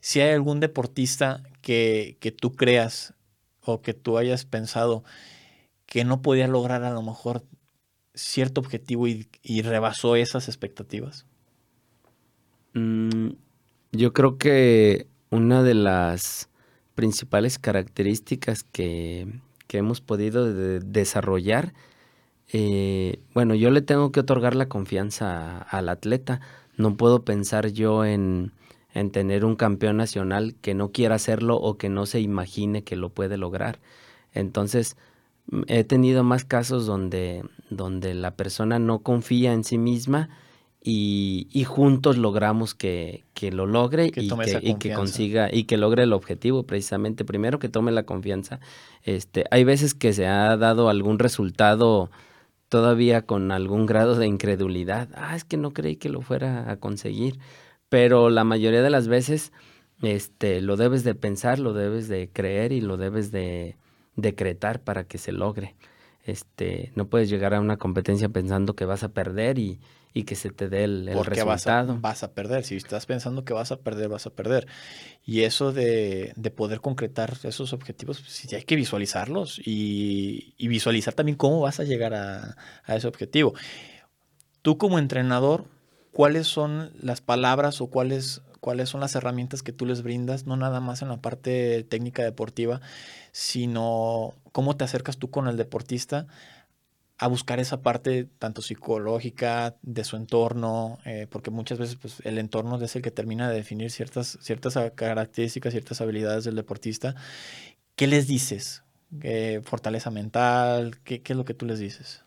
Si 0.00 0.20
hay 0.20 0.32
algún 0.32 0.60
deportista 0.60 1.42
que, 1.60 2.16
tú 2.40 2.52
creas 2.52 3.14
o 3.62 3.82
que 3.82 3.94
tú 3.94 4.16
hayas 4.16 4.44
pensado 4.44 5.02
que 5.86 6.04
no 6.04 6.22
podía 6.22 6.46
lograr 6.46 6.84
a 6.84 6.90
lo 6.90 7.02
mejor 7.02 7.42
cierto 8.14 8.60
objetivo 8.60 9.08
y, 9.08 9.26
rebasó 9.62 10.14
esas 10.14 10.46
expectativas? 10.46 11.26
Mm, 12.74 13.30
yo 13.92 14.12
creo 14.12 14.36
que 14.38 15.06
una 15.30 15.62
de 15.62 15.74
las 15.74 16.48
principales 16.94 17.58
características 17.58 18.64
que, 18.64 19.40
hemos 19.70 20.00
podido 20.00 20.54
desarrollar, 20.80 21.74
eh, 22.52 23.18
bueno, 23.34 23.56
yo 23.56 23.72
le 23.72 23.82
tengo 23.82 24.12
que 24.12 24.20
otorgar 24.20 24.54
la 24.54 24.68
confianza 24.68 25.58
al 25.58 25.88
atleta. 25.88 26.40
no 26.76 26.96
puedo 26.96 27.24
pensar 27.24 27.68
yo 27.68 28.04
en, 28.04 28.52
en 28.94 29.10
tener 29.10 29.44
un 29.44 29.56
campeón 29.56 29.96
nacional 29.96 30.54
que 30.62 30.74
no 30.74 30.92
quiera 30.92 31.16
hacerlo 31.16 31.56
o 31.56 31.76
que 31.76 31.88
no 31.88 32.06
se 32.06 32.20
imagine 32.20 32.84
que 32.84 32.94
lo 32.94 33.08
puede 33.10 33.36
lograr. 33.36 33.80
Entonces, 34.32 34.96
he 35.66 35.82
tenido 35.82 36.22
más 36.22 36.44
casos 36.44 36.86
donde, 36.86 37.42
donde 37.70 38.14
la 38.14 38.36
persona 38.36 38.78
no 38.78 39.00
confía 39.00 39.52
en 39.52 39.64
sí 39.64 39.78
misma 39.78 40.30
y, 40.86 41.48
y 41.50 41.64
juntos 41.64 42.18
logramos 42.18 42.74
que, 42.74 43.24
que 43.32 43.50
lo 43.50 43.64
logre 43.64 44.08
y, 44.08 44.10
que, 44.10 44.20
y, 44.60 44.74
que, 44.74 44.92
consiga 44.92 45.48
y 45.50 45.64
que 45.64 45.78
logre 45.78 46.02
el 46.02 46.12
objetivo 46.12 46.64
precisamente. 46.64 47.24
Primero 47.24 47.58
que 47.58 47.70
tome 47.70 47.90
la 47.90 48.02
confianza. 48.02 48.60
Este, 49.02 49.46
hay 49.50 49.64
veces 49.64 49.94
que 49.94 50.12
se 50.12 50.26
ha 50.26 50.54
dado 50.58 50.90
algún 50.90 51.18
resultado 51.18 52.10
todavía 52.68 53.22
con 53.22 53.50
algún 53.50 53.86
grado 53.86 54.14
de 54.14 54.26
incredulidad. 54.26 55.08
Ah, 55.14 55.34
es 55.34 55.44
que 55.44 55.56
no 55.56 55.72
creí 55.72 55.96
que 55.96 56.10
lo 56.10 56.20
fuera 56.20 56.70
a 56.70 56.76
conseguir. 56.76 57.38
Pero 57.88 58.28
la 58.28 58.44
mayoría 58.44 58.82
de 58.82 58.90
las 58.90 59.08
veces 59.08 59.52
este, 60.02 60.60
lo 60.60 60.76
debes 60.76 61.02
de 61.02 61.14
pensar, 61.14 61.60
lo 61.60 61.72
debes 61.72 62.08
de 62.08 62.28
creer 62.30 62.72
y 62.72 62.82
lo 62.82 62.98
debes 62.98 63.32
de 63.32 63.78
decretar 64.16 64.82
para 64.82 65.04
que 65.04 65.16
se 65.16 65.32
logre. 65.32 65.76
Este, 66.24 66.92
no 66.94 67.06
puedes 67.06 67.30
llegar 67.30 67.54
a 67.54 67.60
una 67.60 67.78
competencia 67.78 68.28
pensando 68.28 68.76
que 68.76 68.84
vas 68.84 69.02
a 69.02 69.14
perder 69.14 69.58
y, 69.58 69.80
y 70.16 70.22
que 70.22 70.36
se 70.36 70.50
te 70.50 70.68
dé 70.68 70.84
el, 70.84 71.08
el 71.08 71.24
resultado. 71.24 71.98
Vas 72.00 72.22
a, 72.22 72.32
perder. 72.32 72.62
Si 72.62 72.76
estás 72.76 73.04
pensando 73.04 73.44
que 73.44 73.52
vas 73.52 73.72
a 73.72 73.80
perder, 73.80 74.08
vas 74.08 74.26
a 74.26 74.30
perder. 74.30 74.68
Y 75.26 75.40
eso 75.42 75.72
de, 75.72 76.32
de 76.36 76.50
poder 76.52 76.80
concretar 76.80 77.36
esos 77.42 77.72
objetivos, 77.72 78.20
pues, 78.20 78.32
sí 78.32 78.54
hay 78.54 78.62
que 78.62 78.76
visualizarlos 78.76 79.58
y, 79.58 80.54
y, 80.56 80.68
visualizar 80.68 81.14
también 81.14 81.36
cómo 81.36 81.60
vas 81.60 81.80
a 81.80 81.84
llegar 81.84 82.14
a, 82.14 82.56
a 82.84 82.96
ese 82.96 83.08
objetivo. 83.08 83.54
Tú 84.62 84.78
como 84.78 85.00
entrenador, 85.00 85.64
¿cuáles 86.12 86.46
son 86.46 86.92
las 87.00 87.20
palabras 87.20 87.80
o 87.80 87.88
cuáles, 87.88 88.40
cuáles 88.60 88.90
son 88.90 89.00
las 89.00 89.16
herramientas 89.16 89.64
que 89.64 89.72
tú 89.72 89.84
les 89.84 90.02
brindas, 90.02 90.46
no 90.46 90.56
nada 90.56 90.78
más 90.78 91.02
en 91.02 91.08
la 91.08 91.16
parte 91.16 91.82
técnica 91.82 92.22
deportiva, 92.22 92.80
sino 93.32 94.34
cómo 94.52 94.76
te 94.76 94.84
acercas 94.84 95.16
tú 95.16 95.28
con 95.28 95.48
el 95.48 95.56
deportista 95.56 96.28
a 97.24 97.28
buscar 97.28 97.58
esa 97.58 97.80
parte 97.82 98.28
tanto 98.38 98.60
psicológica 98.60 99.76
de 99.82 100.04
su 100.04 100.16
entorno, 100.16 100.98
eh, 101.04 101.26
porque 101.30 101.50
muchas 101.50 101.78
veces 101.78 101.96
pues, 101.96 102.20
el 102.24 102.38
entorno 102.38 102.76
es 102.82 102.96
el 102.96 103.02
que 103.02 103.10
termina 103.10 103.48
de 103.48 103.56
definir 103.56 103.90
ciertas, 103.90 104.38
ciertas 104.42 104.78
características, 104.94 105.72
ciertas 105.72 106.00
habilidades 106.00 106.44
del 106.44 106.54
deportista. 106.54 107.14
¿Qué 107.96 108.06
les 108.06 108.26
dices? 108.26 108.82
¿Fortaleza 109.62 110.10
mental? 110.10 110.98
¿Qué, 111.04 111.22
¿Qué 111.22 111.32
es 111.32 111.36
lo 111.36 111.44
que 111.44 111.54
tú 111.54 111.66
les 111.66 111.78
dices? 111.78 112.24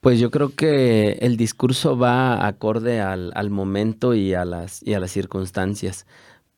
Pues 0.00 0.20
yo 0.20 0.30
creo 0.30 0.54
que 0.54 1.12
el 1.22 1.36
discurso 1.36 1.96
va 1.96 2.46
acorde 2.46 3.00
al, 3.00 3.32
al, 3.34 3.48
momento 3.48 4.14
y 4.14 4.34
a, 4.34 4.44
las, 4.44 4.82
y 4.82 4.92
a 4.92 5.00
las 5.00 5.10
circunstancias, 5.10 6.06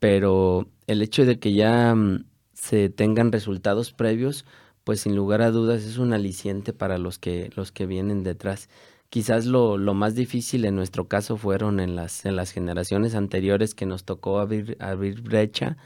pero 0.00 0.68
el 0.88 1.00
hecho 1.00 1.24
de 1.24 1.38
que 1.38 1.52
ya 1.52 1.94
mm, 1.94 2.24
se 2.54 2.88
tengan 2.88 3.30
resultados 3.30 3.92
previos, 3.92 4.44
pues 4.86 5.00
sin 5.00 5.16
lugar 5.16 5.42
a 5.42 5.50
dudas 5.50 5.82
es 5.82 5.98
un 5.98 6.12
aliciente 6.12 6.72
para 6.72 6.96
los 6.96 7.18
que, 7.18 7.50
los 7.56 7.72
que 7.72 7.86
vienen 7.86 8.22
detrás. 8.22 8.68
Quizás 9.10 9.44
lo, 9.44 9.78
lo 9.78 9.94
más 9.94 10.14
difícil 10.14 10.64
en 10.64 10.76
nuestro 10.76 11.08
caso 11.08 11.36
fueron 11.36 11.80
en 11.80 11.96
las, 11.96 12.24
en 12.24 12.36
las 12.36 12.52
generaciones 12.52 13.16
anteriores 13.16 13.74
que 13.74 13.84
nos 13.84 14.04
tocó 14.04 14.38
abrir, 14.38 14.76
abrir 14.78 15.22
brecha, 15.22 15.76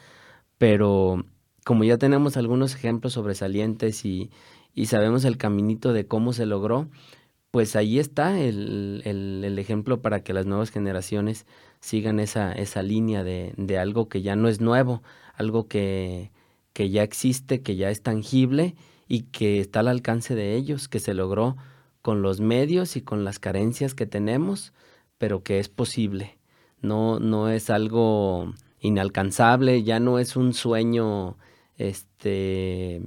pero 0.58 1.24
como 1.64 1.84
ya 1.84 1.96
tenemos 1.96 2.36
algunos 2.36 2.74
ejemplos 2.74 3.14
sobresalientes 3.14 4.04
y, 4.04 4.30
y 4.74 4.84
sabemos 4.84 5.24
el 5.24 5.38
caminito 5.38 5.94
de 5.94 6.06
cómo 6.06 6.34
se 6.34 6.44
logró, 6.44 6.90
pues 7.52 7.76
ahí 7.76 7.98
está 7.98 8.38
el, 8.38 9.00
el, 9.06 9.42
el, 9.46 9.58
ejemplo 9.58 10.02
para 10.02 10.22
que 10.22 10.34
las 10.34 10.44
nuevas 10.44 10.68
generaciones 10.68 11.46
sigan 11.80 12.20
esa, 12.20 12.52
esa 12.52 12.82
línea 12.82 13.24
de, 13.24 13.54
de 13.56 13.78
algo 13.78 14.10
que 14.10 14.20
ya 14.20 14.36
no 14.36 14.48
es 14.48 14.60
nuevo, 14.60 15.02
algo 15.36 15.68
que, 15.68 16.32
que 16.80 16.88
ya 16.88 17.02
existe, 17.02 17.60
que 17.60 17.76
ya 17.76 17.90
es 17.90 18.00
tangible 18.00 18.74
y 19.06 19.24
que 19.24 19.60
está 19.60 19.80
al 19.80 19.88
alcance 19.88 20.34
de 20.34 20.54
ellos, 20.56 20.88
que 20.88 20.98
se 20.98 21.12
logró 21.12 21.58
con 22.00 22.22
los 22.22 22.40
medios 22.40 22.96
y 22.96 23.02
con 23.02 23.22
las 23.22 23.38
carencias 23.38 23.92
que 23.92 24.06
tenemos, 24.06 24.72
pero 25.18 25.42
que 25.42 25.58
es 25.58 25.68
posible. 25.68 26.38
No, 26.80 27.20
no 27.20 27.50
es 27.50 27.68
algo 27.68 28.54
inalcanzable, 28.80 29.82
ya 29.82 30.00
no 30.00 30.18
es 30.18 30.36
un 30.36 30.54
sueño 30.54 31.36
este 31.76 33.02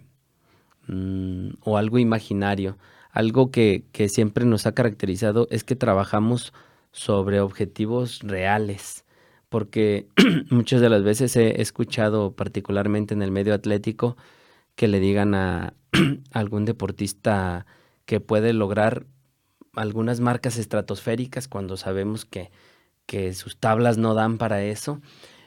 mm, 0.85 1.53
o 1.61 1.77
algo 1.79 1.97
imaginario. 1.97 2.77
Algo 3.09 3.49
que, 3.49 3.85
que 3.91 4.07
siempre 4.07 4.45
nos 4.45 4.67
ha 4.67 4.75
caracterizado 4.75 5.47
es 5.49 5.63
que 5.63 5.75
trabajamos 5.75 6.53
sobre 6.91 7.41
objetivos 7.41 8.19
reales 8.19 9.02
porque 9.53 10.07
muchas 10.49 10.81
de 10.81 10.89
las 10.89 11.03
veces 11.03 11.35
he 11.35 11.61
escuchado, 11.61 12.31
particularmente 12.31 13.13
en 13.13 13.21
el 13.21 13.29
medio 13.29 13.53
atlético, 13.53 14.17
que 14.75 14.87
le 14.87 14.99
digan 14.99 15.35
a 15.35 15.75
algún 16.31 16.65
deportista 16.65 17.67
que 18.07 18.19
puede 18.19 18.51
lograr 18.53 19.05
algunas 19.75 20.21
marcas 20.21 20.57
estratosféricas 20.57 21.47
cuando 21.47 21.77
sabemos 21.77 22.25
que, 22.25 22.49
que 23.05 23.35
sus 23.35 23.55
tablas 23.57 23.99
no 23.99 24.15
dan 24.15 24.39
para 24.39 24.63
eso. 24.63 25.01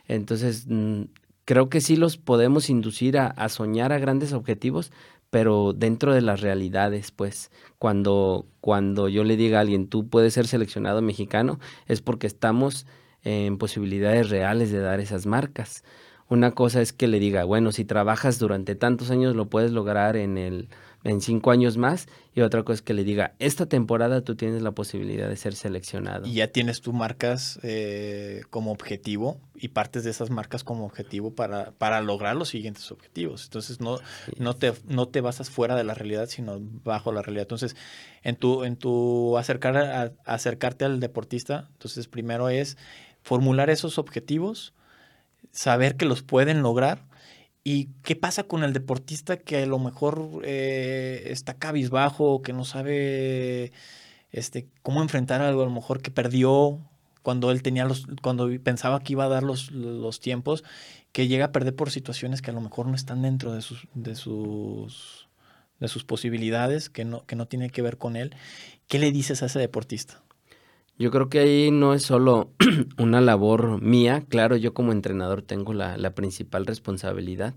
Entonces, 0.06 0.66
mm, 0.68 1.06
creo 1.44 1.68
que 1.68 1.80
sí 1.80 1.96
los 1.96 2.16
podemos 2.16 2.70
inducir 2.70 3.18
a, 3.18 3.48
soñar 3.48 3.92
a 3.92 3.98
grandes 3.98 4.32
objetivos, 4.32 4.92
pero 5.30 5.72
dentro 5.72 6.14
de 6.14 6.20
las 6.20 6.42
realidades, 6.42 7.10
pues, 7.10 7.50
cuando, 7.80 8.46
cuando 8.60 9.08
yo 9.08 9.24
le 9.24 9.36
diga 9.36 9.58
a 9.58 9.62
alguien, 9.62 9.88
tú 9.88 10.08
puedes 10.08 10.32
ser 10.32 10.46
seleccionado 10.46 11.02
mexicano, 11.02 11.58
es 11.88 12.02
porque 12.02 12.28
estamos 12.28 12.86
en 13.26 13.58
posibilidades 13.58 14.30
reales 14.30 14.70
de 14.70 14.78
dar 14.78 15.00
esas 15.00 15.26
marcas. 15.26 15.82
Una 16.28 16.52
cosa 16.52 16.80
es 16.80 16.92
que 16.92 17.08
le 17.08 17.18
diga, 17.18 17.42
bueno, 17.42 17.72
si 17.72 17.84
trabajas 17.84 18.38
durante 18.38 18.76
tantos 18.76 19.10
años 19.10 19.34
lo 19.34 19.48
puedes 19.48 19.72
lograr 19.72 20.16
en 20.16 20.38
el 20.38 20.68
en 21.06 21.20
cinco 21.20 21.52
años 21.52 21.76
más 21.76 22.08
y 22.34 22.40
otra 22.40 22.62
cosa 22.64 22.74
es 22.74 22.82
que 22.82 22.92
le 22.92 23.04
diga, 23.04 23.34
esta 23.38 23.66
temporada 23.66 24.22
tú 24.22 24.34
tienes 24.34 24.60
la 24.60 24.72
posibilidad 24.72 25.28
de 25.28 25.36
ser 25.36 25.54
seleccionado. 25.54 26.26
Y 26.26 26.34
ya 26.34 26.48
tienes 26.48 26.80
tú 26.80 26.92
marcas 26.92 27.58
eh, 27.62 28.42
como 28.50 28.72
objetivo 28.72 29.40
y 29.54 29.68
partes 29.68 30.04
de 30.04 30.10
esas 30.10 30.30
marcas 30.30 30.64
como 30.64 30.84
objetivo 30.84 31.34
para, 31.34 31.70
para 31.72 32.00
lograr 32.02 32.36
los 32.36 32.48
siguientes 32.48 32.90
objetivos. 32.90 33.44
Entonces 33.44 33.80
no, 33.80 33.98
no, 34.38 34.54
te, 34.54 34.72
no 34.86 35.08
te 35.08 35.20
basas 35.20 35.48
fuera 35.48 35.76
de 35.76 35.84
la 35.84 35.94
realidad, 35.94 36.28
sino 36.28 36.58
bajo 36.60 37.12
la 37.12 37.22
realidad. 37.22 37.44
Entonces, 37.44 37.76
en 38.22 38.36
tu, 38.36 38.64
en 38.64 38.76
tu 38.76 39.38
acercar 39.38 39.76
a, 39.76 40.12
acercarte 40.24 40.84
al 40.84 41.00
deportista, 41.00 41.68
entonces 41.72 42.08
primero 42.08 42.48
es 42.48 42.76
formular 43.26 43.70
esos 43.70 43.98
objetivos, 43.98 44.72
saber 45.50 45.96
que 45.96 46.04
los 46.04 46.22
pueden 46.22 46.62
lograr. 46.62 47.02
¿Y 47.64 47.88
qué 48.04 48.14
pasa 48.14 48.44
con 48.44 48.62
el 48.62 48.72
deportista 48.72 49.36
que 49.36 49.64
a 49.64 49.66
lo 49.66 49.80
mejor 49.80 50.42
eh, 50.44 51.24
está 51.26 51.54
cabizbajo, 51.54 52.40
que 52.40 52.52
no 52.52 52.64
sabe 52.64 53.72
este, 54.30 54.68
cómo 54.82 55.02
enfrentar 55.02 55.42
algo, 55.42 55.62
a 55.62 55.64
lo 55.64 55.72
mejor 55.72 56.02
que 56.02 56.12
perdió 56.12 56.78
cuando 57.22 57.50
él 57.50 57.62
tenía 57.62 57.84
los, 57.84 58.06
cuando 58.22 58.48
pensaba 58.62 59.00
que 59.00 59.14
iba 59.14 59.24
a 59.24 59.28
dar 59.28 59.42
los, 59.42 59.72
los 59.72 60.20
tiempos, 60.20 60.62
que 61.10 61.26
llega 61.26 61.46
a 61.46 61.52
perder 61.52 61.74
por 61.74 61.90
situaciones 61.90 62.42
que 62.42 62.52
a 62.52 62.54
lo 62.54 62.60
mejor 62.60 62.86
no 62.86 62.94
están 62.94 63.22
dentro 63.22 63.52
de 63.52 63.60
sus, 63.60 63.88
de 63.94 64.14
sus, 64.14 65.26
de 65.80 65.88
sus 65.88 66.04
posibilidades, 66.04 66.88
que 66.90 67.04
no, 67.04 67.26
que 67.26 67.34
no 67.34 67.48
tiene 67.48 67.70
que 67.70 67.82
ver 67.82 67.98
con 67.98 68.14
él. 68.14 68.36
¿Qué 68.86 69.00
le 69.00 69.10
dices 69.10 69.42
a 69.42 69.46
ese 69.46 69.58
deportista? 69.58 70.22
Yo 70.98 71.10
creo 71.10 71.28
que 71.28 71.40
ahí 71.40 71.70
no 71.70 71.92
es 71.92 72.02
solo 72.04 72.52
una 72.98 73.20
labor 73.20 73.82
mía, 73.82 74.24
claro, 74.28 74.56
yo 74.56 74.72
como 74.72 74.92
entrenador 74.92 75.42
tengo 75.42 75.74
la, 75.74 76.14
principal 76.14 76.64
responsabilidad, 76.64 77.54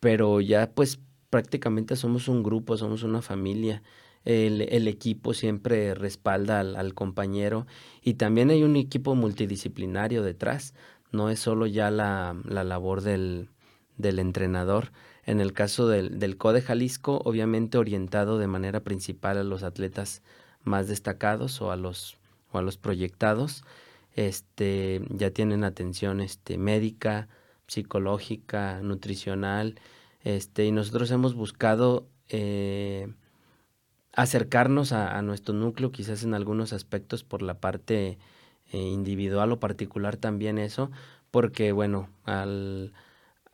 pero 0.00 0.40
ya 0.40 0.70
pues 0.72 1.00
prácticamente 1.30 1.96
somos 1.96 2.28
un 2.28 2.42
grupo, 2.44 2.76
somos 2.76 3.02
una 3.02 3.20
familia. 3.22 3.82
El, 4.24 4.86
equipo 4.86 5.34
siempre 5.34 5.94
respalda 5.94 6.60
al, 6.60 6.94
compañero 6.94 7.66
y 8.02 8.14
también 8.14 8.50
hay 8.50 8.62
un 8.62 8.76
equipo 8.76 9.16
multidisciplinario 9.16 10.22
detrás, 10.22 10.74
no 11.10 11.30
es 11.30 11.40
solo 11.40 11.66
ya 11.66 11.90
la, 11.90 12.36
la 12.44 12.62
labor 12.62 13.02
del, 13.02 13.48
del 13.96 14.20
entrenador. 14.20 14.92
En 15.24 15.40
el 15.40 15.52
caso 15.52 15.88
del, 15.88 16.20
del 16.20 16.36
CODE 16.36 16.62
Jalisco, 16.62 17.20
obviamente 17.24 17.78
orientado 17.78 18.38
de 18.38 18.46
manera 18.46 18.80
principal 18.80 19.38
a 19.38 19.44
los 19.44 19.64
atletas 19.64 20.22
más 20.62 20.86
destacados 20.86 21.60
o 21.60 21.72
a 21.72 21.76
los 21.76 22.21
o 22.52 22.58
a 22.58 22.62
los 22.62 22.76
proyectados, 22.78 23.64
este, 24.14 25.00
ya 25.10 25.30
tienen 25.30 25.64
atención 25.64 26.20
este, 26.20 26.58
médica, 26.58 27.28
psicológica, 27.66 28.80
nutricional, 28.82 29.80
este, 30.22 30.66
y 30.66 30.72
nosotros 30.72 31.10
hemos 31.10 31.34
buscado 31.34 32.06
eh, 32.28 33.12
acercarnos 34.12 34.92
a, 34.92 35.16
a, 35.16 35.22
nuestro 35.22 35.54
núcleo, 35.54 35.90
quizás 35.90 36.22
en 36.22 36.34
algunos 36.34 36.72
aspectos 36.72 37.24
por 37.24 37.42
la 37.42 37.54
parte 37.54 38.18
eh, 38.72 38.78
individual 38.78 39.52
o 39.52 39.60
particular 39.60 40.16
también 40.16 40.58
eso, 40.58 40.90
porque 41.30 41.72
bueno, 41.72 42.08
al, 42.24 42.92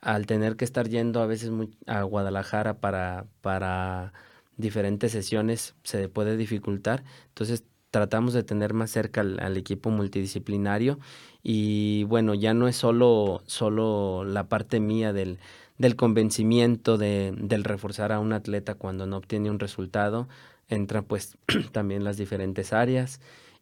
al 0.01 0.25
tener 0.25 0.55
que 0.55 0.65
estar 0.65 0.87
yendo 0.87 1.21
a 1.21 1.25
veces 1.25 1.51
a 1.87 2.03
Guadalajara 2.03 2.79
para, 2.79 3.25
para 3.41 4.13
diferentes 4.57 5.11
sesiones 5.11 5.75
se 5.83 6.07
puede 6.09 6.37
dificultar, 6.37 7.03
entonces 7.27 7.63
tratamos 7.91 8.33
de 8.33 8.43
tener 8.43 8.73
más 8.73 8.91
cerca 8.91 9.21
al, 9.21 9.57
equipo 9.57 9.89
multidisciplinario 9.89 10.99
y 11.43 12.03
bueno, 12.05 12.33
ya 12.33 12.53
no 12.53 12.67
es 12.67 12.75
solo, 12.75 13.41
solo 13.45 14.23
la 14.23 14.47
parte 14.47 14.79
mía 14.79 15.13
del, 15.13 15.39
del 15.77 15.95
convencimiento 15.95 16.97
de, 16.97 17.33
del 17.37 17.63
reforzar 17.63 18.11
a 18.11 18.19
un 18.19 18.33
atleta 18.33 18.75
cuando 18.75 19.05
no 19.07 19.17
obtiene 19.17 19.49
un 19.49 19.59
resultado, 19.59 20.27
entran 20.67 21.03
pues 21.03 21.37
también 21.71 22.03
las 22.03 22.17
diferentes 22.17 22.73
áreas 22.73 23.19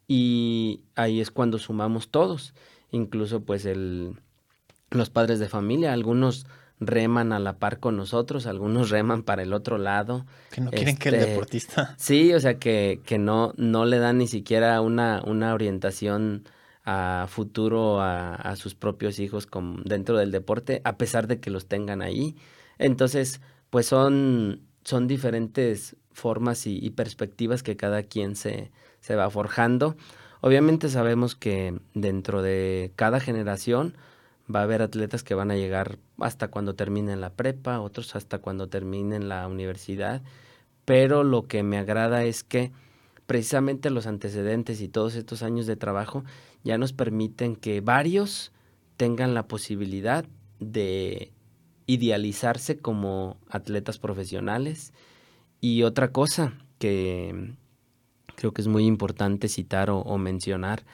y 0.08 0.82
ahí 0.96 1.22
es 1.22 1.32
cuando 1.32 1.58
sumamos 1.58 2.10
todos, 2.10 2.54
incluso 2.92 3.42
pues 3.42 3.66
el, 3.66 4.16
los 4.90 5.10
padres 5.10 5.40
de 5.40 5.50
familia, 5.50 5.94
algunos 5.94 6.48
reman 6.80 7.34
a 7.34 7.40
la 7.40 7.58
par 7.58 7.80
con 7.80 7.98
nosotros, 7.98 8.46
algunos 8.46 8.90
reman 8.92 9.24
para 9.24 9.44
el 9.44 9.54
otro 9.54 9.78
lado. 9.78 10.26
Que 10.52 10.62
no 10.62 10.72
quieren 10.72 10.98
que 10.98 11.10
el 11.10 11.16
este, 11.16 11.30
deportista. 11.32 11.96
Sí, 11.98 12.34
o 12.34 12.40
sea 12.40 12.60
que, 12.60 13.02
que 13.06 13.18
no, 13.18 13.54
no 13.58 13.86
le 13.86 14.00
dan 14.00 14.18
ni 14.18 14.28
siquiera 14.28 14.82
una, 14.82 15.22
una 15.26 15.54
orientación 15.54 16.44
a 16.84 17.26
futuro 17.28 18.00
a, 18.00 18.36
a 18.36 18.56
sus 18.56 18.74
propios 18.74 19.20
hijos 19.20 19.46
como 19.46 19.82
dentro 19.84 20.18
del 20.18 20.32
deporte, 20.32 20.82
a 20.86 20.98
pesar 20.98 21.28
de 21.28 21.40
que 21.40 21.50
los 21.50 21.68
tengan 21.68 22.02
ahí. 22.02 22.38
Entonces, 22.78 23.42
pues 23.70 23.88
son, 23.88 24.62
son 24.84 25.08
diferentes 25.08 25.98
formas 26.14 26.66
y, 26.66 26.80
y 26.82 26.92
perspectivas 26.92 27.62
que 27.62 27.76
cada 27.76 28.04
quien 28.04 28.36
se, 28.36 28.72
se 29.02 29.16
va 29.16 29.30
forjando. 29.30 29.98
Obviamente 30.42 30.90
sabemos 30.90 31.36
que 31.36 31.80
dentro 31.94 32.42
de 32.42 32.92
cada 32.96 33.20
generación, 33.20 33.98
va 34.54 34.62
a 34.62 34.64
haber 34.64 34.82
atletas 34.82 35.24
que 35.24 35.36
van 35.36 35.52
a 35.52 35.56
llegar 35.56 36.00
hasta 36.20 36.50
cuando 36.50 36.76
terminen 36.76 37.22
la 37.22 37.34
prepa, 37.34 37.80
otros 37.80 38.16
hasta 38.16 38.40
cuando 38.40 38.68
terminen 38.68 39.30
la 39.30 39.48
universidad, 39.48 40.22
pero 40.86 41.24
lo 41.24 41.48
que 41.48 41.64
me 41.64 41.78
agrada 41.78 42.24
es 42.24 42.44
que 42.44 42.72
precisamente 43.26 43.90
los 43.90 44.08
antecedentes 44.08 44.82
y 44.82 44.88
todos 44.88 45.16
estos 45.16 45.44
años 45.44 45.68
de 45.68 45.76
trabajo 45.76 46.24
ya 46.64 46.78
nos 46.78 46.94
permiten 46.94 47.56
que 47.56 47.82
varios 47.82 48.52
tengan 48.96 49.34
la 49.34 49.48
posibilidad 49.48 50.26
de 50.60 51.32
idealizarse 51.86 52.78
como 52.78 53.38
atletas 53.50 54.00
profesionales. 54.00 54.94
Y 55.62 55.84
otra 55.84 56.12
cosa 56.12 56.54
que 56.80 57.56
creo 58.36 58.54
que 58.54 58.62
es 58.62 58.68
muy 58.68 58.86
importante 58.86 59.48
citar 59.48 59.90
o, 59.90 60.18
mencionar, 60.18 60.86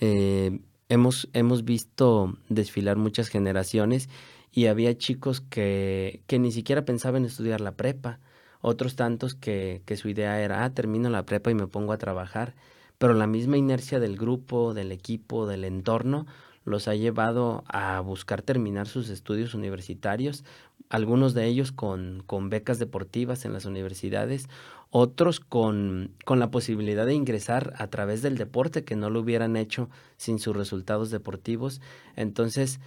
eh, 0.00 0.60
hemos, 0.90 1.28
hemos 1.32 1.64
visto 1.64 2.36
desfilar 2.50 2.98
muchas 2.98 3.28
generaciones 3.28 4.10
y 4.52 4.66
había 4.66 4.98
chicos 4.98 5.40
que, 5.40 6.22
que 6.26 6.38
ni 6.38 6.52
siquiera 6.52 6.84
pensaban 6.84 7.24
estudiar 7.24 7.62
la 7.62 7.72
prepa, 7.72 8.18
otros 8.60 8.96
tantos 8.96 9.34
que, 9.34 9.82
que 9.86 9.96
su 9.96 10.08
idea 10.08 10.42
era, 10.42 10.64
ah, 10.64 10.74
termino 10.74 11.08
la 11.08 11.24
prepa 11.24 11.50
y 11.50 11.54
me 11.54 11.68
pongo 11.68 11.92
a 11.92 11.98
trabajar, 11.98 12.54
pero 12.98 13.14
la 13.14 13.26
misma 13.26 13.56
inercia 13.56 14.00
del 14.00 14.16
grupo, 14.16 14.74
del 14.74 14.92
equipo, 14.92 15.46
del 15.46 15.64
entorno, 15.64 16.26
los 16.64 16.88
ha 16.88 16.94
llevado 16.94 17.64
a 17.68 18.00
buscar 18.00 18.42
terminar 18.42 18.86
sus 18.86 19.08
estudios 19.08 19.54
universitarios, 19.54 20.44
algunos 20.90 21.34
de 21.34 21.46
ellos 21.46 21.72
con, 21.72 22.22
con 22.26 22.50
becas 22.50 22.78
deportivas 22.78 23.44
en 23.44 23.52
las 23.54 23.64
universidades, 23.64 24.48
otros 24.90 25.38
con, 25.38 26.12
con, 26.24 26.40
la 26.40 26.50
posibilidad 26.50 27.06
de 27.06 27.14
ingresar 27.14 27.72
a 27.78 27.86
través 27.86 28.22
del 28.22 28.36
deporte 28.36 28.82
que 28.84 28.96
no 28.96 29.08
lo 29.08 29.20
hubieran 29.20 29.56
hecho 29.56 29.88
sin 30.16 30.40
sus 30.40 30.54
resultados 30.54 31.10
deportivos. 31.10 31.80
Entonces, 32.16 32.80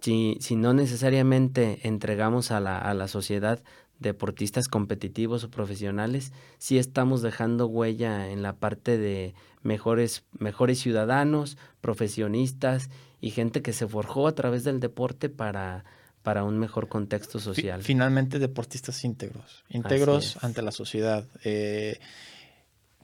si, 0.00 0.38
si 0.40 0.56
no 0.56 0.72
necesariamente 0.72 1.86
entregamos 1.86 2.50
a 2.50 2.60
la, 2.60 2.78
a 2.78 2.94
la 2.94 3.08
sociedad 3.08 3.62
deportistas 3.98 4.68
competitivos 4.68 5.44
o 5.44 5.50
profesionales, 5.50 6.32
sí 6.56 6.78
estamos 6.78 7.20
dejando 7.20 7.66
huella 7.66 8.30
en 8.30 8.42
la 8.42 8.54
parte 8.54 8.96
de 8.96 9.34
mejores, 9.62 10.24
mejores 10.38 10.78
ciudadanos, 10.80 11.58
profesionistas 11.82 12.88
y 13.20 13.32
gente 13.32 13.60
que 13.60 13.74
se 13.74 13.86
forjó 13.86 14.26
a 14.26 14.34
través 14.34 14.64
del 14.64 14.80
deporte 14.80 15.28
para 15.28 15.84
para 16.22 16.44
un 16.44 16.58
mejor 16.58 16.88
contexto 16.88 17.38
social. 17.38 17.82
Finalmente, 17.82 18.38
deportistas 18.38 19.04
íntegros, 19.04 19.64
íntegros 19.68 20.36
ante 20.42 20.62
la 20.62 20.72
sociedad. 20.72 21.26
Eh, 21.44 21.98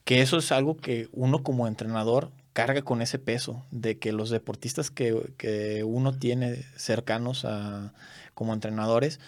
que 0.04 0.20
eso 0.20 0.38
es 0.38 0.52
algo 0.52 0.76
que 0.76 1.08
uno 1.12 1.42
como 1.42 1.66
entrenador 1.66 2.30
carga 2.52 2.82
con 2.82 3.02
ese 3.02 3.18
peso, 3.18 3.66
de 3.70 3.98
que 3.98 4.12
los 4.12 4.30
deportistas 4.30 4.90
que, 4.90 5.34
que 5.36 5.84
uno 5.84 6.16
tiene 6.16 6.64
cercanos 6.76 7.44
a, 7.44 7.92
como 8.32 8.54
entrenadores, 8.54 9.20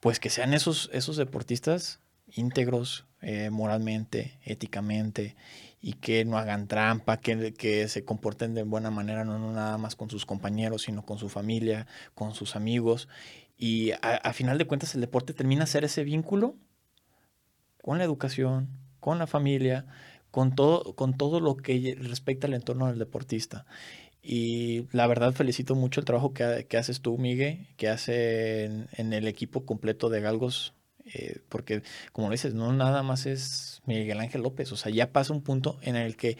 pues 0.00 0.18
que 0.18 0.30
sean 0.30 0.54
esos, 0.54 0.90
esos 0.92 1.16
deportistas 1.16 2.00
íntegros 2.32 3.06
eh, 3.20 3.50
moralmente, 3.50 4.38
éticamente, 4.44 5.36
y 5.80 5.94
que 5.94 6.24
no 6.24 6.38
hagan 6.38 6.68
trampa, 6.68 7.18
que, 7.18 7.54
que, 7.54 7.88
se 7.88 8.04
comporten 8.04 8.54
de 8.54 8.62
buena 8.62 8.90
manera, 8.90 9.24
no, 9.24 9.38
nada 9.52 9.78
más 9.78 9.96
con 9.96 10.10
sus 10.10 10.26
compañeros, 10.26 10.82
sino 10.82 11.04
con 11.04 11.18
su 11.18 11.28
familia, 11.28 11.86
con 12.14 12.34
sus 12.34 12.56
amigos. 12.56 13.08
Y 13.58 13.92
a, 14.02 14.32
final 14.32 14.58
de 14.58 14.66
cuentas 14.66 14.94
el 14.94 15.00
deporte 15.00 15.32
termina 15.32 15.64
a 15.64 15.66
ser 15.66 15.84
ese 15.84 16.04
vínculo 16.04 16.56
con 17.82 17.98
la 17.98 18.04
educación, 18.04 18.68
con 19.00 19.18
la 19.18 19.26
familia, 19.26 19.86
con 20.30 20.54
todo, 20.54 20.94
con 20.94 21.16
todo 21.16 21.40
lo 21.40 21.56
que 21.56 21.96
respecta 22.00 22.46
al 22.46 22.54
entorno 22.54 22.88
del 22.88 22.98
deportista. 22.98 23.64
Y 24.22 24.88
la 24.92 25.06
verdad 25.06 25.32
felicito 25.32 25.74
mucho 25.74 26.00
el 26.00 26.06
trabajo 26.06 26.34
que, 26.34 26.66
que 26.68 26.76
haces 26.76 27.00
tú, 27.00 27.16
Miguel, 27.16 27.68
que 27.76 27.88
hace 27.88 28.64
en, 28.64 28.88
en, 28.92 29.12
el 29.12 29.28
equipo 29.28 29.64
completo 29.64 30.10
de 30.10 30.20
Galgos 30.20 30.74
eh, 31.14 31.40
porque 31.48 31.82
como 32.12 32.30
dices, 32.30 32.54
no 32.54 32.72
nada 32.72 33.02
más 33.02 33.26
es 33.26 33.82
Miguel 33.86 34.20
Ángel 34.20 34.42
López, 34.42 34.72
o 34.72 34.76
sea, 34.76 34.92
ya 34.92 35.12
pasa 35.12 35.32
un 35.32 35.42
punto 35.42 35.78
en 35.82 35.96
el 35.96 36.16
que 36.16 36.36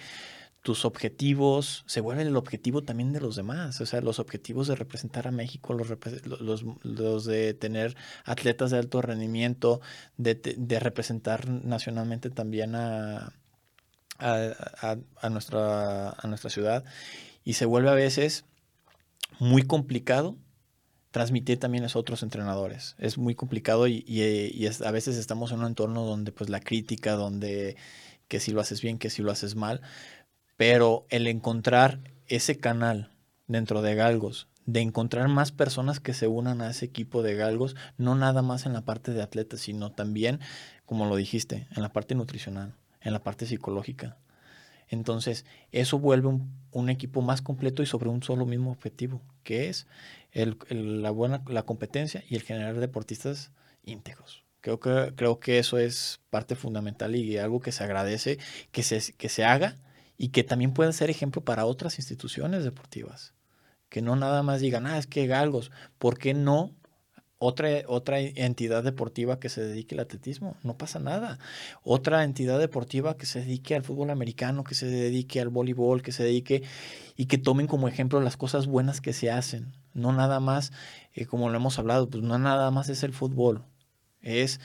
tus 0.63 0.85
objetivos 0.85 1.85
se 1.87 2.01
vuelven 2.01 2.27
el 2.27 2.37
objetivo 2.37 2.83
también 2.83 3.13
de 3.13 3.21
los 3.21 3.37
demás, 3.37 3.81
o 3.81 3.87
sea, 3.87 4.01
los 4.01 4.19
objetivos 4.19 4.67
de 4.67 4.75
representar 4.75 5.29
a 5.29 5.31
México, 5.31 5.75
los, 5.75 6.65
los, 6.83 7.25
de 7.25 7.55
tener 7.55 7.97
atletas 8.25 8.73
de 8.73 8.79
alto 8.79 9.01
rendimiento, 9.01 9.81
de, 10.17 10.35
de 10.35 10.81
representar 10.81 11.49
nacionalmente 11.49 12.31
también 12.31 12.75
a, 12.75 13.33
a, 14.19 15.31
nuestra, 15.31 16.11
a 16.11 16.27
nuestra 16.27 16.51
ciudad, 16.51 16.85
y 17.45 17.53
se 17.53 17.65
vuelve 17.65 17.91
a 17.91 17.95
veces 17.95 18.45
muy 19.39 19.63
complicado 19.63 20.37
transmitir 21.11 21.59
también 21.59 21.85
a 21.85 21.89
otros 21.95 22.23
entrenadores. 22.23 22.95
Es 22.99 23.19
muy 23.19 23.35
complicado 23.35 23.87
y, 23.89 24.69
a 24.85 24.91
veces 24.91 25.17
estamos 25.17 25.53
en 25.53 25.61
un 25.61 25.67
entorno 25.67 26.05
donde 26.05 26.33
pues 26.33 26.51
la 26.51 26.61
crítica, 26.61 27.13
donde 27.13 27.77
que 28.29 28.41
si 28.41 28.51
lo 28.51 28.61
haces 28.61 28.83
bien, 28.83 28.99
que 28.99 29.11
si 29.11 29.23
lo 29.23 29.31
haces 29.31 29.55
mal, 29.55 29.81
pero 30.57 31.07
el 31.11 31.27
encontrar 31.27 32.01
ese 32.27 32.59
canal 32.59 33.11
dentro 33.47 33.83
de 33.83 33.95
Galgos, 33.95 34.49
de 34.67 34.81
encontrar 34.81 35.29
más 35.29 35.53
personas 35.53 36.01
que 36.01 36.13
se 36.13 36.27
unan 36.27 36.61
a 36.61 36.71
ese 36.71 36.87
equipo 36.87 37.23
de 37.23 37.37
Galgos, 37.37 37.77
no 37.99 38.17
nada 38.17 38.43
más 38.43 38.67
en 38.67 38.73
la 38.73 38.85
parte 38.85 39.13
de 39.13 39.23
atletas, 39.23 39.61
sino 39.61 39.93
también, 39.93 40.41
como 40.85 41.07
lo 41.07 41.15
dijiste, 41.17 41.69
en 41.77 41.83
la 41.83 41.93
parte 41.93 42.17
nutricional, 42.17 42.75
en 43.01 43.13
la 43.13 43.23
parte 43.23 43.47
psicológica. 43.47 44.17
Entonces, 44.89 45.45
eso 45.73 45.99
vuelve 45.99 46.29
un, 46.29 46.91
equipo 46.91 47.23
más 47.23 47.43
completo 47.43 47.83
y 47.83 47.87
sobre 47.87 48.11
un 48.11 48.23
solo 48.23 48.47
mismo 48.47 48.71
objetivo, 48.71 49.23
que 49.43 49.69
es 49.69 49.87
el, 50.33 50.59
la 50.69 51.11
buena 51.11 51.43
la 51.49 51.65
competencia 51.65 52.23
y 52.29 52.37
el 52.37 52.43
generar 52.43 52.79
deportistas 52.79 53.51
íntegros. 53.85 54.45
Creo 54.61 54.79
que, 54.79 55.13
creo 55.17 55.41
que 55.41 55.59
eso 55.59 55.79
es 55.79 56.21
parte 56.31 56.55
fundamental 56.55 57.17
y 57.17 57.39
algo 57.39 57.61
que 57.61 57.73
se 57.73 57.85
agradece 57.85 58.39
que 58.73 58.83
se, 58.83 59.15
que 59.15 59.29
se 59.29 59.45
haga 59.45 59.77
y 60.19 60.29
que 60.29 60.45
también 60.45 60.73
pueda 60.73 60.93
ser 60.93 61.11
ejemplo 61.11 61.43
para 61.43 61.67
otras 61.67 61.99
instituciones 61.99 62.65
deportivas. 62.65 63.35
Que 63.89 64.03
no 64.03 64.17
nada 64.17 64.43
más 64.43 64.61
digan, 64.61 64.87
ah, 64.87 64.99
es 64.99 65.07
que 65.07 65.27
galgos, 65.27 65.71
¿por 65.99 66.19
qué 66.19 66.35
no 66.35 66.75
otra, 67.39 67.69
otra 67.87 68.19
entidad 68.21 68.83
deportiva 68.83 69.39
que 69.39 69.49
se 69.49 69.63
dedique 69.63 69.95
al 69.95 70.01
atletismo, 70.01 70.57
no 70.63 70.79
pasa 70.79 70.99
nada. 70.99 71.39
Otra 71.83 72.25
entidad 72.25 72.59
deportiva 72.59 73.17
que 73.17 73.27
se 73.27 73.41
dedique 73.41 73.75
al 73.75 73.83
fútbol 73.83 74.11
americano, 74.11 74.65
que 74.65 74.75
se 74.75 74.87
dedique 74.87 75.41
al 75.41 75.51
voleibol, 75.51 76.03
que 76.03 76.13
se 76.13 76.25
dedique 76.25 76.63
y 77.17 77.27
que 77.27 77.39
tomen 77.39 77.67
como 77.67 77.89
ejemplo 77.89 78.21
las 78.21 78.37
cosas 78.37 78.67
buenas 78.67 79.01
que 79.01 79.13
se 79.13 79.31
hacen. 79.31 79.73
No 79.93 80.13
nada 80.13 80.41
más, 80.41 80.73
eh, 81.15 81.27
como 81.27 81.51
lo 81.51 81.57
hemos 81.57 81.79
hablado, 81.79 82.09
pues 82.09 82.23
no 82.23 82.39
nada 82.39 82.71
más 82.71 82.89
es 82.89 83.03
el 83.03 83.13
fútbol, 83.13 83.65
es 84.23 84.61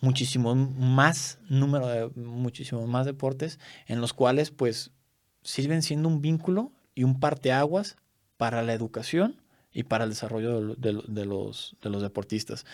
muchísimo 0.00 0.54
más 0.54 1.38
número 1.48 1.86
de 1.88 2.08
muchísimos 2.14 2.86
más 2.86 3.06
deportes 3.06 3.58
en 3.86 4.02
los 4.02 4.12
cuales 4.12 4.50
pues 4.50 4.92
sirven 5.42 5.82
siendo 5.82 6.08
un 6.08 6.20
vínculo 6.20 6.72
y 6.94 7.04
un 7.04 7.18
parteaguas 7.18 7.96
para 8.36 8.62
la 8.62 8.74
educación 8.74 9.40
y 9.76 9.82
para 9.82 10.04
el 10.04 10.10
desarrollo 10.10 10.74
de, 10.74 10.92
los, 11.26 11.76
de 11.82 11.90
los, 11.90 12.02
deportistas. 12.02 12.64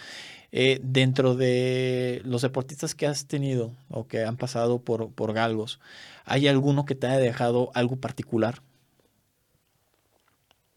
Eh, 0.53 0.78
dentro 0.84 1.34
de 1.34 2.22
los 2.24 2.42
deportistas 2.42 2.94
que 2.94 3.09
has 3.09 3.26
tenido 3.26 3.72
o 3.90 4.07
que 4.07 4.22
han 4.22 4.36
pasado 4.36 4.78
por, 4.78 5.11
por 5.11 5.32
Galgos, 5.32 5.80
¿hay 6.24 6.46
alguno 6.46 6.84
que 6.84 6.94
te 6.94 7.09
haya 7.09 7.18
dejado 7.18 7.72
algo 7.74 7.96
particular? 7.96 8.62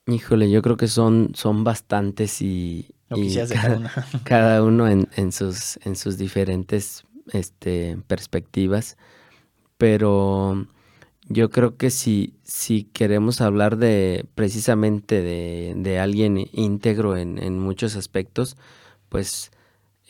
Híjole, 0.07 0.49
yo 0.49 0.63
creo 0.63 0.77
que 0.77 0.87
son, 0.87 1.33
son 1.35 1.63
bastantes 1.63 2.41
y, 2.41 2.89
cada, 4.23 4.63
uno 4.63 4.87
en, 4.87 5.07
en, 5.15 5.31
sus, 5.31 5.77
en 5.85 5.95
sus 5.95 6.17
diferentes 6.17 7.05
este, 7.33 7.99
perspectivas, 8.07 8.97
pero 9.77 10.67
yo 11.27 11.49
creo 11.49 11.75
que 11.77 11.89
si, 11.89 12.35
si 12.43 12.83
queremos 12.83 13.41
hablar 13.41 13.77
de 13.77 14.25
precisamente 14.35 15.21
de, 15.21 15.99
alguien 15.99 16.47
íntegro 16.53 17.17
en, 17.17 17.59
muchos 17.59 17.95
aspectos, 17.95 18.57
pues 19.09 19.51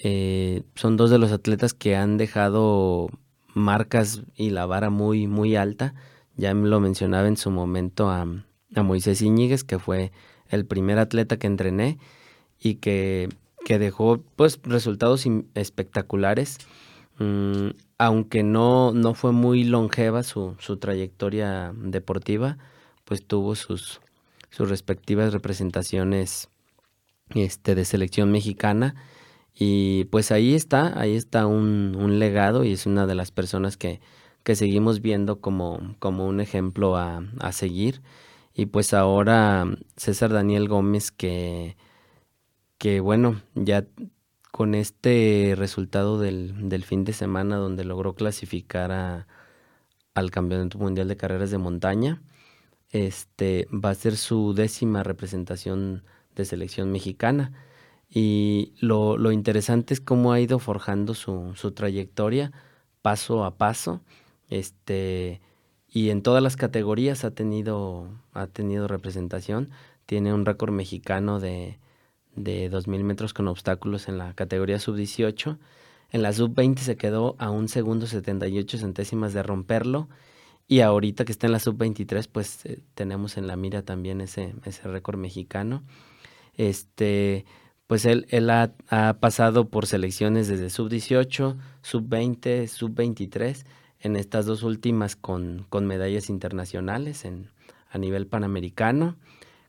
eh, 0.04 0.64
son 0.76 0.98
dos 0.98 1.10
de 1.10 1.18
los 1.18 1.32
atletas 1.32 1.74
que 1.74 1.96
han 1.96 2.18
dejado 2.18 3.10
marcas 3.54 4.24
y 4.36 4.50
la 4.50 4.66
vara 4.66 4.90
muy, 4.90 5.28
muy 5.28 5.56
alta. 5.56 5.94
Ya 6.36 6.54
lo 6.54 6.80
mencionaba 6.82 7.28
en 7.28 7.38
su 7.38 7.50
momento 7.50 8.10
a, 8.10 8.28
a 8.76 8.84
Moisés 8.84 9.22
Iñiguez, 9.22 9.64
que 9.64 9.80
fue 9.80 10.12
el 10.50 10.66
primer 10.66 11.00
atleta 11.00 11.38
que 11.38 11.48
entrené 11.48 11.98
y 12.60 12.76
que, 12.76 13.30
que 13.64 13.80
dejó 13.80 14.22
pues 14.36 14.60
resultados 14.64 15.26
espectaculares. 15.54 16.58
Mm, 17.20 17.70
aunque 17.98 18.44
no, 18.44 18.92
no 18.92 19.14
fue 19.14 19.32
muy 19.32 19.64
longeva 19.64 20.24
su, 20.24 20.56
su 20.60 20.78
trayectoria 20.78 21.74
deportiva, 21.76 22.58
pues 23.06 23.26
tuvo 23.26 23.56
sus, 23.56 24.02
sus 24.50 24.70
respectivas 24.70 25.34
representaciones 25.34 26.50
este, 27.34 27.76
de 27.76 27.86
selección 27.86 28.32
mexicana. 28.32 28.96
Y 29.54 30.06
pues 30.06 30.32
ahí 30.32 30.54
está, 30.54 31.00
ahí 31.00 31.16
está 31.16 31.48
un, 31.48 31.96
un 31.98 32.20
legado 32.20 32.66
y 32.66 32.74
es 32.74 32.86
una 32.86 33.08
de 33.08 33.16
las 33.16 33.32
personas 33.32 33.78
que, 33.78 34.02
que 34.44 34.56
seguimos 34.56 35.02
viendo 35.02 35.40
como, 35.42 35.96
como 36.00 36.28
un 36.28 36.42
ejemplo 36.42 36.98
a, 36.98 37.24
a, 37.40 37.52
seguir. 37.54 38.02
Y 38.54 38.68
pues 38.68 38.94
ahora 38.94 39.66
César 39.98 40.34
Daniel 40.34 40.68
Gómez 40.68 41.12
que, 41.12 41.78
que 42.78 43.00
bueno, 43.00 43.42
ya 43.56 43.86
con 44.56 44.74
este 44.74 45.54
resultado 45.58 46.18
del, 46.18 46.84
fin 46.86 47.04
de 47.04 47.12
semana 47.12 47.58
donde 47.58 47.84
logró 47.84 48.16
clasificar 48.16 48.90
a, 48.94 49.28
al 50.14 50.32
Campeonato 50.32 50.78
Mundial 50.78 51.10
de 51.10 51.18
Carreras 51.18 51.52
de 51.52 51.58
Montaña. 51.58 52.22
Este 52.90 53.68
va 53.70 53.90
a 53.90 53.96
ser 53.96 54.16
su 54.16 54.54
décima 54.54 55.04
representación 55.04 56.06
de 56.38 56.46
selección 56.46 56.90
mexicana. 56.90 57.52
Y 58.10 58.72
lo, 58.80 59.18
lo 59.18 59.34
interesante 59.34 59.94
es 59.94 60.00
cómo 60.00 60.32
ha 60.32 60.40
ido 60.40 60.58
forjando 60.58 61.16
su, 61.16 61.52
su, 61.56 61.74
trayectoria 61.74 62.54
paso 63.02 63.44
a 63.44 63.58
paso. 63.58 64.00
Este, 64.50 65.42
y 65.90 66.12
en 66.12 66.22
todas 66.22 66.42
las 66.42 66.56
categorías 66.56 67.26
ha 67.26 67.32
tenido, 67.32 68.08
ha 68.32 68.48
tenido 68.48 68.88
representación. 68.88 69.72
Tiene 70.06 70.34
un 70.34 70.46
récord 70.46 70.72
mexicano 70.72 71.42
de, 71.42 71.78
de 72.36 72.70
2.000 72.72 73.04
metros 73.04 73.34
con 73.34 73.48
obstáculos 73.48 74.08
en 74.08 74.18
la 74.18 74.34
categoría 74.34 74.80
sub-18. 74.80 75.58
En 76.12 76.22
la 76.22 76.34
sub-20 76.34 76.78
se 76.78 76.98
quedó 76.98 77.36
a 77.40 77.50
un 77.50 77.68
segundo 77.68 78.08
78 78.08 78.78
centésimas 78.78 79.34
de 79.34 79.44
romperlo. 79.44 80.10
Y 80.68 80.80
ahorita 80.80 81.26
que 81.26 81.32
está 81.32 81.48
en 81.48 81.54
la 81.54 81.60
sub-23, 81.60 82.28
pues 82.32 82.66
eh, 82.66 82.80
tenemos 82.96 83.38
en 83.38 83.48
la 83.48 83.56
mira 83.56 83.84
también 83.84 84.22
ese, 84.22 84.56
ese 84.66 84.88
récord 84.88 85.18
mexicano. 85.18 85.84
Este, 86.56 87.46
pues 87.88 88.06
él, 88.06 88.26
él 88.30 88.50
ha, 88.50 88.74
pasado 89.20 89.70
por 89.70 89.86
selecciones 89.86 90.48
desde 90.48 90.70
sub-18, 90.70 91.58
sub-20, 91.82 92.68
sub-23, 92.68 93.66
en 94.00 94.16
estas 94.16 94.46
dos 94.46 94.64
últimas 94.64 95.16
con, 95.16 95.66
con 95.70 95.86
medallas 95.86 96.30
internacionales 96.30 97.26
en, 97.26 97.50
a 97.90 97.98
nivel 97.98 98.28
panamericano 98.28 99.16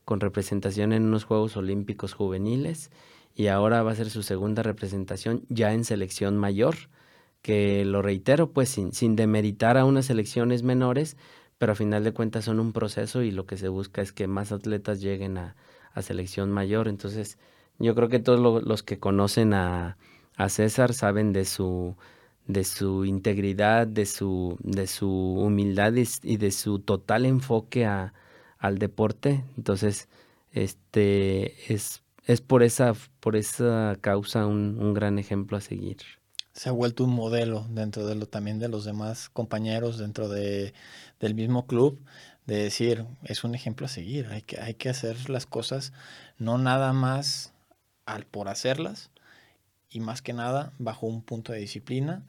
con 0.07 0.21
representación 0.21 0.93
en 0.93 1.03
unos 1.03 1.25
Juegos 1.25 1.57
Olímpicos 1.57 2.15
juveniles 2.15 2.93
y 3.35 3.49
ahora 3.49 3.83
va 3.83 3.91
a 3.91 3.97
ser 3.97 4.09
su 4.09 4.23
segunda 4.23 4.63
representación 4.63 5.43
ya 5.49 5.73
en 5.73 5.85
selección 5.85 6.39
mayor, 6.39 6.77
que 7.43 7.85
lo 7.85 8.03
reitero, 8.03 8.53
pues 8.53 8.69
sin, 8.69 8.93
sin 8.93 9.17
demeritar 9.17 9.77
a 9.77 9.85
unas 9.85 10.07
selecciones 10.07 10.63
menores, 10.63 11.17
pero 11.59 11.73
a 11.73 11.75
final 11.75 12.05
de 12.05 12.13
cuentas 12.13 12.45
son 12.45 12.61
un 12.61 12.73
proceso 12.73 13.23
y 13.23 13.33
lo 13.33 13.47
que 13.47 13.57
se 13.57 13.67
busca 13.67 14.01
es 14.01 14.13
que 14.13 14.29
más 14.29 14.53
atletas 14.53 15.01
lleguen 15.01 15.39
a, 15.39 15.57
a 15.93 16.03
selección 16.03 16.53
mayor. 16.53 16.87
Entonces, 16.87 17.37
yo 17.81 17.97
creo 17.97 18.09
que 18.09 18.21
todos 18.21 18.63
los 18.65 18.83
que 18.85 19.01
conocen 19.01 19.55
a, 19.55 19.99
a 20.37 20.49
César 20.49 20.95
saben 20.95 21.33
de 21.33 21.45
su 21.45 21.97
de 22.47 22.63
su 22.63 23.05
integridad, 23.05 23.89
de 23.89 24.07
su, 24.07 24.57
de 24.61 24.87
su 24.87 25.11
humildad 25.11 25.95
y 26.23 26.37
de 26.37 26.53
su 26.53 26.79
total 26.79 27.27
enfoque 27.27 27.87
a, 27.87 28.15
al 28.59 28.79
deporte. 28.79 29.45
Entonces, 29.57 30.09
este 30.53 31.73
es, 31.73 32.03
es 32.25 32.41
por 32.41 32.63
esa, 32.63 32.95
por 33.21 33.37
esa 33.37 33.97
causa 34.01 34.47
un, 34.47 34.79
un, 34.81 34.95
gran 34.95 35.19
ejemplo 35.19 35.57
a 35.57 35.61
seguir. 35.61 35.99
Se 36.53 36.69
ha 36.69 36.73
vuelto 36.73 37.05
un 37.05 37.11
modelo 37.11 37.67
dentro 37.69 38.07
de 38.07 38.15
lo 38.15 38.27
también 38.27 38.59
de 38.59 38.69
los 38.69 38.85
demás 38.85 39.29
compañeros 39.29 39.99
dentro 39.99 40.29
de, 40.29 40.73
del 41.21 41.35
mismo 41.35 41.67
club, 41.67 42.01
de 42.47 42.57
decir, 42.57 43.05
es 43.25 43.45
un 43.45 43.55
ejemplo 43.55 43.87
a 43.87 43.91
seguir, 43.91 44.29
hay 44.29 44.43
que, 44.43 44.59
hay 44.61 44.75
que 44.75 44.89
hacer 44.89 45.29
las 45.29 45.47
cosas 45.47 45.93
no 46.39 46.59
nada 46.59 46.93
más 46.93 47.53
al 48.07 48.25
por 48.25 48.49
hacerlas, 48.49 49.11
y 49.91 50.01
más 50.01 50.23
que 50.23 50.33
nada 50.33 50.73
bajo 50.79 51.07
un 51.07 51.23
punto 51.23 51.53
de 51.53 51.59
disciplina 51.59 52.25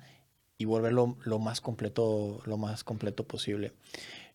y 0.58 0.66
volverlo 0.66 1.18
lo 1.24 1.40
más 1.40 1.62
completo, 1.62 2.42
lo 2.46 2.58
más 2.58 2.84
completo 2.84 3.26
posible. 3.26 3.74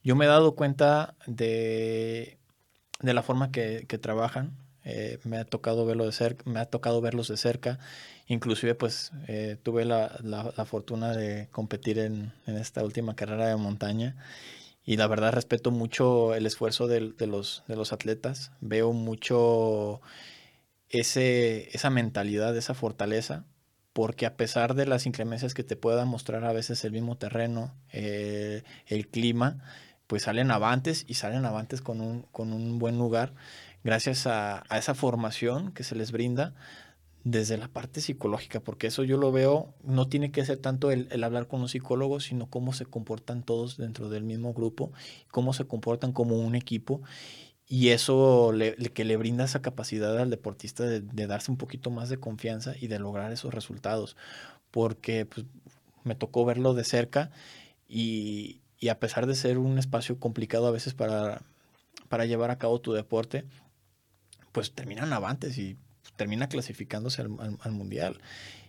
Yo 0.04 0.16
me 0.16 0.24
he 0.24 0.28
dado 0.28 0.54
cuenta 0.54 1.14
de, 1.26 2.38
de 3.00 3.14
la 3.14 3.22
forma 3.22 3.52
que, 3.52 3.86
que 3.88 3.98
trabajan. 3.98 4.56
Eh, 4.84 5.20
me 5.24 5.38
ha 5.38 5.44
tocado 5.44 5.86
verlo 5.86 6.06
de 6.06 6.12
cerca, 6.12 6.42
me 6.50 6.58
ha 6.58 6.66
tocado 6.66 7.00
verlos 7.00 7.28
de 7.28 7.36
cerca. 7.36 7.78
Inclusive, 8.26 8.74
pues, 8.74 9.12
eh, 9.28 9.56
tuve 9.62 9.84
la, 9.84 10.18
la, 10.22 10.64
fortuna 10.64 11.12
de 11.16 11.48
competir 11.52 11.98
en, 11.98 12.32
en, 12.46 12.56
esta 12.56 12.82
última 12.84 13.14
carrera 13.14 13.46
de 13.46 13.56
montaña. 13.56 14.16
Y 14.84 14.96
la 14.96 15.06
verdad 15.06 15.32
respeto 15.32 15.70
mucho 15.70 16.34
el 16.34 16.46
esfuerzo 16.46 16.88
de, 16.88 17.12
de, 17.12 17.26
los, 17.28 17.62
de 17.68 17.76
los 17.76 17.92
atletas. 17.92 18.52
Veo 18.60 18.92
mucho 18.92 20.00
ese, 20.88 21.68
esa 21.76 21.90
mentalidad, 21.90 22.56
esa 22.56 22.74
fortaleza 22.74 23.44
porque 23.92 24.26
a 24.26 24.36
pesar 24.36 24.74
de 24.74 24.86
las 24.86 25.06
inclemencias 25.06 25.54
que 25.54 25.64
te 25.64 25.76
pueda 25.76 26.04
mostrar 26.04 26.44
a 26.44 26.52
veces 26.52 26.84
el 26.84 26.92
mismo 26.92 27.16
terreno, 27.16 27.74
eh, 27.92 28.62
el 28.86 29.08
clima, 29.08 29.58
pues 30.12 30.24
salen 30.24 30.50
avantes 30.50 31.06
y 31.08 31.14
salen 31.14 31.46
avantes 31.46 31.80
con 31.80 32.02
un, 32.02 32.26
con 32.32 32.52
un 32.52 32.78
buen 32.78 32.98
lugar 32.98 33.32
gracias 33.82 34.26
a, 34.26 34.62
esa 34.76 34.94
formación 34.94 35.72
que 35.72 35.84
se 35.84 35.94
les 35.94 36.12
brinda 36.12 36.54
desde 37.24 37.56
la 37.56 37.68
parte 37.68 38.02
psicológica, 38.02 38.60
porque 38.60 38.88
eso 38.88 39.04
yo 39.04 39.16
lo 39.16 39.32
veo, 39.32 39.72
no 39.82 40.08
tiene 40.08 40.30
que 40.30 40.44
ser 40.44 40.58
tanto 40.58 40.90
el, 40.90 41.24
hablar 41.24 41.46
con 41.48 41.62
los 41.62 41.70
psicólogos, 41.70 42.24
sino 42.24 42.44
cómo 42.44 42.74
se 42.74 42.84
comportan 42.84 43.42
todos 43.42 43.78
dentro 43.78 44.10
del 44.10 44.22
mismo 44.22 44.52
grupo, 44.52 44.92
cómo 45.30 45.54
se 45.54 45.64
comportan 45.64 46.12
como 46.12 46.36
un 46.36 46.56
equipo, 46.56 47.00
y 47.66 47.88
eso 47.88 48.52
le, 48.52 48.76
que 48.76 49.06
le 49.06 49.16
brinda 49.16 49.46
esa 49.46 49.62
capacidad 49.62 50.18
al 50.18 50.28
deportista 50.28 50.84
de, 50.84 51.00
de, 51.00 51.26
darse 51.26 51.50
un 51.50 51.56
poquito 51.56 51.90
más 51.90 52.10
de 52.10 52.20
confianza 52.20 52.74
y 52.78 52.88
de 52.88 52.98
lograr 52.98 53.32
esos 53.32 53.54
resultados, 53.54 54.18
porque 54.70 55.24
pues, 55.24 55.46
me 56.04 56.14
tocó 56.14 56.44
verlo 56.44 56.74
de 56.74 56.84
cerca 56.84 57.30
y, 57.88 58.61
y 58.82 58.88
a 58.88 58.98
pesar 58.98 59.26
de 59.26 59.36
ser 59.36 59.58
un 59.58 59.78
espacio 59.78 60.18
complicado 60.18 60.66
a 60.66 60.72
veces 60.72 60.92
para, 60.92 61.42
para 62.08 62.26
llevar 62.26 62.50
a 62.50 62.58
cabo 62.58 62.80
tu 62.80 62.92
deporte, 62.92 63.44
pues 64.50 64.72
terminan 64.72 65.12
avantes 65.12 65.56
y 65.56 65.76
termina 66.16 66.48
clasificándose 66.48 67.22
al, 67.22 67.70
mundial. 67.70 68.20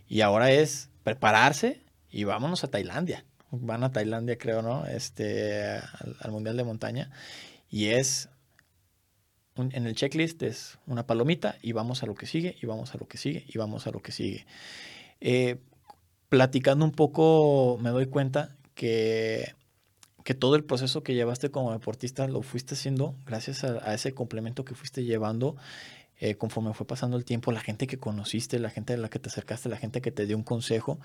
Y 0.07 0.21
ahora 0.21 0.51
es 0.51 0.91
prepararse 1.01 1.81
y 2.11 2.25
vámonos 2.25 2.63
a 2.63 2.67
Tailandia. 2.67 3.25
Van 3.49 3.83
a 3.83 3.91
Tailandia, 3.91 4.37
creo, 4.37 4.61
¿no? 4.61 4.85
Este, 4.85 5.79
al, 6.19 6.31
mundial 6.31 6.57
de 6.57 6.63
montaña. 6.63 7.09
Y 7.71 7.87
es 7.87 8.29
en 9.57 9.87
el 9.87 9.95
checklist 9.95 10.43
es 10.43 10.77
una 10.85 11.07
palomita 11.07 11.55
y 11.63 11.71
vamos 11.71 12.03
a 12.03 12.05
lo 12.05 12.13
que 12.13 12.27
sigue, 12.27 12.55
y 12.61 12.67
vamos 12.67 12.93
a 12.93 12.99
lo 12.99 13.07
que 13.07 13.17
sigue, 13.17 13.45
y 13.47 13.57
vamos 13.57 13.87
a 13.87 13.91
lo 13.91 13.99
que 13.99 14.11
sigue. 14.11 14.45
Eh, 15.21 15.57
platicando 16.29 16.85
un 16.85 16.91
poco, 16.91 17.79
me 17.81 17.89
doy 17.89 18.05
cuenta 18.05 18.55
que 18.75 19.55
que 20.23 20.33
todo 20.33 20.55
el 20.55 20.63
proceso 20.63 21.03
que 21.03 21.15
llevaste 21.15 21.51
como 21.51 21.71
deportista 21.71 22.27
lo 22.27 22.41
fuiste 22.41 22.75
haciendo 22.75 23.15
gracias 23.25 23.63
a, 23.63 23.93
ese 23.93 24.13
complemento 24.13 24.65
que 24.65 24.75
fuiste 24.75 25.03
llevando 25.03 25.55
eh, 26.19 26.35
conforme 26.35 26.73
fue 26.73 26.87
pasando 26.87 27.17
el 27.17 27.25
tiempo, 27.25 27.51
la 27.51 27.59
gente 27.59 27.85
que 27.87 27.97
conociste, 27.97 28.59
la 28.59 28.69
gente 28.69 28.93
a 28.93 28.97
la 28.97 29.09
que 29.09 29.19
te 29.19 29.29
acercaste, 29.29 29.67
la 29.67 29.77
gente 29.77 29.99
que 29.99 30.11
te 30.11 30.25
dio 30.25 30.37
un 30.37 30.43
consejo. 30.43 30.99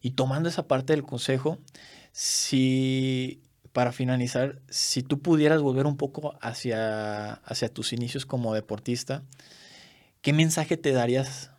Y 0.00 0.12
tomando 0.12 0.48
esa 0.48 0.68
parte 0.68 0.92
del 0.92 1.02
consejo, 1.02 1.58
si 2.12 3.42
para 3.72 3.90
finalizar, 3.90 4.60
si 4.68 5.02
tú 5.02 5.20
pudieras 5.20 5.60
volver 5.60 5.86
un 5.86 5.96
poco 5.96 6.36
hacia, 6.40 7.32
hacia 7.32 7.72
tus 7.72 7.92
inicios 7.92 8.26
como 8.26 8.54
deportista, 8.54 9.24
¿qué 10.20 10.32
mensaje 10.32 10.76
te 10.76 10.92
darías 10.92 11.50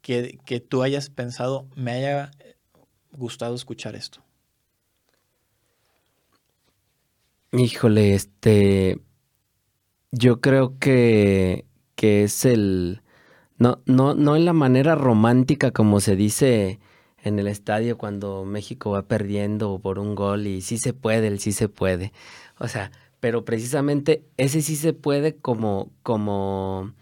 que, 0.00 0.38
que 0.46 0.60
tú 0.60 0.82
hayas 0.82 1.10
pensado, 1.10 1.68
me 1.74 1.92
haya 1.92 2.30
gustado 3.12 3.54
escuchar 3.54 3.96
esto? 3.96 4.21
Híjole, 7.52 8.14
este. 8.14 8.98
Yo 10.10 10.40
creo 10.40 10.78
que, 10.78 11.66
que 11.94 12.24
es 12.24 12.44
el. 12.44 13.02
No, 13.58 13.82
no, 13.86 14.14
no 14.14 14.36
en 14.36 14.44
la 14.44 14.52
manera 14.52 14.94
romántica 14.94 15.70
como 15.70 16.00
se 16.00 16.16
dice 16.16 16.80
en 17.22 17.38
el 17.38 17.46
estadio 17.46 17.98
cuando 17.98 18.44
México 18.44 18.90
va 18.90 19.06
perdiendo 19.06 19.78
por 19.78 19.98
un 19.98 20.14
gol 20.14 20.46
y 20.46 20.60
sí 20.60 20.78
se 20.78 20.92
puede, 20.92 21.28
el 21.28 21.38
sí 21.38 21.52
se 21.52 21.68
puede. 21.68 22.12
O 22.58 22.68
sea, 22.68 22.90
pero 23.20 23.44
precisamente 23.44 24.24
ese 24.36 24.62
sí 24.62 24.74
se 24.76 24.92
puede 24.92 25.36
como, 25.36 25.92
como 26.02 26.92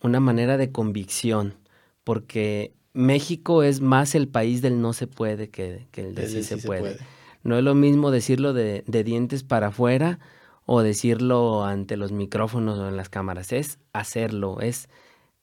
una 0.00 0.20
manera 0.20 0.56
de 0.56 0.72
convicción, 0.72 1.54
porque 2.02 2.72
México 2.92 3.62
es 3.62 3.80
más 3.80 4.14
el 4.14 4.26
país 4.26 4.62
del 4.62 4.80
no 4.80 4.92
se 4.92 5.06
puede 5.06 5.48
que, 5.48 5.86
el 5.94 6.14
de 6.14 6.28
sí, 6.28 6.42
se, 6.42 6.56
puede. 6.58 6.96
No 7.46 7.56
es 7.56 7.64
lo 7.64 7.74
mismo 7.74 8.10
decirlo 8.10 8.52
de, 8.52 8.84
de 8.86 9.04
dientes 9.04 9.42
para 9.42 9.68
afuera 9.68 10.18
o 10.64 10.82
decirlo 10.82 11.64
ante 11.64 11.96
los 11.96 12.12
micrófonos 12.12 12.78
o 12.78 12.88
en 12.88 12.96
las 12.96 13.08
cámaras, 13.08 13.52
es 13.52 13.78
hacerlo, 13.92 14.60
es 14.60 14.88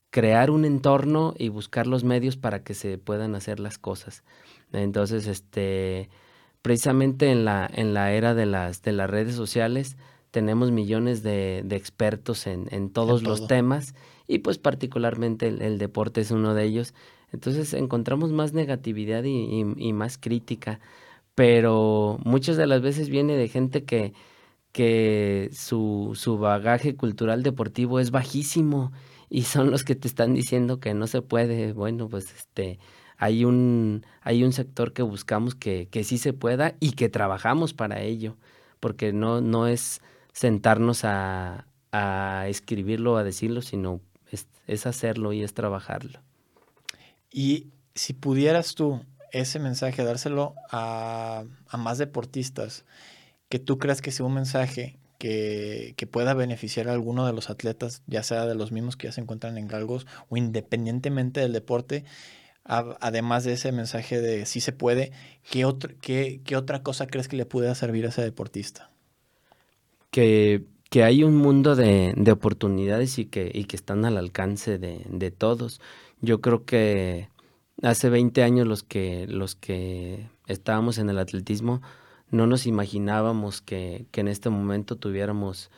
crear 0.09 0.51
un 0.51 0.65
entorno 0.65 1.33
y 1.37 1.49
buscar 1.49 1.87
los 1.87 2.03
medios 2.03 2.37
para 2.37 2.63
que 2.63 2.73
se 2.73 2.97
puedan 2.97 3.35
hacer 3.35 3.59
las 3.59 3.79
cosas. 3.79 4.23
Entonces, 4.71 5.27
este, 5.27 6.09
precisamente 6.61 7.31
en 7.31 7.45
la, 7.45 7.69
en 7.73 7.93
la 7.93 8.11
era 8.11 8.33
de 8.33 8.45
las, 8.45 8.81
de 8.81 8.91
las 8.91 9.09
redes 9.09 9.35
sociales, 9.35 9.97
tenemos 10.33 10.71
millones 10.71 11.21
de, 11.21 11.59
expertos 11.69 12.47
en, 12.47 12.89
todos 12.89 13.21
los 13.21 13.45
temas 13.45 13.93
y 14.27 14.39
pues 14.39 14.57
particularmente 14.57 15.47
el, 15.47 15.77
deporte 15.77 16.21
es 16.21 16.31
uno 16.31 16.55
de 16.55 16.63
ellos. 16.63 16.95
Entonces 17.31 17.73
encontramos 17.73 18.31
más 18.31 18.51
negatividad 18.51 19.23
y, 19.25 19.93
más 19.93 20.17
crítica, 20.17 20.79
pero 21.35 22.19
muchas 22.23 22.57
de 22.57 22.67
las 22.67 22.81
veces 22.81 23.09
viene 23.09 23.35
de 23.35 23.47
gente 23.47 23.85
que, 23.85 24.13
que 24.71 25.49
su, 25.53 26.11
su 26.15 26.37
bagaje 26.37 26.95
cultural 26.95 27.43
deportivo 27.43 27.99
es 27.99 28.11
bajísimo 28.11 28.91
y 29.29 29.43
son 29.43 29.71
los 29.71 29.83
que 29.83 29.95
te 29.95 30.07
están 30.07 30.33
diciendo 30.33 30.79
que 30.79 30.93
no 30.93 31.07
se 31.07 31.21
puede. 31.21 31.73
Bueno, 31.73 32.07
pues 32.09 32.33
este 32.35 32.79
hay 33.17 33.45
un, 33.45 34.05
hay 34.21 34.43
un 34.43 34.53
sector 34.53 34.93
que 34.93 35.01
buscamos 35.01 35.55
que, 35.55 35.87
que 35.89 36.03
sí 36.03 36.17
se 36.17 36.33
pueda 36.33 36.75
y 36.79 36.91
que 36.91 37.09
trabajamos 37.09 37.73
para 37.73 38.01
ello, 38.01 38.37
porque 38.79 39.13
no, 39.13 39.41
no 39.41 39.67
es 39.67 40.01
sentarnos 40.33 41.05
a, 41.05 41.67
a 41.91 42.47
escribirlo, 42.49 43.17
a 43.17 43.23
decirlo, 43.23 43.61
sino 43.61 44.01
es, 44.29 44.47
es 44.67 44.85
hacerlo 44.85 45.31
y 45.31 45.43
es 45.43 45.53
trabajarlo. 45.53 46.19
Y 47.31 47.67
si 47.95 48.13
pudieras 48.13 48.75
tú 48.75 49.01
ese 49.33 49.59
mensaje 49.59 50.03
dárselo 50.05 50.55
a, 50.71 51.43
a 51.67 51.77
más 51.77 51.97
deportistas, 51.97 52.85
que 53.49 53.59
tú 53.59 53.77
creas 53.77 54.01
que 54.01 54.11
sea 54.11 54.25
un 54.25 54.33
mensaje 54.33 54.97
que, 55.95 56.07
pueda 56.11 56.33
beneficiar 56.33 56.89
a 56.89 56.93
alguno 56.93 57.25
de 57.25 57.33
los 57.33 57.49
atletas, 57.49 58.03
ya 58.07 58.23
sea 58.23 58.45
de 58.45 58.55
los 58.55 58.71
mismos 58.71 58.97
que 58.97 59.07
ya 59.07 59.13
se 59.13 59.21
encuentran 59.21 59.57
en 59.57 59.67
galgos 59.67 60.05
o 60.29 60.37
independientemente 60.37 61.39
del 61.39 61.53
deporte, 61.53 62.03
además 62.65 63.43
de 63.43 63.53
ese 63.53 63.71
mensaje 63.71 64.21
de 64.21 64.45
sí 64.45 64.59
se 64.59 64.73
puede, 64.73 65.11
¿qué, 65.49 66.41
qué, 66.43 66.55
otra 66.55 66.83
cosa 66.83 67.07
crees 67.07 67.27
que 67.27 67.37
le 67.37 67.45
pudiera 67.45 67.73
servir 67.73 68.05
a 68.05 68.09
ese 68.09 68.21
deportista? 68.21 68.89
Que, 70.11 70.63
que 70.89 71.03
hay 71.03 71.23
un 71.23 71.35
mundo 71.35 71.75
de, 71.75 72.13
de, 72.15 72.31
oportunidades 72.31 73.17
y 73.17 73.25
que, 73.25 73.49
y 73.53 73.63
que 73.65 73.75
están 73.75 74.05
al 74.05 74.17
alcance 74.17 74.77
de, 74.77 75.01
de, 75.09 75.31
todos. 75.31 75.81
Yo 76.21 76.41
creo 76.41 76.65
que 76.65 77.29
hace 77.83 78.09
20 78.09 78.43
años 78.43 78.67
los 78.67 78.83
que, 78.83 79.27
los 79.27 79.55
que 79.55 80.29
estábamos 80.47 80.97
en 80.97 81.09
el 81.09 81.19
atletismo, 81.19 81.81
no 82.31 82.47
nos 82.47 82.65
imaginábamos 82.65 83.61
que, 83.61 84.07
en 84.11 84.27
este 84.27 84.49
momento 84.49 84.95
tuviéramos, 84.95 85.69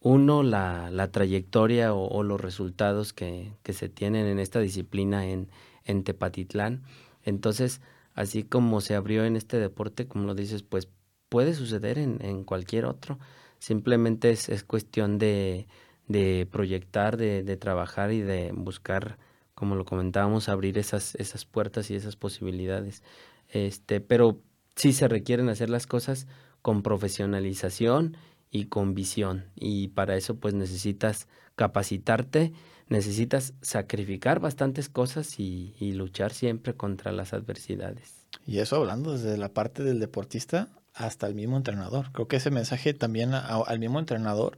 uno, 0.00 0.44
la, 0.44 0.90
la 0.92 1.10
trayectoria 1.10 1.92
o, 1.92 2.22
los 2.22 2.40
resultados 2.40 3.12
que, 3.12 3.52
se 3.68 3.88
tienen 3.88 4.26
en 4.26 4.38
esta 4.38 4.60
disciplina 4.60 5.26
en, 5.26 5.48
en 5.84 6.04
Tepatitlán. 6.04 6.84
Entonces, 7.24 7.80
así 8.14 8.44
como 8.44 8.80
se 8.80 8.94
abrió 8.94 9.24
en 9.24 9.36
este 9.36 9.58
deporte, 9.58 10.06
como 10.06 10.26
lo 10.26 10.34
dices, 10.34 10.62
pues 10.62 10.88
puede 11.28 11.54
suceder 11.54 11.98
en, 11.98 12.44
cualquier 12.44 12.84
otro. 12.84 13.18
Simplemente 13.58 14.30
es, 14.30 14.48
es 14.48 14.62
cuestión 14.64 15.18
de, 15.18 15.66
de 16.06 16.46
proyectar, 16.50 17.16
de, 17.16 17.42
de, 17.42 17.56
trabajar 17.56 18.12
y 18.12 18.20
de 18.20 18.52
buscar, 18.54 19.18
como 19.58 19.74
lo 19.74 19.84
comentábamos, 19.84 20.48
abrir 20.48 20.78
esas, 20.78 21.16
esas 21.16 21.44
puertas 21.44 21.90
y 21.90 21.96
esas 21.96 22.14
posibilidades. 22.14 23.02
Este, 23.48 24.00
pero 24.00 24.40
sí 24.76 24.92
se 24.92 25.08
requieren 25.08 25.48
hacer 25.48 25.68
las 25.68 25.88
cosas 25.88 26.28
con 26.62 26.84
profesionalización 26.84 28.16
y 28.52 28.66
con 28.66 28.94
visión. 28.94 29.46
Y 29.56 29.88
para 29.88 30.14
eso 30.14 30.36
pues 30.36 30.54
necesitas 30.54 31.26
capacitarte, 31.56 32.52
necesitas 32.86 33.52
sacrificar 33.60 34.38
bastantes 34.38 34.88
cosas 34.88 35.40
y, 35.40 35.74
luchar 35.92 36.32
siempre 36.32 36.74
contra 36.74 37.10
las 37.10 37.32
adversidades. 37.32 38.28
Y 38.46 38.60
eso 38.60 38.76
hablando 38.76 39.14
desde 39.14 39.36
la 39.38 39.48
parte 39.48 39.82
del 39.82 39.98
deportista 39.98 40.68
hasta 40.94 41.26
el 41.26 41.34
mismo 41.34 41.56
entrenador. 41.56 42.12
Creo 42.12 42.28
que 42.28 42.36
ese 42.36 42.52
mensaje 42.52 42.94
también 42.94 43.34
al 43.34 43.80
mismo 43.80 43.98
entrenador 43.98 44.56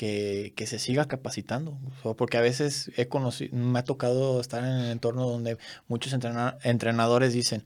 que, 0.00 0.66
se 0.66 0.78
siga 0.78 1.06
capacitando. 1.06 1.78
Porque 2.16 2.38
a 2.38 2.40
veces 2.40 2.90
he 2.96 3.08
conocido, 3.08 3.54
me 3.54 3.78
ha 3.78 3.84
tocado 3.84 4.40
estar 4.40 4.64
en 4.64 4.70
el 4.70 4.90
entorno 4.92 5.28
donde 5.28 5.58
muchos 5.88 6.14
entrenadores 6.14 7.34
dicen, 7.34 7.64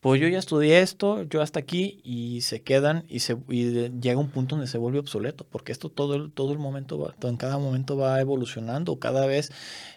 pues 0.00 0.20
yo 0.20 0.26
ya 0.26 0.38
estudié 0.38 0.80
esto, 0.80 1.22
yo 1.22 1.42
hasta 1.42 1.60
aquí, 1.60 2.00
y 2.02 2.40
se 2.40 2.62
quedan 2.62 3.04
y, 3.08 3.20
se, 3.20 3.36
llega 3.46 4.18
un 4.18 4.30
punto 4.30 4.56
donde 4.56 4.68
se 4.68 4.78
vuelve 4.78 4.98
obsoleto, 4.98 5.46
porque 5.48 5.70
esto 5.70 5.88
todo 5.88 6.16
el, 6.16 6.32
todo 6.32 6.52
el 6.52 6.58
momento, 6.58 6.98
va, 6.98 7.14
en 7.22 7.36
cada 7.36 7.58
momento 7.58 7.96
va 7.96 8.20
evolucionando, 8.20 8.98
cada 8.98 9.26
vez 9.26 9.52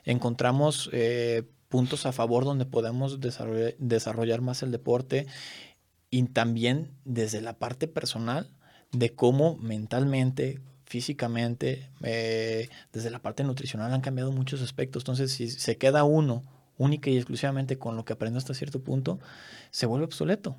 encontramos 0.06 0.92
eh, 0.94 1.44
puntos 1.70 2.06
a 2.06 2.12
favor 2.12 2.46
donde 2.46 2.66
podemos 2.66 3.20
desarrollar, 3.20 3.76
desarrollar 3.80 4.42
más 4.42 4.62
el 4.62 4.72
deporte 4.72 5.26
y 6.12 6.24
también 6.24 6.92
desde 7.04 7.42
la 7.42 7.58
parte 7.58 7.88
personal 7.88 8.52
de 8.92 9.14
cómo 9.14 9.58
mentalmente, 9.58 10.60
físicamente, 10.90 11.88
eh, 12.02 12.68
desde 12.92 13.12
la 13.12 13.20
parte 13.20 13.44
nutricional 13.44 13.94
han 13.94 14.02
cambiado 14.02 14.32
muchos 14.32 14.62
aspectos. 14.64 15.04
Entonces, 15.04 15.32
si 15.32 15.48
se 15.50 15.78
queda 15.78 16.04
uno 16.04 16.42
única 16.80 17.12
y 17.12 17.16
exclusivamente 17.18 17.78
con 17.78 17.96
lo 17.96 18.06
que 18.06 18.14
aprendo 18.14 18.40
hasta 18.40 18.56
cierto 18.56 18.82
punto, 18.82 19.20
se 19.70 19.86
vuelve 19.86 20.06
obsoleto. 20.06 20.58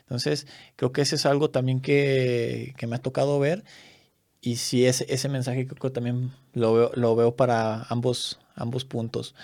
Entonces, 0.00 0.48
creo 0.74 0.90
que 0.90 1.02
ese 1.02 1.14
es 1.14 1.26
algo 1.26 1.50
también 1.50 1.80
que, 1.80 2.74
me 2.88 2.96
ha 2.96 2.98
tocado 2.98 3.38
ver. 3.38 3.62
Y 4.40 4.56
sí, 4.56 4.84
ese, 4.84 5.06
ese 5.08 5.28
mensaje 5.28 5.66
creo 5.66 5.80
que 5.80 5.90
también 5.90 6.32
lo 6.54 6.74
veo, 6.74 6.90
lo 6.94 7.14
veo 7.14 7.36
para 7.36 7.84
ambos, 7.84 8.40
ambos 8.56 8.84
puntos. 8.84 9.36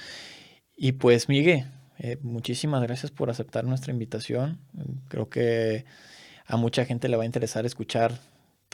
Y 0.77 0.93
pues, 0.93 1.29
Miguel, 1.29 1.67
eh, 1.99 2.19
muchísimas 2.23 2.83
gracias 2.83 3.13
por 3.13 3.31
aceptar 3.31 3.65
nuestra 3.65 3.93
invitación. 3.93 4.59
Creo 5.09 5.29
que 5.29 5.85
a 6.45 6.57
mucha 6.57 6.85
gente 6.87 7.09
le 7.09 7.17
va 7.17 7.23
a 7.23 7.27
interesar 7.27 7.67
escuchar 7.67 8.19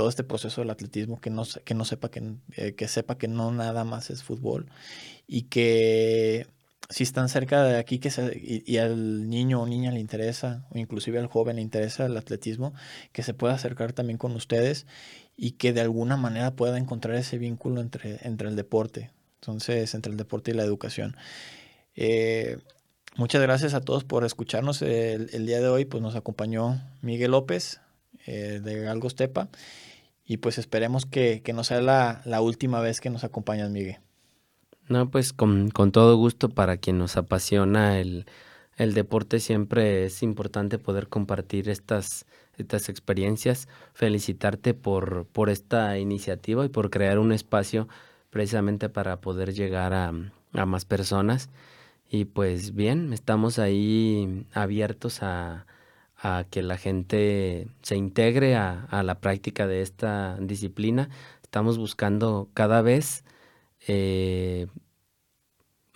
todo 0.01 0.09
este 0.09 0.25
proceso 0.25 0.63
del 0.63 0.71
atletismo, 0.71 1.21
que 1.21 1.29
no, 1.29 1.43
que 1.63 1.75
no 1.75 1.85
sepa 1.85 2.11
que, 2.11 2.33
eh, 2.57 2.73
que 2.73 2.89
sepa 2.89 3.19
que 3.19 3.29
no 3.29 3.53
nada 3.53 3.85
más 3.85 4.09
es 4.09 4.23
fútbol 4.23 4.71
y 5.27 5.43
que 5.43 6.47
si 6.89 7.03
están 7.03 7.29
cerca 7.29 7.63
de 7.65 7.77
aquí 7.77 7.99
que 7.99 8.11
y, 8.67 8.79
al 8.79 9.29
niño 9.29 9.61
o 9.61 9.67
niña 9.67 9.93
le 9.93 10.01
interesa, 10.01 10.67
o 10.71 10.79
inclusive 10.79 11.19
al 11.19 11.27
joven 11.27 11.57
le 11.57 11.63
interesa 11.63 12.07
el 12.07 12.17
atletismo, 12.17 12.73
que 13.13 13.23
se 13.23 13.35
pueda 13.35 13.53
acercar 13.53 13.93
también 13.93 14.17
con 14.17 14.35
ustedes 14.35 14.87
y 15.37 15.51
que 15.53 15.75
de 15.75 15.83
alguna 15.83 16.17
manera 16.17 16.57
pueda 16.57 16.79
encontrar 16.79 17.17
ese 17.17 17.37
vínculo 17.37 17.83
entre, 17.83 18.21
entre 18.23 18.49
el 18.49 18.57
deporte, 18.57 19.11
entonces 19.35 19.95
entre 19.95 20.13
el 20.13 20.17
deporte 20.17 20.53
y 20.53 20.55
la 20.55 20.65
educación. 20.65 21.15
Eh, 21.95 22.57
muchas 23.17 23.43
gracias 23.43 23.75
a 23.75 23.83
todos 23.83 24.05
por 24.05 24.25
escucharnos 24.25 24.81
el, 24.81 25.45
día 25.45 25.61
de 25.61 25.69
hoy, 25.69 25.85
pues 25.85 26.03
nos 26.03 26.17
acompañó 26.17 26.81
Miguel 27.03 27.33
López 27.33 27.83
eh, 28.27 28.61
de 28.65 28.81
Galgos 28.81 29.15
Tepa 29.15 29.51
y 30.31 30.37
pues 30.37 30.59
esperemos 30.59 31.07
que, 31.07 31.43
no 31.53 31.64
sea 31.64 31.81
la, 31.81 32.22
la 32.24 32.41
última 32.41 32.81
vez 32.81 33.01
que 33.01 33.11
nos 33.11 33.24
acompañas, 33.24 33.68
Miguel. 33.68 33.99
No, 34.89 35.11
pues 35.11 35.33
con, 35.33 35.70
todo 35.70 36.16
gusto 36.18 36.51
para 36.51 36.76
quien 36.76 36.99
nos 36.99 37.16
apasiona 37.16 37.99
el, 37.99 38.26
deporte 38.76 39.41
siempre 39.41 40.05
es 40.05 40.22
importante 40.22 40.78
poder 40.78 41.09
compartir 41.09 41.68
estas, 41.68 42.26
estas 42.57 42.89
experiencias, 42.89 43.66
felicitarte 43.93 44.72
por, 44.72 45.26
por 45.26 45.51
esta 45.51 45.99
iniciativa 45.99 46.64
y 46.64 46.68
por 46.68 46.91
crear 46.91 47.18
un 47.18 47.33
espacio 47.33 47.89
precisamente 48.31 48.89
para 48.89 49.20
poder 49.20 49.53
llegar 49.53 49.93
a, 49.93 50.12
más 50.64 50.85
personas. 50.85 51.51
Y 52.09 52.26
pues 52.26 52.76
bien, 52.76 53.12
estamos 53.12 53.59
ahí 53.59 54.47
abiertos 54.55 55.24
a, 56.23 56.45
que 56.51 56.62
la 56.62 56.77
gente 56.77 57.68
se 57.83 57.97
integre 57.97 58.57
a, 58.57 59.03
la 59.03 59.21
práctica 59.21 59.66
de 59.66 59.83
esta 59.83 60.37
disciplina. 60.41 61.09
Estamos 61.43 61.79
buscando 61.79 62.49
cada 62.55 62.83
vez 62.83 63.25
eh, 63.87 64.66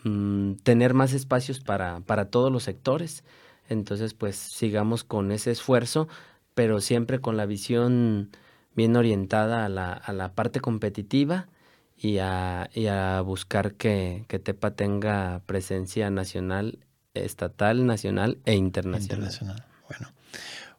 mm, 0.04 0.54
tener 0.62 0.94
más 0.94 1.12
espacios 1.12 1.60
para, 1.60 2.00
para 2.00 2.30
todos 2.30 2.50
los 2.50 2.62
sectores. 2.64 3.24
Entonces, 3.68 4.14
pues 4.14 4.36
sigamos 4.36 5.04
con 5.04 5.32
ese 5.32 5.50
esfuerzo, 5.50 6.08
pero 6.54 6.80
siempre 6.80 7.20
con 7.20 7.36
la 7.36 7.46
visión 7.46 8.30
bien 8.74 8.96
orientada 8.96 9.64
a 9.64 9.68
la, 9.68 9.92
a 9.92 10.12
la 10.12 10.34
parte 10.34 10.60
competitiva 10.60 11.48
y 11.96 12.18
a, 12.18 12.70
y 12.74 12.86
a 12.86 13.20
buscar 13.20 13.74
que, 13.74 14.24
que, 14.28 14.38
Tepa 14.38 14.72
tenga 14.72 15.42
presencia 15.46 16.10
nacional 16.10 16.80
estatal, 17.14 17.86
nacional 17.86 18.38
e. 18.44 18.54
Internacional. 18.54 19.64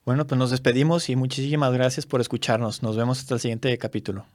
Bueno. 0.05 0.27
Pues 0.27 0.37
nos 0.37 0.51
despedimos 0.51 1.09
y 1.09 1.15
muchísimas 1.15 1.73
gracias 1.73 2.05
por 2.05 2.21
escucharnos. 2.21 2.83
Nos 2.83 2.95
vemos 2.95 3.19
hasta 3.19 3.33
el 3.33 3.39
siguiente 3.39 3.75
capítulo. 3.77 4.25